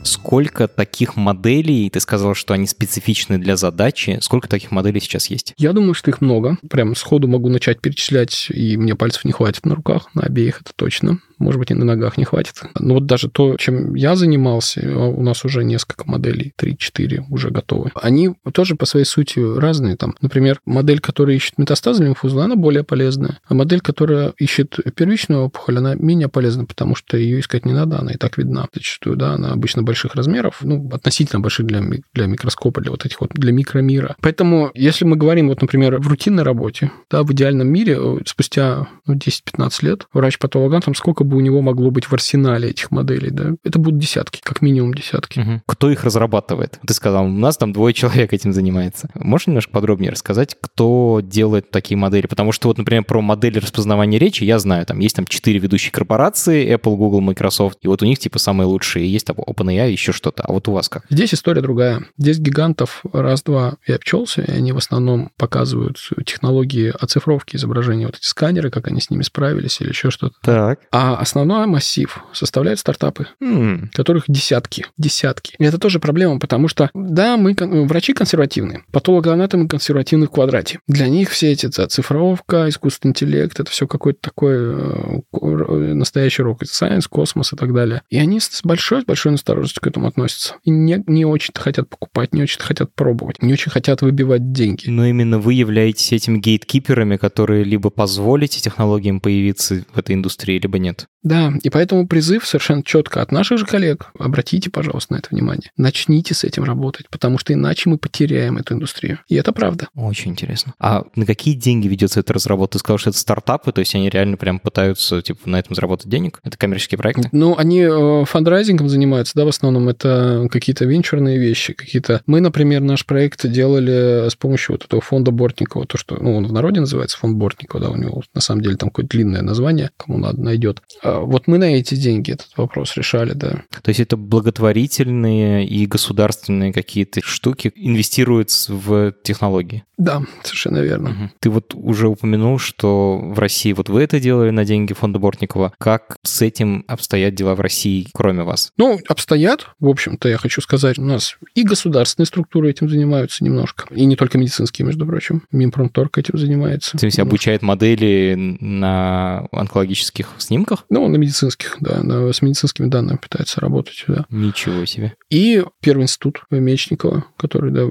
Сколько 0.02 0.68
таких 0.68 1.16
моделей, 1.16 1.90
ты 1.90 2.00
сказал, 2.00 2.34
что 2.34 2.54
они 2.54 2.66
специфичны 2.66 3.38
для 3.38 3.56
задачи, 3.56 4.18
сколько 4.22 4.48
таких 4.48 4.70
моделей 4.70 5.00
сейчас 5.00 5.28
есть? 5.28 5.52
Я 5.58 5.72
думаю, 5.72 5.94
что 5.94 6.10
их 6.10 6.20
много. 6.20 6.56
Прям 6.68 6.94
сходу 6.94 7.28
могу 7.28 7.48
начать 7.48 7.80
перечислять, 7.80 8.48
и 8.50 8.76
мне 8.76 8.94
пальцев 8.94 9.24
не 9.24 9.32
хватит 9.32 9.66
на 9.66 9.74
руках, 9.74 10.08
на 10.14 10.22
обеих 10.22 10.62
это 10.62 10.72
точно 10.74 11.18
может 11.38 11.58
быть, 11.58 11.70
и 11.70 11.74
на 11.74 11.84
ногах 11.84 12.16
не 12.16 12.24
хватит. 12.24 12.62
Но 12.78 12.94
вот 12.94 13.06
даже 13.06 13.28
то, 13.28 13.56
чем 13.56 13.94
я 13.94 14.16
занимался, 14.16 14.80
а 14.84 15.06
у 15.06 15.22
нас 15.22 15.44
уже 15.44 15.64
несколько 15.64 16.08
моделей, 16.08 16.52
3-4 16.58 17.24
уже 17.30 17.50
готовы. 17.50 17.90
Они 17.94 18.34
тоже 18.52 18.74
по 18.74 18.86
своей 18.86 19.06
сути 19.06 19.38
разные. 19.38 19.96
Там, 19.96 20.14
например, 20.20 20.60
модель, 20.64 21.00
которая 21.00 21.36
ищет 21.36 21.58
метастазы 21.58 22.04
лимфузла, 22.04 22.44
она 22.44 22.56
более 22.56 22.84
полезная. 22.84 23.38
А 23.48 23.54
модель, 23.54 23.80
которая 23.80 24.32
ищет 24.38 24.78
первичную 24.94 25.42
опухоль, 25.42 25.78
она 25.78 25.94
менее 25.94 26.28
полезна, 26.28 26.64
потому 26.64 26.94
что 26.94 27.16
ее 27.16 27.40
искать 27.40 27.64
не 27.66 27.72
надо, 27.72 27.98
она 27.98 28.12
и 28.12 28.16
так 28.16 28.38
видна. 28.38 28.66
Зачастую, 28.74 29.16
да, 29.16 29.32
она 29.32 29.52
обычно 29.52 29.82
больших 29.82 30.14
размеров, 30.14 30.58
ну, 30.62 30.88
относительно 30.92 31.40
больших 31.40 31.66
для, 31.66 31.82
для 32.14 32.26
микроскопа, 32.26 32.80
для 32.80 32.90
вот 32.90 33.04
этих 33.04 33.20
вот, 33.20 33.30
для 33.34 33.52
микромира. 33.52 34.16
Поэтому, 34.20 34.70
если 34.74 35.04
мы 35.04 35.16
говорим, 35.16 35.48
вот, 35.48 35.60
например, 35.60 35.98
в 36.00 36.08
рутинной 36.08 36.42
работе, 36.42 36.90
да, 37.10 37.22
в 37.22 37.32
идеальном 37.32 37.68
мире, 37.68 37.96
э, 37.98 38.18
спустя 38.26 38.88
ну, 39.06 39.14
10-15 39.14 39.84
лет, 39.84 40.06
врач-патологан, 40.12 40.82
там 40.82 40.94
сколько 40.94 41.24
бы 41.28 41.36
у 41.36 41.40
него 41.40 41.62
могло 41.62 41.90
быть 41.90 42.06
в 42.06 42.12
арсенале 42.12 42.70
этих 42.70 42.90
моделей, 42.90 43.30
да, 43.30 43.52
это 43.64 43.78
будут 43.78 43.98
десятки, 43.98 44.40
как 44.42 44.62
минимум 44.62 44.94
десятки. 44.94 45.40
Угу. 45.40 45.62
Кто 45.66 45.90
их 45.90 46.04
разрабатывает? 46.04 46.78
Ты 46.86 46.94
сказал, 46.94 47.26
у 47.26 47.28
нас 47.28 47.56
там 47.56 47.72
двое 47.72 47.94
человек 47.94 48.32
этим 48.32 48.52
занимается. 48.52 49.08
Можешь 49.14 49.46
немножко 49.46 49.72
подробнее 49.72 50.10
рассказать, 50.10 50.56
кто 50.60 51.20
делает 51.22 51.70
такие 51.70 51.96
модели? 51.96 52.26
Потому 52.26 52.52
что 52.52 52.68
вот, 52.68 52.78
например, 52.78 53.04
про 53.04 53.20
модели 53.20 53.58
распознавания 53.58 54.18
речи 54.18 54.44
я 54.44 54.58
знаю, 54.58 54.86
там 54.86 54.98
есть 54.98 55.16
там 55.16 55.26
четыре 55.26 55.58
ведущие 55.58 55.92
корпорации, 55.92 56.74
Apple, 56.74 56.96
Google, 56.96 57.20
Microsoft, 57.20 57.78
и 57.82 57.88
вот 57.88 58.02
у 58.02 58.06
них 58.06 58.18
типа 58.18 58.38
самые 58.38 58.66
лучшие, 58.66 59.10
есть 59.10 59.26
там 59.26 59.36
OpenAI, 59.36 59.90
еще 59.90 60.12
что-то. 60.12 60.42
А 60.42 60.52
вот 60.52 60.68
у 60.68 60.72
вас 60.72 60.88
как? 60.88 61.04
Здесь 61.10 61.34
история 61.34 61.60
другая. 61.60 62.04
Здесь 62.16 62.38
гигантов 62.38 63.02
раз-два 63.12 63.76
и 63.86 63.92
обчелся, 63.92 64.42
и 64.42 64.50
они 64.50 64.72
в 64.72 64.76
основном 64.76 65.30
показывают 65.36 65.98
технологии 66.24 66.92
оцифровки 66.98 67.56
изображения, 67.56 68.06
вот 68.06 68.16
эти 68.16 68.26
сканеры, 68.26 68.70
как 68.70 68.88
они 68.88 69.00
с 69.00 69.10
ними 69.10 69.22
справились 69.22 69.80
или 69.80 69.88
еще 69.88 70.10
что-то. 70.10 70.34
Так. 70.42 70.80
А 70.90 71.17
основной 71.20 71.66
массив 71.66 72.18
составляют 72.32 72.80
стартапы, 72.80 73.28
М, 73.40 73.90
которых 73.92 74.24
десятки, 74.28 74.86
десятки. 74.96 75.54
И 75.58 75.64
это 75.64 75.78
тоже 75.78 76.00
проблема, 76.00 76.38
потому 76.38 76.68
что, 76.68 76.90
да, 76.94 77.36
мы, 77.36 77.54
врачи 77.86 78.12
консервативные, 78.12 78.84
патологоанатомы 78.92 79.68
консервативны 79.68 80.26
в 80.26 80.30
квадрате. 80.30 80.80
Для 80.86 81.08
них 81.08 81.30
все 81.30 81.52
эти 81.52 81.66
оцифровка, 81.66 82.68
искусственный 82.68 83.10
интеллект, 83.10 83.58
это 83.58 83.70
все 83.70 83.86
какой-то 83.86 84.20
такой 84.20 84.54
э, 84.56 85.20
э, 85.32 85.94
настоящий 85.94 86.42
rocket 86.42 86.68
science, 86.70 87.06
космос 87.08 87.52
и 87.52 87.56
так 87.56 87.74
далее. 87.74 88.02
И 88.10 88.18
они 88.18 88.40
с 88.40 88.60
большой-большой 88.62 89.32
настороженностью 89.32 89.82
к 89.82 89.86
этому 89.86 90.06
относятся. 90.06 90.54
И 90.64 90.70
не, 90.70 91.02
не 91.06 91.24
очень-то 91.24 91.60
хотят 91.60 91.88
покупать, 91.88 92.32
не 92.32 92.42
очень 92.42 92.60
хотят 92.60 92.94
пробовать, 92.94 93.42
не 93.42 93.52
очень 93.52 93.70
хотят 93.70 94.02
выбивать 94.02 94.52
деньги. 94.52 94.88
Но 94.88 95.06
именно 95.06 95.38
вы 95.38 95.54
являетесь 95.54 96.12
этими 96.12 96.38
гейткиперами, 96.38 97.16
которые 97.16 97.64
либо 97.64 97.90
позволите 97.90 98.60
технологиям 98.60 99.20
появиться 99.20 99.84
в 99.92 99.98
этой 99.98 100.14
индустрии, 100.14 100.58
либо 100.58 100.78
нет. 100.78 101.07
Да, 101.22 101.52
и 101.62 101.68
поэтому 101.68 102.06
призыв 102.06 102.46
совершенно 102.46 102.82
четко 102.82 103.20
от 103.20 103.32
наших 103.32 103.58
же 103.58 103.66
коллег. 103.66 104.12
Обратите, 104.18 104.70
пожалуйста, 104.70 105.14
на 105.14 105.18
это 105.18 105.28
внимание. 105.30 105.70
Начните 105.76 106.34
с 106.34 106.44
этим 106.44 106.64
работать, 106.64 107.08
потому 107.10 107.38
что 107.38 107.52
иначе 107.52 107.90
мы 107.90 107.98
потеряем 107.98 108.56
эту 108.56 108.74
индустрию. 108.74 109.18
И 109.28 109.34
это 109.34 109.52
правда. 109.52 109.88
Очень 109.94 110.32
интересно. 110.32 110.74
А 110.78 111.04
на 111.16 111.26
какие 111.26 111.54
деньги 111.54 111.88
ведется 111.88 112.20
эта 112.20 112.32
разработка? 112.32 112.68
Ты 112.74 112.78
сказал, 112.78 112.98
что 112.98 113.10
это 113.10 113.18
стартапы, 113.18 113.72
то 113.72 113.80
есть 113.80 113.94
они 113.94 114.08
реально 114.10 114.36
прям 114.36 114.58
пытаются 114.58 115.20
типа, 115.22 115.48
на 115.48 115.58
этом 115.58 115.74
заработать 115.74 116.08
денег? 116.08 116.40
Это 116.44 116.56
коммерческие 116.56 116.98
проекты? 116.98 117.28
Ну, 117.32 117.56
они 117.56 117.80
э, 117.80 118.24
фандрайзингом 118.24 118.88
занимаются, 118.88 119.32
да, 119.34 119.44
в 119.44 119.48
основном 119.48 119.88
это 119.88 120.46
какие-то 120.50 120.84
венчурные 120.84 121.38
вещи, 121.38 121.72
какие-то... 121.72 122.22
Мы, 122.26 122.40
например, 122.40 122.80
наш 122.80 123.04
проект 123.04 123.46
делали 123.48 124.28
с 124.28 124.36
помощью 124.36 124.74
вот 124.74 124.84
этого 124.84 125.02
фонда 125.02 125.30
Бортникова, 125.30 125.86
то, 125.86 125.98
что, 125.98 126.16
ну, 126.16 126.36
он 126.36 126.46
в 126.46 126.52
народе 126.52 126.80
называется 126.80 127.18
фонд 127.18 127.36
Бортникова, 127.36 127.84
да, 127.84 127.90
у 127.90 127.96
него 127.96 128.22
на 128.34 128.40
самом 128.40 128.62
деле 128.62 128.76
там 128.76 128.90
какое-то 128.90 129.10
длинное 129.10 129.42
название, 129.42 129.90
кому 129.96 130.18
надо, 130.18 130.40
найдет. 130.40 130.82
А 131.02 131.20
Вот 131.20 131.46
мы 131.46 131.58
на 131.58 131.76
эти 131.76 131.94
деньги 131.94 132.32
этот 132.32 132.50
вопрос 132.56 132.96
решали, 132.96 133.32
да. 133.32 133.62
То 133.82 133.88
есть 133.88 134.00
это 134.00 134.16
благотворительные 134.16 135.66
и 135.66 135.86
государственные 135.86 136.72
какие-то 136.72 137.20
штуки 137.22 137.72
инвестируют 137.74 138.50
в 138.68 139.12
технологии? 139.22 139.84
Да, 139.98 140.22
совершенно 140.44 140.78
верно. 140.78 141.10
Мгм. 141.10 141.32
Ты 141.40 141.50
вот 141.50 141.74
уже 141.74 142.08
упомянул, 142.08 142.58
что 142.58 143.18
в 143.18 143.38
России 143.38 143.72
вот 143.72 143.88
вы 143.88 144.02
это 144.02 144.20
делали 144.20 144.50
на 144.50 144.64
деньги 144.64 144.92
фонда 144.92 145.18
Бортникова. 145.18 145.72
Как 145.78 146.16
с 146.22 146.40
этим 146.40 146.84
обстоят 146.86 147.34
дела 147.34 147.56
в 147.56 147.60
России, 147.60 148.06
кроме 148.14 148.44
вас? 148.44 148.72
Ну, 148.76 149.00
обстоят, 149.08 149.66
в 149.80 149.88
общем-то, 149.88 150.28
я 150.28 150.38
хочу 150.38 150.60
сказать, 150.60 150.98
у 150.98 151.04
нас 151.04 151.36
и 151.54 151.64
государственные 151.64 152.26
структуры 152.26 152.70
этим 152.70 152.88
занимаются 152.88 153.44
немножко, 153.44 153.92
и 153.92 154.04
не 154.04 154.14
только 154.14 154.38
медицинские, 154.38 154.86
между 154.86 155.04
прочим. 155.04 155.42
Минпромторг 155.50 156.16
этим 156.18 156.38
занимается. 156.38 156.96
То 156.96 157.06
есть 157.06 157.18
обучает 157.18 157.62
модели 157.62 158.34
на 158.36 159.48
онкологических 159.50 160.28
снимках? 160.38 160.77
Ну, 160.90 161.06
на 161.08 161.16
медицинских, 161.16 161.76
да, 161.80 162.02
на- 162.02 162.32
с 162.32 162.42
медицинскими 162.42 162.88
данными 162.88 163.18
пытается 163.18 163.60
работать, 163.60 164.04
да. 164.06 164.26
Ничего 164.30 164.84
себе. 164.84 165.14
И 165.30 165.64
Первый 165.80 166.02
институт 166.02 166.42
Мечникова, 166.50 167.24
который, 167.36 167.70
да, 167.70 167.82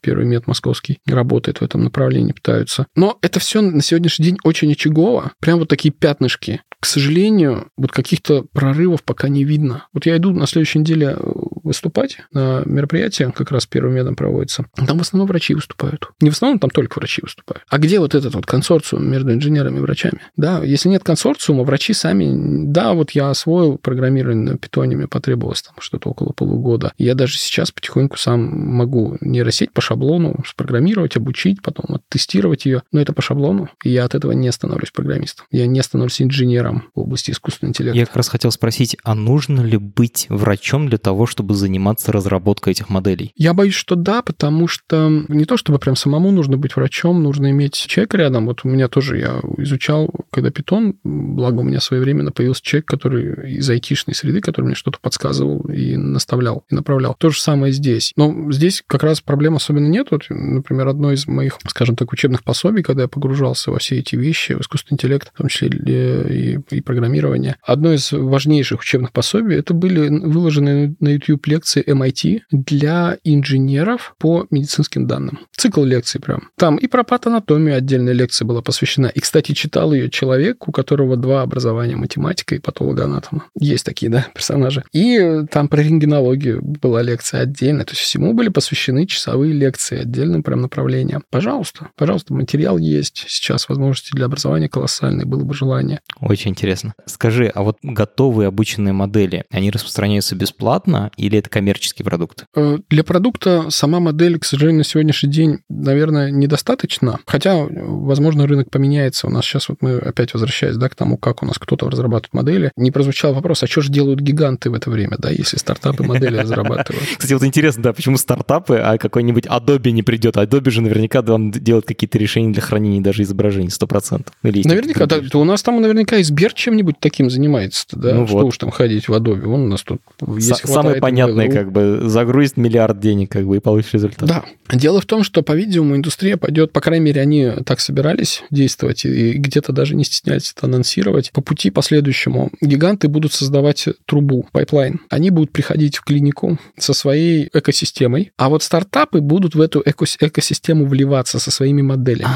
Первый 0.00 0.26
мед 0.26 0.46
московский, 0.46 0.98
работает 1.06 1.58
в 1.60 1.62
этом 1.64 1.84
направлении, 1.84 2.32
пытаются. 2.32 2.86
Но 2.94 3.18
это 3.22 3.40
все 3.40 3.60
на 3.60 3.82
сегодняшний 3.82 4.26
день 4.26 4.38
очень 4.44 4.72
очагово. 4.72 5.32
Прям 5.40 5.58
вот 5.58 5.68
такие 5.68 5.92
пятнышки. 5.92 6.62
К 6.80 6.86
сожалению, 6.86 7.68
вот 7.76 7.90
каких-то 7.90 8.44
прорывов 8.52 9.02
пока 9.02 9.28
не 9.28 9.44
видно. 9.44 9.86
Вот 9.92 10.06
я 10.06 10.16
иду 10.16 10.32
на 10.32 10.46
следующей 10.46 10.78
неделе 10.80 11.16
э, 11.18 11.30
выступать 11.64 12.18
на 12.32 12.62
мероприятие, 12.64 13.32
как 13.32 13.50
раз 13.50 13.66
Первым 13.66 13.94
медом 13.94 14.14
проводится. 14.14 14.66
Там 14.86 14.98
в 14.98 15.00
основном 15.00 15.26
врачи 15.26 15.54
выступают. 15.54 16.10
Не 16.20 16.30
в 16.30 16.34
основном, 16.34 16.58
там 16.58 16.70
только 16.70 16.98
врачи 16.98 17.20
выступают. 17.22 17.64
А 17.68 17.78
где 17.78 17.98
вот 17.98 18.14
этот 18.14 18.34
вот 18.34 18.46
консорциум 18.46 19.10
между 19.10 19.32
инженерами 19.32 19.78
и 19.78 19.80
врачами? 19.80 20.20
Да, 20.36 20.62
если 20.62 20.88
нет 20.88 21.02
консорциума, 21.02 21.64
врачи 21.64 21.92
сами... 21.92 22.25
Да, 22.34 22.94
вот 22.94 23.12
я 23.12 23.30
освоил 23.30 23.78
программирование 23.78 24.52
на 24.52 24.58
питоне, 24.58 24.96
мне 24.96 25.08
потребовалось 25.08 25.62
там 25.62 25.74
что-то 25.78 26.10
около 26.10 26.32
полугода. 26.32 26.92
Я 26.98 27.14
даже 27.14 27.38
сейчас 27.38 27.70
потихоньку 27.70 28.16
сам 28.16 28.40
могу 28.40 29.16
нейросеть 29.20 29.72
по 29.72 29.80
шаблону 29.80 30.42
спрограммировать, 30.46 31.16
обучить, 31.16 31.62
потом 31.62 31.96
оттестировать 31.96 32.66
ее. 32.66 32.82
Но 32.92 33.00
это 33.00 33.12
по 33.12 33.22
шаблону, 33.22 33.68
и 33.84 33.90
я 33.90 34.04
от 34.04 34.14
этого 34.14 34.32
не 34.32 34.50
становлюсь 34.52 34.90
программистом. 34.90 35.46
Я 35.50 35.66
не 35.66 35.82
становлюсь 35.82 36.20
инженером 36.22 36.84
в 36.94 37.00
области 37.00 37.30
искусственного 37.30 37.70
интеллекта. 37.70 37.98
Я 37.98 38.06
как 38.06 38.16
раз 38.16 38.28
хотел 38.28 38.50
спросить, 38.50 38.96
а 39.04 39.14
нужно 39.14 39.60
ли 39.60 39.76
быть 39.76 40.26
врачом 40.28 40.88
для 40.88 40.98
того, 40.98 41.26
чтобы 41.26 41.54
заниматься 41.54 42.12
разработкой 42.12 42.72
этих 42.72 42.88
моделей? 42.88 43.32
Я 43.36 43.54
боюсь, 43.54 43.74
что 43.74 43.94
да, 43.94 44.22
потому 44.22 44.68
что 44.68 45.08
не 45.28 45.44
то 45.44 45.56
чтобы 45.56 45.78
прям 45.78 45.96
самому 45.96 46.30
нужно 46.30 46.56
быть 46.56 46.76
врачом, 46.76 47.22
нужно 47.22 47.50
иметь 47.50 47.74
человека 47.74 48.16
рядом. 48.16 48.46
Вот 48.46 48.60
у 48.64 48.68
меня 48.68 48.88
тоже, 48.88 49.18
я 49.18 49.40
изучал, 49.58 50.10
когда 50.30 50.50
питон, 50.50 50.96
благо 51.04 51.60
у 51.60 51.62
меня 51.62 51.80
своевременно 51.80 52.15
появился 52.32 52.62
человек, 52.62 52.86
который 52.86 53.56
из 53.56 53.68
айтишной 53.68 54.14
среды, 54.14 54.40
который 54.40 54.66
мне 54.66 54.74
что-то 54.74 54.98
подсказывал 55.00 55.60
и 55.62 55.96
наставлял, 55.96 56.64
и 56.70 56.74
направлял. 56.74 57.14
То 57.18 57.30
же 57.30 57.40
самое 57.40 57.72
здесь. 57.72 58.12
Но 58.16 58.50
здесь 58.52 58.82
как 58.86 59.02
раз 59.02 59.20
проблем 59.20 59.56
особенно 59.56 59.86
нет. 59.86 60.08
Вот, 60.10 60.26
например, 60.28 60.88
одно 60.88 61.12
из 61.12 61.26
моих, 61.26 61.58
скажем 61.68 61.96
так, 61.96 62.12
учебных 62.12 62.44
пособий, 62.44 62.82
когда 62.82 63.02
я 63.02 63.08
погружался 63.08 63.70
во 63.70 63.78
все 63.78 63.98
эти 63.98 64.16
вещи, 64.16 64.52
в 64.52 64.60
искусственный 64.60 64.96
интеллект, 64.96 65.30
в 65.34 65.38
том 65.38 65.48
числе 65.48 65.68
и, 65.68 66.58
и 66.70 66.80
программирование, 66.80 67.56
одно 67.62 67.92
из 67.92 68.12
важнейших 68.12 68.80
учебных 68.80 69.12
пособий, 69.12 69.56
это 69.56 69.74
были 69.74 70.08
выложены 70.08 70.96
на 71.00 71.08
YouTube 71.08 71.46
лекции 71.46 71.84
MIT 71.84 72.40
для 72.50 73.18
инженеров 73.24 74.14
по 74.18 74.46
медицинским 74.50 75.06
данным. 75.06 75.40
Цикл 75.56 75.84
лекций 75.84 76.20
прям. 76.20 76.48
Там 76.56 76.76
и 76.76 76.86
про 76.86 77.04
патанатомию 77.04 77.76
отдельная 77.76 78.12
лекция 78.12 78.46
была 78.46 78.62
посвящена. 78.62 79.06
И, 79.06 79.20
кстати, 79.20 79.52
читал 79.52 79.92
ее 79.92 80.10
человек, 80.10 80.68
у 80.68 80.72
которого 80.72 81.16
два 81.16 81.42
образования, 81.42 81.96
математика 82.06 82.54
и 82.54 82.58
патологоанатома. 82.58 83.46
Есть 83.58 83.84
такие, 83.84 84.10
да, 84.10 84.26
персонажи. 84.34 84.84
И 84.92 85.42
там 85.50 85.68
про 85.68 85.82
рентгенологию 85.82 86.62
была 86.62 87.02
лекция 87.02 87.42
отдельно. 87.42 87.84
То 87.84 87.92
есть 87.92 88.02
всему 88.02 88.32
были 88.32 88.48
посвящены 88.48 89.06
часовые 89.06 89.52
лекции 89.52 90.00
отдельным 90.00 90.42
прям 90.42 90.62
направлениям. 90.62 91.22
Пожалуйста, 91.30 91.90
пожалуйста, 91.96 92.32
материал 92.32 92.78
есть. 92.78 93.24
Сейчас 93.28 93.68
возможности 93.68 94.14
для 94.14 94.26
образования 94.26 94.68
колоссальные, 94.68 95.26
было 95.26 95.42
бы 95.42 95.54
желание. 95.54 96.00
Очень 96.20 96.52
интересно. 96.52 96.94
Скажи, 97.06 97.50
а 97.52 97.62
вот 97.62 97.78
готовые 97.82 98.48
обученные 98.48 98.92
модели, 98.92 99.44
они 99.50 99.70
распространяются 99.70 100.36
бесплатно 100.36 101.10
или 101.16 101.38
это 101.38 101.50
коммерческий 101.50 102.04
продукт? 102.04 102.44
Э, 102.54 102.78
Для 102.88 103.02
продукта 103.04 103.66
сама 103.70 104.00
модель, 104.00 104.38
к 104.38 104.44
сожалению, 104.44 104.78
на 104.78 104.84
сегодняшний 104.84 105.30
день, 105.30 105.58
наверное, 105.68 106.30
недостаточно. 106.30 107.18
Хотя, 107.26 107.56
э, 107.56 107.66
возможно, 107.70 108.46
рынок 108.46 108.70
поменяется. 108.70 109.26
У 109.26 109.30
нас 109.30 109.44
сейчас 109.44 109.68
вот 109.68 109.78
мы 109.80 109.96
опять 109.96 110.32
возвращаясь 110.34 110.76
да, 110.76 110.88
к 110.88 110.94
тому, 110.94 111.16
как 111.16 111.42
у 111.42 111.46
нас 111.46 111.58
кто-то 111.58 111.86
разрабатывает 111.96 112.34
модели, 112.34 112.72
не 112.76 112.90
прозвучал 112.90 113.34
вопрос, 113.34 113.62
а 113.62 113.66
что 113.66 113.80
же 113.80 113.90
делают 113.90 114.20
гиганты 114.20 114.70
в 114.70 114.74
это 114.74 114.90
время, 114.90 115.16
да, 115.18 115.30
если 115.30 115.56
стартапы 115.56 116.04
модели 116.04 116.36
разрабатывают? 116.36 117.04
Кстати, 117.16 117.32
вот 117.32 117.42
интересно, 117.42 117.82
да, 117.82 117.92
почему 117.92 118.16
стартапы, 118.18 118.76
а 118.76 118.98
какой-нибудь 118.98 119.46
Adobe 119.46 119.90
не 119.90 120.02
придет? 120.02 120.36
Adobe 120.36 120.70
же 120.70 120.82
наверняка 120.82 121.22
вам 121.22 121.50
делает 121.50 121.86
какие-то 121.86 122.18
решения 122.18 122.52
для 122.52 122.62
хранения 122.62 123.00
даже 123.00 123.22
изображений, 123.22 123.68
100%. 123.68 124.26
Или 124.42 124.58
есть 124.58 124.68
Наверняка, 124.68 125.06
да, 125.06 125.20
у 125.34 125.44
нас 125.44 125.62
там 125.62 125.80
наверняка 125.80 126.16
и 126.18 126.22
Сбер 126.22 126.52
чем-нибудь 126.52 126.96
таким 127.00 127.30
занимается, 127.30 127.86
да, 127.92 128.14
Ну 128.14 128.26
что 128.26 128.36
вот. 128.38 128.44
уж 128.44 128.58
там 128.58 128.70
ходить 128.70 129.08
в 129.08 129.12
Adobe, 129.12 129.46
он 129.46 129.62
у 129.62 129.68
нас 129.68 129.82
тут, 129.82 130.00
Самое 130.40 130.96
понятное, 131.00 131.50
как 131.50 131.72
бы 131.72 132.02
загрузит 132.04 132.56
миллиард 132.56 133.00
денег, 133.00 133.30
как 133.30 133.46
бы, 133.46 133.56
и 133.56 133.60
получишь 133.60 133.94
результат. 133.94 134.28
Да. 134.28 134.44
Дело 134.72 135.00
в 135.00 135.06
том, 135.06 135.22
что, 135.22 135.42
по-видимому, 135.42 135.96
индустрия 135.96 136.36
пойдет, 136.36 136.72
по 136.72 136.80
крайней 136.80 137.06
мере, 137.06 137.20
они 137.20 137.52
так 137.64 137.80
собирались 137.80 138.42
действовать 138.50 139.04
и 139.04 139.32
где-то 139.32 139.72
даже 139.72 139.94
не 139.94 140.04
стеснялись 140.04 140.52
это 140.56 140.66
анонсировать. 140.66 141.30
По 141.32 141.40
пути 141.40 141.70
по 141.86 141.94
следующему 141.94 142.50
гиганты 142.60 143.06
будут 143.06 143.32
создавать 143.32 143.88
трубу, 144.06 144.48
pipeline. 144.50 144.98
Они 145.08 145.30
будут 145.30 145.52
приходить 145.52 145.98
в 145.98 146.02
клинику 146.02 146.58
со 146.76 146.94
своей 146.94 147.48
экосистемой, 147.52 148.32
а 148.36 148.48
вот 148.48 148.64
стартапы 148.64 149.20
будут 149.20 149.54
в 149.54 149.60
эту 149.60 149.84
экосистему 149.84 150.86
вливаться 150.86 151.38
со 151.38 151.52
своими 151.52 151.82
моделями. 151.82 152.26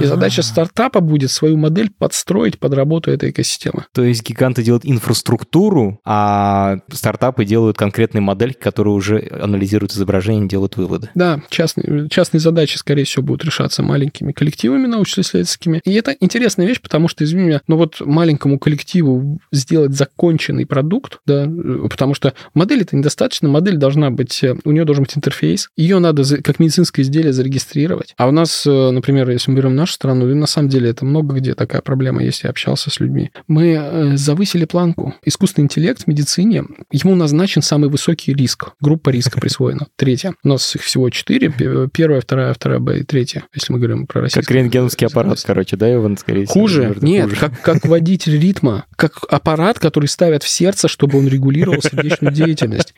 И 0.00 0.06
задача 0.06 0.42
стартапа 0.42 1.00
будет 1.00 1.30
свою 1.30 1.56
модель 1.56 1.90
подстроить 1.90 2.58
под 2.58 2.72
работу 2.74 3.10
этой 3.10 3.30
экосистемы. 3.30 3.86
То 3.92 4.02
есть 4.02 4.26
гиганты 4.26 4.62
делают 4.62 4.86
инфраструктуру, 4.86 6.00
а 6.04 6.78
стартапы 6.92 7.44
делают 7.44 7.76
конкретные 7.76 8.22
модельки, 8.22 8.60
которые 8.60 8.94
уже 8.94 9.28
анализируют 9.42 9.92
изображение, 9.92 10.48
делают 10.48 10.76
выводы. 10.76 11.10
Да, 11.14 11.42
частные, 11.50 12.08
частные 12.08 12.40
задачи, 12.40 12.76
скорее 12.78 13.04
всего, 13.04 13.24
будут 13.24 13.44
решаться 13.44 13.82
маленькими 13.82 14.32
коллективами 14.32 14.86
научно-исследовательскими. 14.86 15.80
И 15.84 15.92
это 15.92 16.16
интересная 16.20 16.66
вещь, 16.66 16.80
потому 16.80 17.08
что, 17.08 17.24
извини 17.24 17.42
меня, 17.42 17.60
но 17.66 17.76
вот 17.76 18.00
маленькому 18.00 18.59
коллективу 18.60 19.40
сделать 19.50 19.92
законченный 19.92 20.66
продукт, 20.66 21.18
да, 21.26 21.50
потому 21.88 22.14
что 22.14 22.34
модель 22.54 22.82
это 22.82 22.96
недостаточно, 22.96 23.48
модель 23.48 23.76
должна 23.76 24.10
быть, 24.10 24.42
у 24.64 24.70
нее 24.70 24.84
должен 24.84 25.04
быть 25.04 25.16
интерфейс, 25.16 25.68
ее 25.76 25.98
надо 25.98 26.22
как 26.42 26.58
медицинское 26.58 27.02
изделие 27.02 27.32
зарегистрировать. 27.32 28.14
А 28.16 28.28
у 28.28 28.30
нас, 28.30 28.66
э, 28.66 28.90
например, 28.90 29.28
если 29.30 29.50
мы 29.50 29.56
берем 29.56 29.74
нашу 29.74 29.94
страну, 29.94 30.30
и 30.30 30.34
на 30.34 30.46
самом 30.46 30.68
деле 30.68 30.90
это 30.90 31.04
много 31.04 31.36
где 31.36 31.54
такая 31.54 31.80
проблема, 31.80 32.22
если 32.22 32.46
я 32.46 32.50
общался 32.50 32.90
с 32.90 33.00
людьми, 33.00 33.30
мы 33.48 33.72
э, 33.72 34.16
завысили 34.16 34.64
планку. 34.64 35.14
Искусственный 35.24 35.64
интеллект 35.64 36.02
в 36.02 36.06
медицине, 36.06 36.64
ему 36.90 37.14
назначен 37.14 37.62
самый 37.62 37.90
высокий 37.90 38.32
риск. 38.32 38.72
Группа 38.80 39.10
риска 39.10 39.40
присвоена. 39.40 39.86
Третья. 39.96 40.34
У 40.44 40.48
нас 40.48 40.74
их 40.76 40.82
всего 40.82 41.10
четыре. 41.10 41.52
Первая, 41.92 42.20
вторая, 42.20 42.52
вторая 42.52 42.78
Б 42.78 43.00
и 43.00 43.02
третья, 43.02 43.44
если 43.54 43.72
мы 43.72 43.78
говорим 43.78 44.06
про 44.06 44.22
российский. 44.22 44.46
Как 44.46 44.50
рентгеновский 44.54 45.06
аппарат, 45.06 45.42
короче, 45.44 45.76
да, 45.76 45.92
Иван, 45.92 46.16
скорее 46.16 46.46
всего? 46.46 46.60
Хуже. 46.60 46.96
Нет. 47.00 47.30
Как, 47.38 47.60
как 47.60 47.86
водитель 47.86 48.36
ритма, 48.50 48.86
как 49.00 49.24
аппарат, 49.30 49.78
который 49.78 50.06
ставят 50.06 50.42
в 50.42 50.48
сердце, 50.48 50.86
чтобы 50.86 51.18
он 51.18 51.26
регулировал 51.26 51.80
сердечную 51.80 52.34
деятельность. 52.34 52.94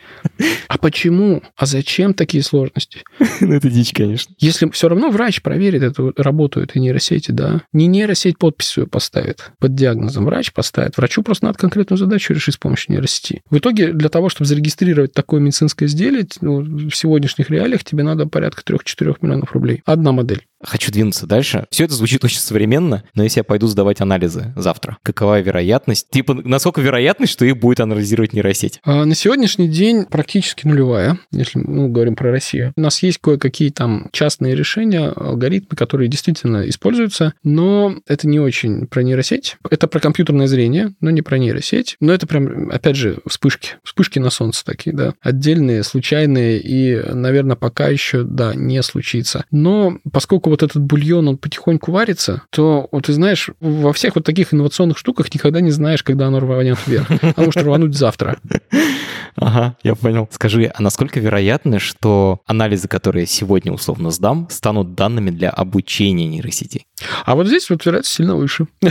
А 0.67 0.77
почему? 0.77 1.43
А 1.57 1.65
зачем 1.65 2.13
такие 2.13 2.43
сложности? 2.43 3.05
Ну, 3.41 3.55
это 3.55 3.71
дичь, 3.71 3.93
конечно. 3.93 4.35
Если 4.39 4.69
все 4.71 4.89
равно 4.89 5.11
врач 5.11 5.43
проверит 5.43 5.83
эту 5.83 6.13
работу 6.17 6.61
этой 6.61 6.79
нейросети, 6.79 7.31
да, 7.31 7.63
не 7.73 7.87
нейросеть 7.87 8.37
подпись 8.39 8.67
свою 8.67 8.89
поставит 8.89 9.53
под 9.61 9.77
диагнозом, 9.77 10.25
врач 10.25 10.53
поставит. 10.53 10.97
Врачу 10.97 11.23
просто 11.23 11.47
надо 11.47 11.59
конкретную 11.59 11.99
задачу 11.99 12.35
решить 12.35 12.57
с 12.57 12.59
помощью 12.59 12.95
нейросети. 12.95 13.43
В 13.49 13.59
итоге 13.59 13.93
для 13.93 14.09
того, 14.09 14.29
чтобы 14.29 14.49
зарегистрировать 14.49 15.13
такое 15.13 15.41
медицинское 15.41 15.85
изделие, 15.85 16.27
ну, 16.41 16.63
в 16.63 16.95
сегодняшних 16.97 17.49
реалиях 17.51 17.85
тебе 17.85 18.03
надо 18.03 18.27
порядка 18.27 18.63
3-4 18.65 19.19
миллионов 19.21 19.53
рублей. 19.53 19.83
Одна 19.85 20.11
модель. 20.11 20.43
Хочу 20.65 20.93
двинуться 20.93 21.27
дальше. 21.27 21.67
Все 21.71 21.85
это 21.85 21.95
звучит 21.95 22.25
очень 22.25 22.39
современно, 22.39 23.03
но 23.15 23.25
если 23.25 23.41
я 23.41 23.45
пойду 23.45 23.67
сдавать 23.67 24.01
анализы 24.01 24.53
завтра, 24.57 24.99
какова 25.03 25.41
вероятность? 25.41 25.92
Типа, 25.95 26.35
насколько 26.35 26.81
вероятность, 26.81 27.33
что 27.33 27.45
их 27.45 27.57
будет 27.59 27.81
анализировать 27.81 28.33
нейросеть? 28.33 28.81
А, 28.85 29.05
на 29.05 29.15
сегодняшний 29.15 29.69
день 29.69 30.05
практически 30.05 30.67
нулевая, 30.67 31.19
если 31.31 31.59
мы 31.59 31.89
говорим 31.89 32.17
про 32.17 32.31
Россию. 32.31 32.73
У 32.77 32.81
нас 32.81 33.03
есть 33.03 33.19
кое-какие 33.19 33.71
там 33.71 34.09
частные 34.13 34.55
решения, 34.55 35.09
алгоритмы, 35.09 35.77
которые 35.77 36.09
действительно 36.09 36.69
используются, 36.69 37.35
но 37.43 37.97
это 38.07 38.29
не 38.29 38.41
очень 38.41 38.87
про 38.87 39.03
нейросеть. 39.03 39.57
Это 39.71 39.87
про 39.87 40.01
компьютерное 40.01 40.47
зрение, 40.47 40.95
но 41.01 41.11
не 41.11 41.23
про 41.23 41.39
нейросеть. 41.39 41.97
Но 42.01 42.13
это 42.13 42.27
прям, 42.27 42.71
опять 42.71 42.97
же, 42.97 43.19
вспышки. 43.27 43.77
Вспышки 43.83 44.19
на 44.19 44.31
солнце 44.31 44.65
такие, 44.65 44.95
да. 44.95 45.15
Отдельные, 45.21 45.83
случайные 45.83 46.59
и, 46.59 47.01
наверное, 47.13 47.57
пока 47.57 47.89
еще, 47.89 48.23
да, 48.23 48.55
не 48.55 48.83
случится. 48.83 49.45
Но 49.51 49.99
поскольку 50.13 50.51
вот 50.51 50.63
этот 50.63 50.83
бульон, 50.83 51.29
он 51.29 51.39
потихоньку 51.39 51.93
варится, 51.93 52.43
то, 52.51 52.89
вот 52.91 53.07
ты 53.07 53.13
знаешь, 53.13 53.51
во 53.61 53.93
всех 53.93 54.15
вот 54.15 54.25
таких 54.25 54.55
инновационных 54.55 54.99
штуках 54.99 55.33
никогда 55.35 55.61
не 55.61 55.71
знаешь, 55.71 55.82
когда 56.03 56.27
оно 56.27 56.41
рванет 56.41 56.79
вверх. 56.87 57.11
Оно 57.11 57.47
может 57.47 57.63
рвануть 57.63 57.97
завтра. 57.97 58.39
Ага, 59.37 59.77
я 59.83 59.95
понял. 59.95 60.29
Скажи, 60.31 60.71
а 60.75 60.83
насколько 60.83 61.19
вероятно, 61.19 61.79
что 61.79 62.41
анализы, 62.47 62.89
которые 62.89 63.27
сегодня 63.27 63.73
условно 63.73 64.11
сдам, 64.11 64.47
станут 64.51 64.95
данными 64.95 65.31
для 65.31 65.51
обучения 65.51 66.27
нейросети? 66.27 66.85
А 67.25 67.35
вот 67.35 67.47
здесь 67.47 67.69
вот 67.71 67.85
вероятность 67.85 68.15
сильно 68.15 68.37
выше. 68.37 68.67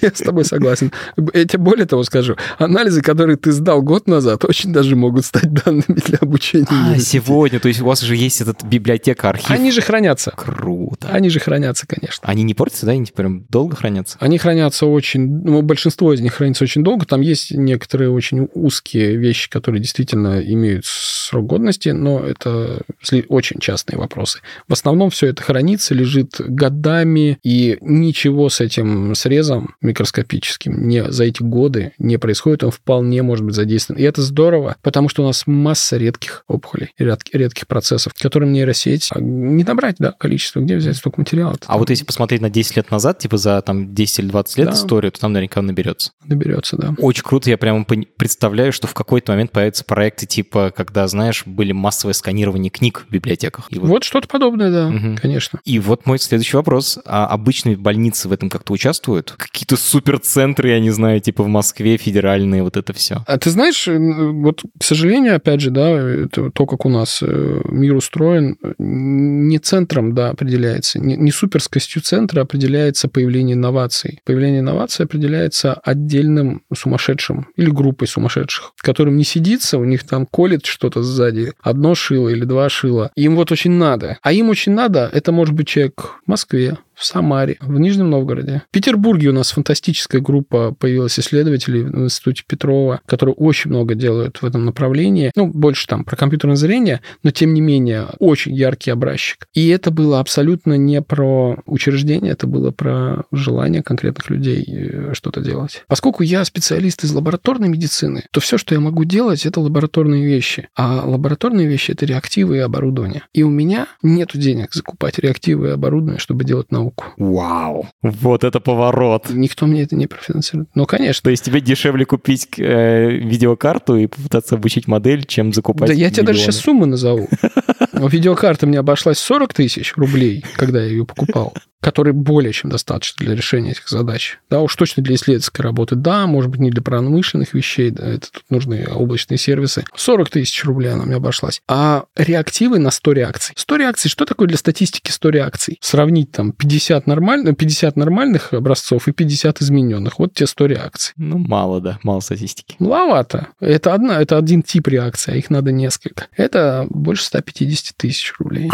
Я 0.00 0.08
с 0.08 0.18
тобой 0.18 0.44
согласен. 0.44 0.92
Я 1.34 1.44
тебе 1.44 1.58
более 1.58 1.86
того 1.86 2.02
скажу. 2.04 2.36
Анализы, 2.58 3.02
которые 3.02 3.36
ты 3.36 3.52
сдал 3.52 3.82
год 3.82 4.06
назад, 4.06 4.44
очень 4.44 4.72
даже 4.72 4.96
могут 4.96 5.24
стать 5.26 5.52
данными 5.52 6.00
для 6.06 6.18
обучения. 6.18 6.66
А, 6.70 6.98
сегодня. 6.98 7.60
То 7.60 7.68
есть 7.68 7.80
у 7.80 7.84
вас 7.84 8.02
уже 8.02 8.16
есть 8.16 8.40
этот 8.40 8.64
библиотека, 8.64 9.28
архив. 9.28 9.50
Они 9.50 9.70
же 9.70 9.82
хранятся. 9.82 10.32
Круто. 10.34 11.08
Они 11.10 11.28
же 11.28 11.40
хранятся, 11.40 11.86
конечно. 11.86 12.26
Они 12.26 12.42
не 12.42 12.54
портятся, 12.54 12.86
да? 12.86 12.92
Они 12.92 13.04
прям 13.14 13.44
долго 13.48 13.76
хранятся? 13.76 14.16
Они 14.20 14.38
хранятся 14.38 14.86
очень... 14.86 15.42
Ну, 15.44 15.62
большинство 15.62 16.12
из 16.12 16.20
них 16.24 16.34
хранится 16.34 16.64
очень 16.64 16.82
долго. 16.82 17.06
Там 17.06 17.20
есть 17.20 17.52
некоторые 17.52 18.10
очень 18.10 18.48
узкие 18.54 19.16
вещи, 19.16 19.48
которые 19.48 19.80
действительно 19.80 20.40
имеют 20.40 20.86
срок 20.86 21.46
годности, 21.46 21.90
но 21.90 22.20
это 22.20 22.82
очень 23.28 23.60
частные 23.60 23.98
вопросы. 23.98 24.40
В 24.68 24.72
основном 24.72 25.10
все 25.10 25.28
это 25.28 25.42
хранится, 25.42 25.94
лежит 25.94 26.34
годами, 26.38 27.38
и 27.42 27.78
ничего 27.80 28.48
с 28.48 28.60
этим 28.60 29.14
срезом 29.14 29.74
микроскопическим 29.80 30.88
не, 30.88 31.10
за 31.10 31.24
эти 31.24 31.42
годы 31.42 31.92
не 31.98 32.18
происходит, 32.18 32.64
он 32.64 32.70
вполне 32.70 33.22
может 33.22 33.44
быть 33.44 33.54
задействован. 33.54 34.00
И 34.00 34.04
это 34.04 34.22
здорово, 34.22 34.76
потому 34.82 35.08
что 35.08 35.22
у 35.22 35.26
нас 35.26 35.46
масса 35.46 35.96
редких 35.96 36.44
опухолей, 36.48 36.90
редких 36.98 37.66
процессов, 37.66 38.12
которым 38.18 38.52
нейросеть 38.52 39.10
а, 39.12 39.20
не 39.20 39.64
набрать, 39.64 39.96
да, 39.98 40.12
количество, 40.12 40.60
где 40.60 40.76
взять 40.76 40.96
столько 40.96 41.20
материала. 41.20 41.56
А 41.66 41.78
вот 41.78 41.90
если 41.90 42.04
посмотреть 42.04 42.40
на 42.40 42.50
10 42.50 42.76
лет 42.76 42.90
назад, 42.90 43.18
типа 43.18 43.36
за 43.36 43.60
там 43.62 43.94
10 43.94 44.18
или 44.20 44.26
20 44.28 44.58
лет 44.58 44.66
да. 44.68 44.74
историю, 44.74 45.12
то 45.12 45.20
там 45.20 45.32
наверняка 45.32 45.62
наберется. 45.62 46.12
Наберется, 46.26 46.76
да. 46.76 46.94
Очень 46.98 47.22
круто, 47.22 47.50
я 47.50 47.58
прямо 47.58 47.84
представляю, 47.84 48.72
что 48.72 48.86
в 48.86 48.94
какой-то 48.94 49.32
момент 49.32 49.52
появятся 49.52 49.84
проекты 49.84 50.26
типа, 50.26 50.72
когда, 50.74 51.06
знаешь, 51.06 51.44
были 51.46 51.72
массовое 51.72 52.14
сканирование 52.14 52.70
книг 52.70 53.04
в 53.08 53.12
библиотеках. 53.12 53.66
И 53.70 53.78
вот 53.78 53.88
вот 53.88 54.04
что-то 54.04 54.26
подобное, 54.28 54.70
да, 54.70 54.88
угу. 54.88 55.16
конечно. 55.20 55.60
И 55.64 55.78
вот 55.78 56.06
мой 56.06 56.18
следующий 56.18 56.56
вопрос. 56.56 56.98
А 57.04 57.26
обычные 57.26 57.76
больницы 57.76 58.28
в 58.28 58.32
этом 58.32 58.48
как-то 58.50 58.72
участвуют? 58.72 59.32
Какие-то 59.36 59.76
суперцентры, 59.76 60.70
я 60.70 60.80
не 60.80 60.90
знаю, 60.90 61.20
типа 61.20 61.44
в 61.44 61.48
Москве 61.48 61.96
федеральные, 61.96 62.62
вот 62.62 62.76
это 62.76 62.92
все. 62.92 63.22
А 63.26 63.38
ты 63.38 63.50
знаешь, 63.50 63.86
вот, 63.86 64.62
к 64.78 64.82
сожалению, 64.82 65.36
опять 65.36 65.60
же, 65.60 65.70
да, 65.70 65.90
это 65.90 66.50
то, 66.50 66.66
как 66.66 66.86
у 66.86 66.88
нас 66.88 67.22
э, 67.22 67.60
мир 67.64 67.94
устроен, 67.94 68.56
не 68.78 69.58
центром, 69.58 70.14
да, 70.14 70.30
определяется, 70.30 70.98
не, 70.98 71.16
не 71.16 71.30
суперскостью 71.30 72.02
центра 72.02 72.42
определяется 72.42 73.08
появление 73.08 73.54
инноваций. 73.54 74.20
Появление 74.24 74.60
инноваций 74.60 75.04
определяется 75.04 75.74
отдельным 75.94 76.62
сумасшедшим 76.74 77.48
или 77.56 77.70
группой 77.70 78.06
сумасшедших, 78.06 78.72
которым 78.76 79.16
не 79.16 79.24
сидится, 79.24 79.78
у 79.78 79.84
них 79.84 80.04
там 80.04 80.26
колет 80.26 80.66
что-то 80.66 81.02
сзади, 81.02 81.52
одно 81.60 81.94
шило 81.94 82.28
или 82.28 82.44
два 82.44 82.68
шила. 82.68 83.10
Им 83.16 83.36
вот 83.36 83.52
очень 83.52 83.72
надо. 83.72 84.18
А 84.22 84.32
им 84.32 84.50
очень 84.50 84.72
надо, 84.72 85.08
это 85.12 85.32
может 85.32 85.54
быть 85.54 85.68
человек 85.68 86.16
в 86.24 86.28
Москве, 86.28 86.78
в 86.94 87.04
Самаре, 87.04 87.56
в 87.60 87.78
Нижнем 87.78 88.10
Новгороде. 88.10 88.62
В 88.68 88.72
Петербурге 88.72 89.28
у 89.28 89.32
нас 89.32 89.50
фантастическая 89.50 90.20
группа 90.20 90.74
появилась 90.78 91.18
исследователей 91.18 91.82
в 91.82 92.04
Институте 92.04 92.44
Петрова, 92.46 93.00
которые 93.06 93.34
очень 93.34 93.70
много 93.70 93.94
делают 93.94 94.38
в 94.42 94.44
этом 94.44 94.64
направлении. 94.64 95.32
Ну, 95.34 95.46
больше 95.46 95.86
там 95.86 96.04
про 96.04 96.16
компьютерное 96.16 96.56
зрение, 96.56 97.00
но 97.22 97.30
тем 97.30 97.54
не 97.54 97.60
менее 97.60 98.06
очень 98.18 98.54
яркий 98.54 98.90
образчик. 98.90 99.46
И 99.54 99.68
это 99.68 99.90
было 99.90 100.20
абсолютно 100.20 100.74
не 100.74 101.02
про 101.02 101.56
учреждение, 101.66 102.32
это 102.32 102.46
было 102.46 102.70
про 102.70 103.24
желание 103.32 103.82
конкретных 103.82 104.30
людей 104.30 104.64
э, 104.66 105.10
что-то 105.14 105.40
делать. 105.40 105.84
Поскольку 105.88 106.22
я 106.22 106.44
специалист 106.44 107.04
из 107.04 107.12
лабораторной 107.12 107.68
медицины, 107.68 108.24
то 108.30 108.40
все, 108.40 108.58
что 108.58 108.74
я 108.74 108.80
могу 108.80 109.04
делать, 109.04 109.46
это 109.46 109.60
лабораторные 109.60 110.24
вещи. 110.24 110.68
А 110.76 111.02
лабораторные 111.04 111.66
вещи— 111.66 111.90
это 111.92 112.06
реактивы 112.06 112.56
и 112.56 112.60
оборудование. 112.60 113.22
И 113.32 113.42
у 113.42 113.50
меня 113.50 113.86
нет 114.02 114.30
денег 114.34 114.72
закупать 114.72 115.18
реактивы 115.18 115.68
и 115.68 115.70
оборудование, 115.70 116.18
чтобы 116.18 116.44
делать 116.44 116.70
науку 116.70 116.83
науку. 116.84 117.04
Вау! 117.16 117.88
Вот 118.02 118.44
это 118.44 118.60
поворот. 118.60 119.30
Никто 119.30 119.66
мне 119.66 119.82
это 119.82 119.96
не 119.96 120.06
профинансирует. 120.06 120.68
Ну, 120.74 120.86
конечно. 120.86 121.22
То 121.24 121.30
есть 121.30 121.44
тебе 121.44 121.60
дешевле 121.60 122.04
купить 122.04 122.48
э, 122.58 123.10
видеокарту 123.10 123.96
и 123.96 124.06
попытаться 124.06 124.56
обучить 124.56 124.86
модель, 124.86 125.24
чем 125.24 125.52
закупать 125.52 125.88
Да 125.88 125.94
я 125.94 126.10
тебе 126.10 126.24
даже 126.24 126.40
сейчас 126.40 126.56
суммы 126.56 126.86
назову. 126.86 127.28
Видеокарта 127.92 128.66
мне 128.66 128.78
обошлась 128.78 129.18
40 129.18 129.54
тысяч 129.54 129.96
рублей, 129.96 130.44
когда 130.56 130.82
я 130.82 130.88
ее 130.88 131.06
покупал 131.06 131.54
который 131.84 132.14
более 132.14 132.52
чем 132.54 132.70
достаточно 132.70 133.26
для 133.26 133.36
решения 133.36 133.72
этих 133.72 133.90
задач. 133.90 134.38
Да, 134.48 134.62
уж 134.62 134.74
точно 134.74 135.02
для 135.02 135.16
исследовательской 135.16 135.62
работы. 135.62 135.96
Да, 135.96 136.26
может 136.26 136.50
быть, 136.50 136.60
не 136.60 136.70
для 136.70 136.80
промышленных 136.80 137.52
вещей, 137.52 137.90
да, 137.90 138.08
это 138.08 138.32
тут 138.32 138.42
нужны 138.48 138.86
облачные 138.90 139.36
сервисы. 139.36 139.84
40 139.94 140.30
тысяч 140.30 140.64
рублей 140.64 140.92
она 140.92 141.04
мне 141.04 141.16
обошлась. 141.16 141.60
А 141.68 142.04
реактивы 142.16 142.78
на 142.78 142.90
100 142.90 143.12
реакций. 143.12 143.54
100 143.58 143.76
реакций, 143.76 144.10
что 144.10 144.24
такое 144.24 144.48
для 144.48 144.56
статистики 144.56 145.10
100 145.10 145.28
реакций? 145.28 145.78
Сравнить 145.82 146.32
там 146.32 146.52
50, 146.52 146.73
нормально, 147.06 147.54
50 147.54 147.96
нормальных 147.96 148.52
образцов 148.52 149.08
и 149.08 149.12
50 149.12 149.62
измененных. 149.62 150.18
Вот 150.18 150.34
те 150.34 150.46
100 150.46 150.66
реакций. 150.66 151.14
Ну, 151.16 151.38
мало, 151.38 151.80
да, 151.80 151.98
мало 152.02 152.20
статистики. 152.20 152.76
Маловато. 152.78 153.48
Это, 153.60 153.94
одна, 153.94 154.20
это 154.20 154.38
один 154.38 154.62
тип 154.62 154.88
реакции, 154.88 155.32
а 155.32 155.36
их 155.36 155.50
надо 155.50 155.72
несколько. 155.72 156.26
Это 156.36 156.86
больше 156.90 157.24
150 157.24 157.96
тысяч 157.96 158.34
рублей. 158.38 158.70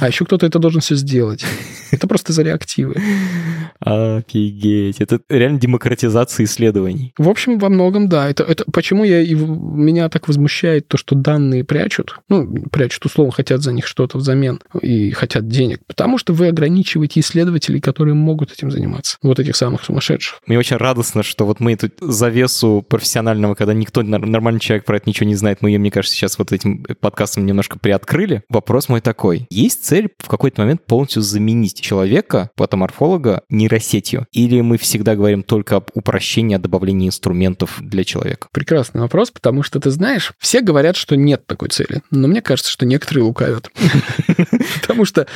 А 0.00 0.08
еще 0.08 0.24
кто-то 0.24 0.46
это 0.46 0.58
должен 0.58 0.80
все 0.80 0.94
сделать. 0.94 1.44
Это 1.90 2.06
просто 2.06 2.34
за 2.34 2.42
реактивы. 2.42 2.96
Офигеть. 3.80 5.00
Это 5.00 5.20
реально 5.28 5.58
демократизация 5.58 6.44
исследований. 6.44 7.14
В 7.16 7.28
общем, 7.28 7.58
во 7.58 7.68
многом, 7.68 8.08
да. 8.08 8.28
Это, 8.28 8.42
это 8.42 8.64
почему 8.70 9.04
я, 9.04 9.22
и 9.22 9.34
меня 9.34 10.08
так 10.08 10.28
возмущает 10.28 10.88
то, 10.88 10.96
что 10.96 11.14
данные 11.14 11.64
прячут. 11.64 12.18
Ну, 12.28 12.46
прячут, 12.70 13.06
условно, 13.06 13.32
хотят 13.32 13.62
за 13.62 13.72
них 13.72 13.86
что-то 13.86 14.18
взамен 14.18 14.60
и 14.82 15.12
хотят 15.12 15.48
денег. 15.48 15.80
Потому 15.86 16.18
что 16.18 16.32
вы 16.32 16.48
ограничиваете 16.48 17.20
исследователей, 17.38 17.80
которые 17.80 18.14
могут 18.14 18.52
этим 18.52 18.70
заниматься. 18.70 19.16
Вот 19.22 19.38
этих 19.38 19.54
самых 19.54 19.84
сумасшедших. 19.84 20.40
Мне 20.46 20.58
очень 20.58 20.76
радостно, 20.76 21.22
что 21.22 21.46
вот 21.46 21.60
мы 21.60 21.72
эту 21.72 21.90
завесу 22.00 22.84
профессионального, 22.88 23.54
когда 23.54 23.74
никто, 23.74 24.02
нормальный 24.02 24.60
человек 24.60 24.84
про 24.84 24.96
это 24.96 25.08
ничего 25.08 25.28
не 25.28 25.36
знает, 25.36 25.58
мы 25.60 25.70
ее, 25.70 25.78
мне 25.78 25.90
кажется, 25.90 26.16
сейчас 26.16 26.38
вот 26.38 26.52
этим 26.52 26.84
подкастом 27.00 27.46
немножко 27.46 27.78
приоткрыли. 27.78 28.42
Вопрос 28.48 28.88
мой 28.88 29.00
такой. 29.00 29.46
Есть 29.50 29.84
цель 29.84 30.08
в 30.18 30.28
какой-то 30.28 30.62
момент 30.62 30.84
полностью 30.84 31.22
заменить 31.22 31.80
человека, 31.80 32.50
патоморфолога, 32.56 33.42
нейросетью? 33.48 34.26
Или 34.32 34.60
мы 34.60 34.78
всегда 34.78 35.14
говорим 35.14 35.42
только 35.42 35.76
об 35.76 35.90
упрощении, 35.94 36.56
о 36.56 36.58
добавлении 36.58 37.06
инструментов 37.06 37.76
для 37.80 38.04
человека? 38.04 38.48
Прекрасный 38.52 39.00
вопрос, 39.00 39.30
потому 39.30 39.62
что, 39.62 39.78
ты 39.78 39.90
знаешь, 39.90 40.32
все 40.38 40.60
говорят, 40.60 40.96
что 40.96 41.16
нет 41.16 41.46
такой 41.46 41.68
цели. 41.68 42.02
Но 42.10 42.26
мне 42.26 42.42
кажется, 42.42 42.72
что 42.72 42.84
некоторые 42.84 43.24
лукавят. 43.24 43.70
Потому 44.80 45.04
что 45.04 45.26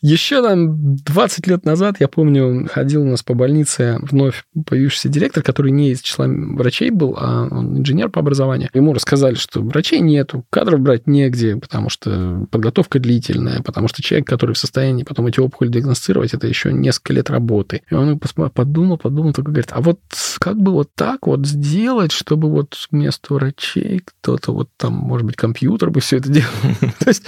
еще 0.00 0.42
там 0.42 0.96
20 0.96 1.46
лет 1.46 1.64
назад, 1.64 1.96
я 2.00 2.08
помню, 2.08 2.68
ходил 2.70 3.02
у 3.02 3.06
нас 3.06 3.22
по 3.22 3.34
больнице 3.34 3.98
вновь 4.02 4.44
появившийся 4.66 5.08
директор, 5.08 5.42
который 5.42 5.72
не 5.72 5.90
из 5.90 6.00
числа 6.00 6.26
врачей 6.28 6.90
был, 6.90 7.16
а 7.18 7.48
он 7.50 7.78
инженер 7.78 8.08
по 8.10 8.20
образованию. 8.20 8.70
Ему 8.74 8.92
рассказали, 8.92 9.34
что 9.34 9.60
врачей 9.60 10.00
нету, 10.00 10.44
кадров 10.50 10.80
брать 10.80 11.06
негде, 11.06 11.56
потому 11.56 11.90
что 11.90 12.46
подготовка 12.50 12.98
длительная, 12.98 13.62
потому 13.62 13.88
что 13.88 14.02
человек, 14.02 14.26
который 14.26 14.54
в 14.54 14.58
состоянии 14.58 15.04
потом 15.04 15.26
эти 15.26 15.40
опухоли 15.40 15.68
диагностировать, 15.68 16.34
это 16.34 16.46
еще 16.46 16.72
несколько 16.72 17.12
лет 17.12 17.30
работы. 17.30 17.82
И 17.90 17.94
он 17.94 18.18
подумал, 18.18 18.98
подумал, 18.98 19.32
только 19.32 19.50
говорит, 19.50 19.70
а 19.72 19.80
вот 19.80 20.00
как 20.38 20.56
бы 20.56 20.72
вот 20.72 20.90
так 20.94 21.26
вот 21.26 21.46
сделать, 21.46 22.12
чтобы 22.12 22.50
вот 22.50 22.76
вместо 22.90 23.34
врачей 23.34 24.02
кто-то 24.04 24.52
вот 24.52 24.68
там, 24.76 24.94
может 24.94 25.26
быть, 25.26 25.36
компьютер 25.36 25.90
бы 25.90 26.00
все 26.00 26.18
это 26.18 26.30
делал. 26.30 26.48
То 26.98 27.08
есть 27.08 27.24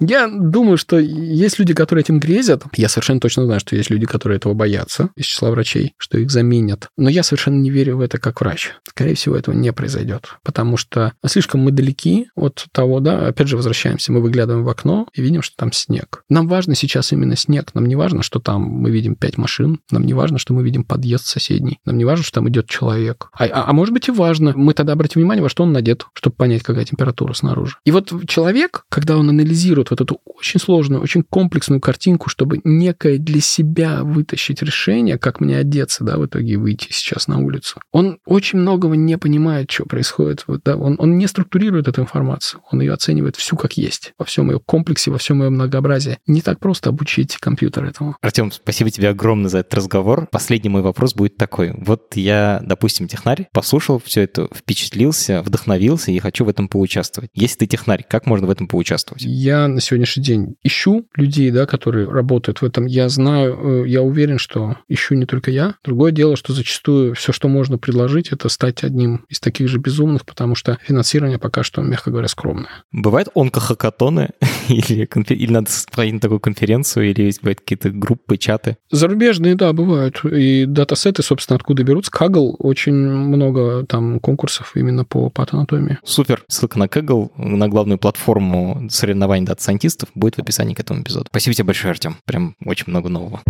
я 0.00 0.28
думаю, 0.28 0.76
что 0.76 0.98
есть 0.98 1.58
люди, 1.58 1.74
которые 1.74 1.91
которые 1.92 2.04
этим 2.04 2.20
грезят, 2.20 2.64
я 2.74 2.88
совершенно 2.88 3.20
точно 3.20 3.44
знаю, 3.44 3.60
что 3.60 3.76
есть 3.76 3.90
люди, 3.90 4.06
которые 4.06 4.38
этого 4.38 4.54
боятся 4.54 5.10
из 5.14 5.26
числа 5.26 5.50
врачей, 5.50 5.92
что 5.98 6.16
их 6.16 6.30
заменят. 6.30 6.88
Но 6.96 7.10
я 7.10 7.22
совершенно 7.22 7.56
не 7.56 7.68
верю 7.68 7.98
в 7.98 8.00
это 8.00 8.16
как 8.16 8.40
врач. 8.40 8.70
Скорее 8.88 9.14
всего, 9.14 9.36
этого 9.36 9.54
не 9.54 9.70
произойдет, 9.74 10.28
потому 10.42 10.78
что 10.78 11.12
слишком 11.26 11.60
мы 11.60 11.70
далеки 11.70 12.28
от 12.34 12.64
того, 12.72 13.00
да, 13.00 13.26
опять 13.26 13.48
же, 13.48 13.58
возвращаемся, 13.58 14.10
мы 14.10 14.22
выглядываем 14.22 14.64
в 14.64 14.70
окно 14.70 15.06
и 15.12 15.20
видим, 15.20 15.42
что 15.42 15.54
там 15.54 15.70
снег. 15.70 16.24
Нам 16.30 16.48
важно 16.48 16.74
сейчас 16.74 17.12
именно 17.12 17.36
снег, 17.36 17.74
нам 17.74 17.84
не 17.84 17.94
важно, 17.94 18.22
что 18.22 18.40
там 18.40 18.62
мы 18.62 18.90
видим 18.90 19.14
пять 19.14 19.36
машин, 19.36 19.80
нам 19.90 20.06
не 20.06 20.14
важно, 20.14 20.38
что 20.38 20.54
мы 20.54 20.64
видим 20.64 20.84
подъезд 20.84 21.26
соседний, 21.26 21.78
нам 21.84 21.98
не 21.98 22.06
важно, 22.06 22.24
что 22.24 22.36
там 22.36 22.48
идет 22.48 22.70
человек. 22.70 23.28
А, 23.34 23.44
а, 23.44 23.64
а 23.68 23.72
может 23.74 23.92
быть 23.92 24.08
и 24.08 24.12
важно, 24.12 24.54
мы 24.56 24.72
тогда 24.72 24.94
обратим 24.94 25.20
внимание, 25.20 25.42
во 25.42 25.50
что 25.50 25.62
он 25.62 25.72
надет, 25.72 26.06
чтобы 26.14 26.36
понять, 26.36 26.62
какая 26.62 26.86
температура 26.86 27.34
снаружи. 27.34 27.76
И 27.84 27.90
вот 27.90 28.10
человек, 28.26 28.86
когда 28.88 29.18
он 29.18 29.28
анализирует 29.28 29.90
вот 29.90 30.00
эту 30.00 30.22
очень 30.24 30.58
сложную, 30.58 31.02
очень 31.02 31.22
комплексную 31.22 31.81
картинку, 31.82 32.30
чтобы 32.30 32.60
некое 32.64 33.18
для 33.18 33.40
себя 33.40 34.02
вытащить 34.02 34.62
решение, 34.62 35.18
как 35.18 35.40
мне 35.40 35.58
одеться, 35.58 36.04
да, 36.04 36.16
в 36.16 36.26
итоге 36.26 36.56
выйти 36.56 36.88
сейчас 36.90 37.28
на 37.28 37.38
улицу. 37.38 37.80
Он 37.90 38.18
очень 38.24 38.58
многого 38.58 38.96
не 38.96 39.18
понимает, 39.18 39.70
что 39.70 39.84
происходит. 39.84 40.44
Вот, 40.46 40.62
да, 40.64 40.76
он, 40.76 40.96
он 40.98 41.18
не 41.18 41.26
структурирует 41.26 41.88
эту 41.88 42.02
информацию, 42.02 42.62
он 42.70 42.80
ее 42.80 42.92
оценивает 42.92 43.36
всю 43.36 43.56
как 43.56 43.74
есть, 43.74 44.14
во 44.18 44.24
всем 44.24 44.50
ее 44.50 44.60
комплексе, 44.60 45.10
во 45.10 45.18
всем 45.18 45.42
ее 45.42 45.50
многообразии. 45.50 46.18
Не 46.26 46.40
так 46.40 46.58
просто 46.58 46.90
обучить 46.90 47.36
компьютер 47.36 47.84
этому. 47.84 48.16
Артем, 48.22 48.50
спасибо 48.52 48.90
тебе 48.90 49.08
огромное 49.08 49.50
за 49.50 49.58
этот 49.58 49.74
разговор. 49.74 50.28
Последний 50.30 50.70
мой 50.70 50.82
вопрос 50.82 51.14
будет 51.14 51.36
такой. 51.36 51.74
Вот 51.76 52.16
я, 52.16 52.60
допустим, 52.64 53.08
технарь, 53.08 53.48
послушал 53.52 54.00
все 54.04 54.22
это, 54.22 54.48
впечатлился, 54.54 55.42
вдохновился 55.42 56.12
и 56.12 56.18
хочу 56.18 56.44
в 56.44 56.48
этом 56.48 56.68
поучаствовать. 56.68 57.30
Если 57.34 57.58
ты 57.58 57.66
технарь, 57.66 58.04
как 58.08 58.26
можно 58.26 58.46
в 58.46 58.50
этом 58.50 58.68
поучаствовать? 58.68 59.22
Я 59.24 59.68
на 59.68 59.80
сегодняшний 59.80 60.22
день 60.22 60.54
ищу 60.62 61.06
людей, 61.16 61.50
да, 61.50 61.66
которые 61.72 62.06
работают 62.06 62.60
в 62.60 62.66
этом. 62.66 62.84
Я 62.84 63.08
знаю, 63.08 63.84
э, 63.84 63.88
я 63.88 64.02
уверен, 64.02 64.36
что 64.36 64.76
ищу 64.88 65.14
не 65.14 65.24
только 65.24 65.50
я. 65.50 65.76
Другое 65.82 66.12
дело, 66.12 66.36
что 66.36 66.52
зачастую 66.52 67.14
все, 67.14 67.32
что 67.32 67.48
можно 67.48 67.78
предложить, 67.78 68.28
это 68.28 68.50
стать 68.50 68.84
одним 68.84 69.24
из 69.30 69.40
таких 69.40 69.68
же 69.68 69.78
безумных, 69.78 70.26
потому 70.26 70.54
что 70.54 70.76
финансирование 70.82 71.38
пока 71.38 71.62
что, 71.62 71.80
мягко 71.80 72.10
говоря, 72.10 72.28
скромное. 72.28 72.68
Бывают 72.92 73.30
онкохакатоны 73.34 74.32
или, 74.68 75.08
или 75.30 75.50
надо 75.50 75.70
сходить 75.70 76.12
на 76.12 76.20
такую 76.20 76.40
конференцию, 76.40 77.10
или 77.10 77.32
бывают 77.40 77.60
какие-то 77.60 77.88
группы, 77.88 78.36
чаты? 78.36 78.76
Зарубежные, 78.90 79.54
да, 79.54 79.72
бывают. 79.72 80.22
И 80.26 80.66
датасеты, 80.66 81.22
собственно, 81.22 81.56
откуда 81.56 81.84
берутся. 81.84 82.10
Kaggle, 82.12 82.54
очень 82.58 82.92
много 82.92 83.86
там 83.86 84.20
конкурсов 84.20 84.72
именно 84.74 85.06
по 85.06 85.30
патанатомии. 85.30 85.98
Супер. 86.04 86.44
Ссылка 86.48 86.78
на 86.78 86.84
Kaggle, 86.84 87.30
на 87.38 87.68
главную 87.68 87.96
платформу 87.96 88.88
соревнований 88.90 89.46
дата-сайентистов 89.46 90.10
будет 90.14 90.34
в 90.34 90.40
описании 90.40 90.74
к 90.74 90.80
этому 90.80 91.00
эпизоду. 91.00 91.28
Спасибо 91.30 91.54
тебе 91.54 91.61
большое, 91.64 91.92
Артем. 91.92 92.16
Прям 92.24 92.54
очень 92.64 92.84
много 92.88 93.08
нового. 93.08 93.40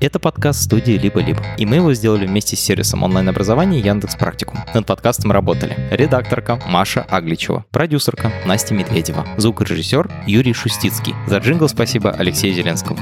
Это 0.00 0.18
подкаст 0.18 0.62
студии 0.62 0.92
«Либо-либо», 0.92 1.42
и 1.58 1.66
мы 1.66 1.76
его 1.76 1.92
сделали 1.92 2.26
вместе 2.26 2.56
с 2.56 2.60
сервисом 2.60 3.02
онлайн-образования 3.02 3.80
Яндекс 3.80 4.16
Практикум. 4.16 4.60
Над 4.72 4.86
подкастом 4.86 5.30
работали 5.30 5.76
редакторка 5.90 6.58
Маша 6.66 7.02
Агличева, 7.02 7.66
продюсерка 7.70 8.32
Настя 8.46 8.72
Медведева, 8.72 9.26
звукорежиссер 9.36 10.10
Юрий 10.26 10.54
Шустицкий. 10.54 11.14
За 11.26 11.36
джингл 11.36 11.68
спасибо 11.68 12.12
Алексею 12.12 12.54
Зеленскому. 12.54 13.00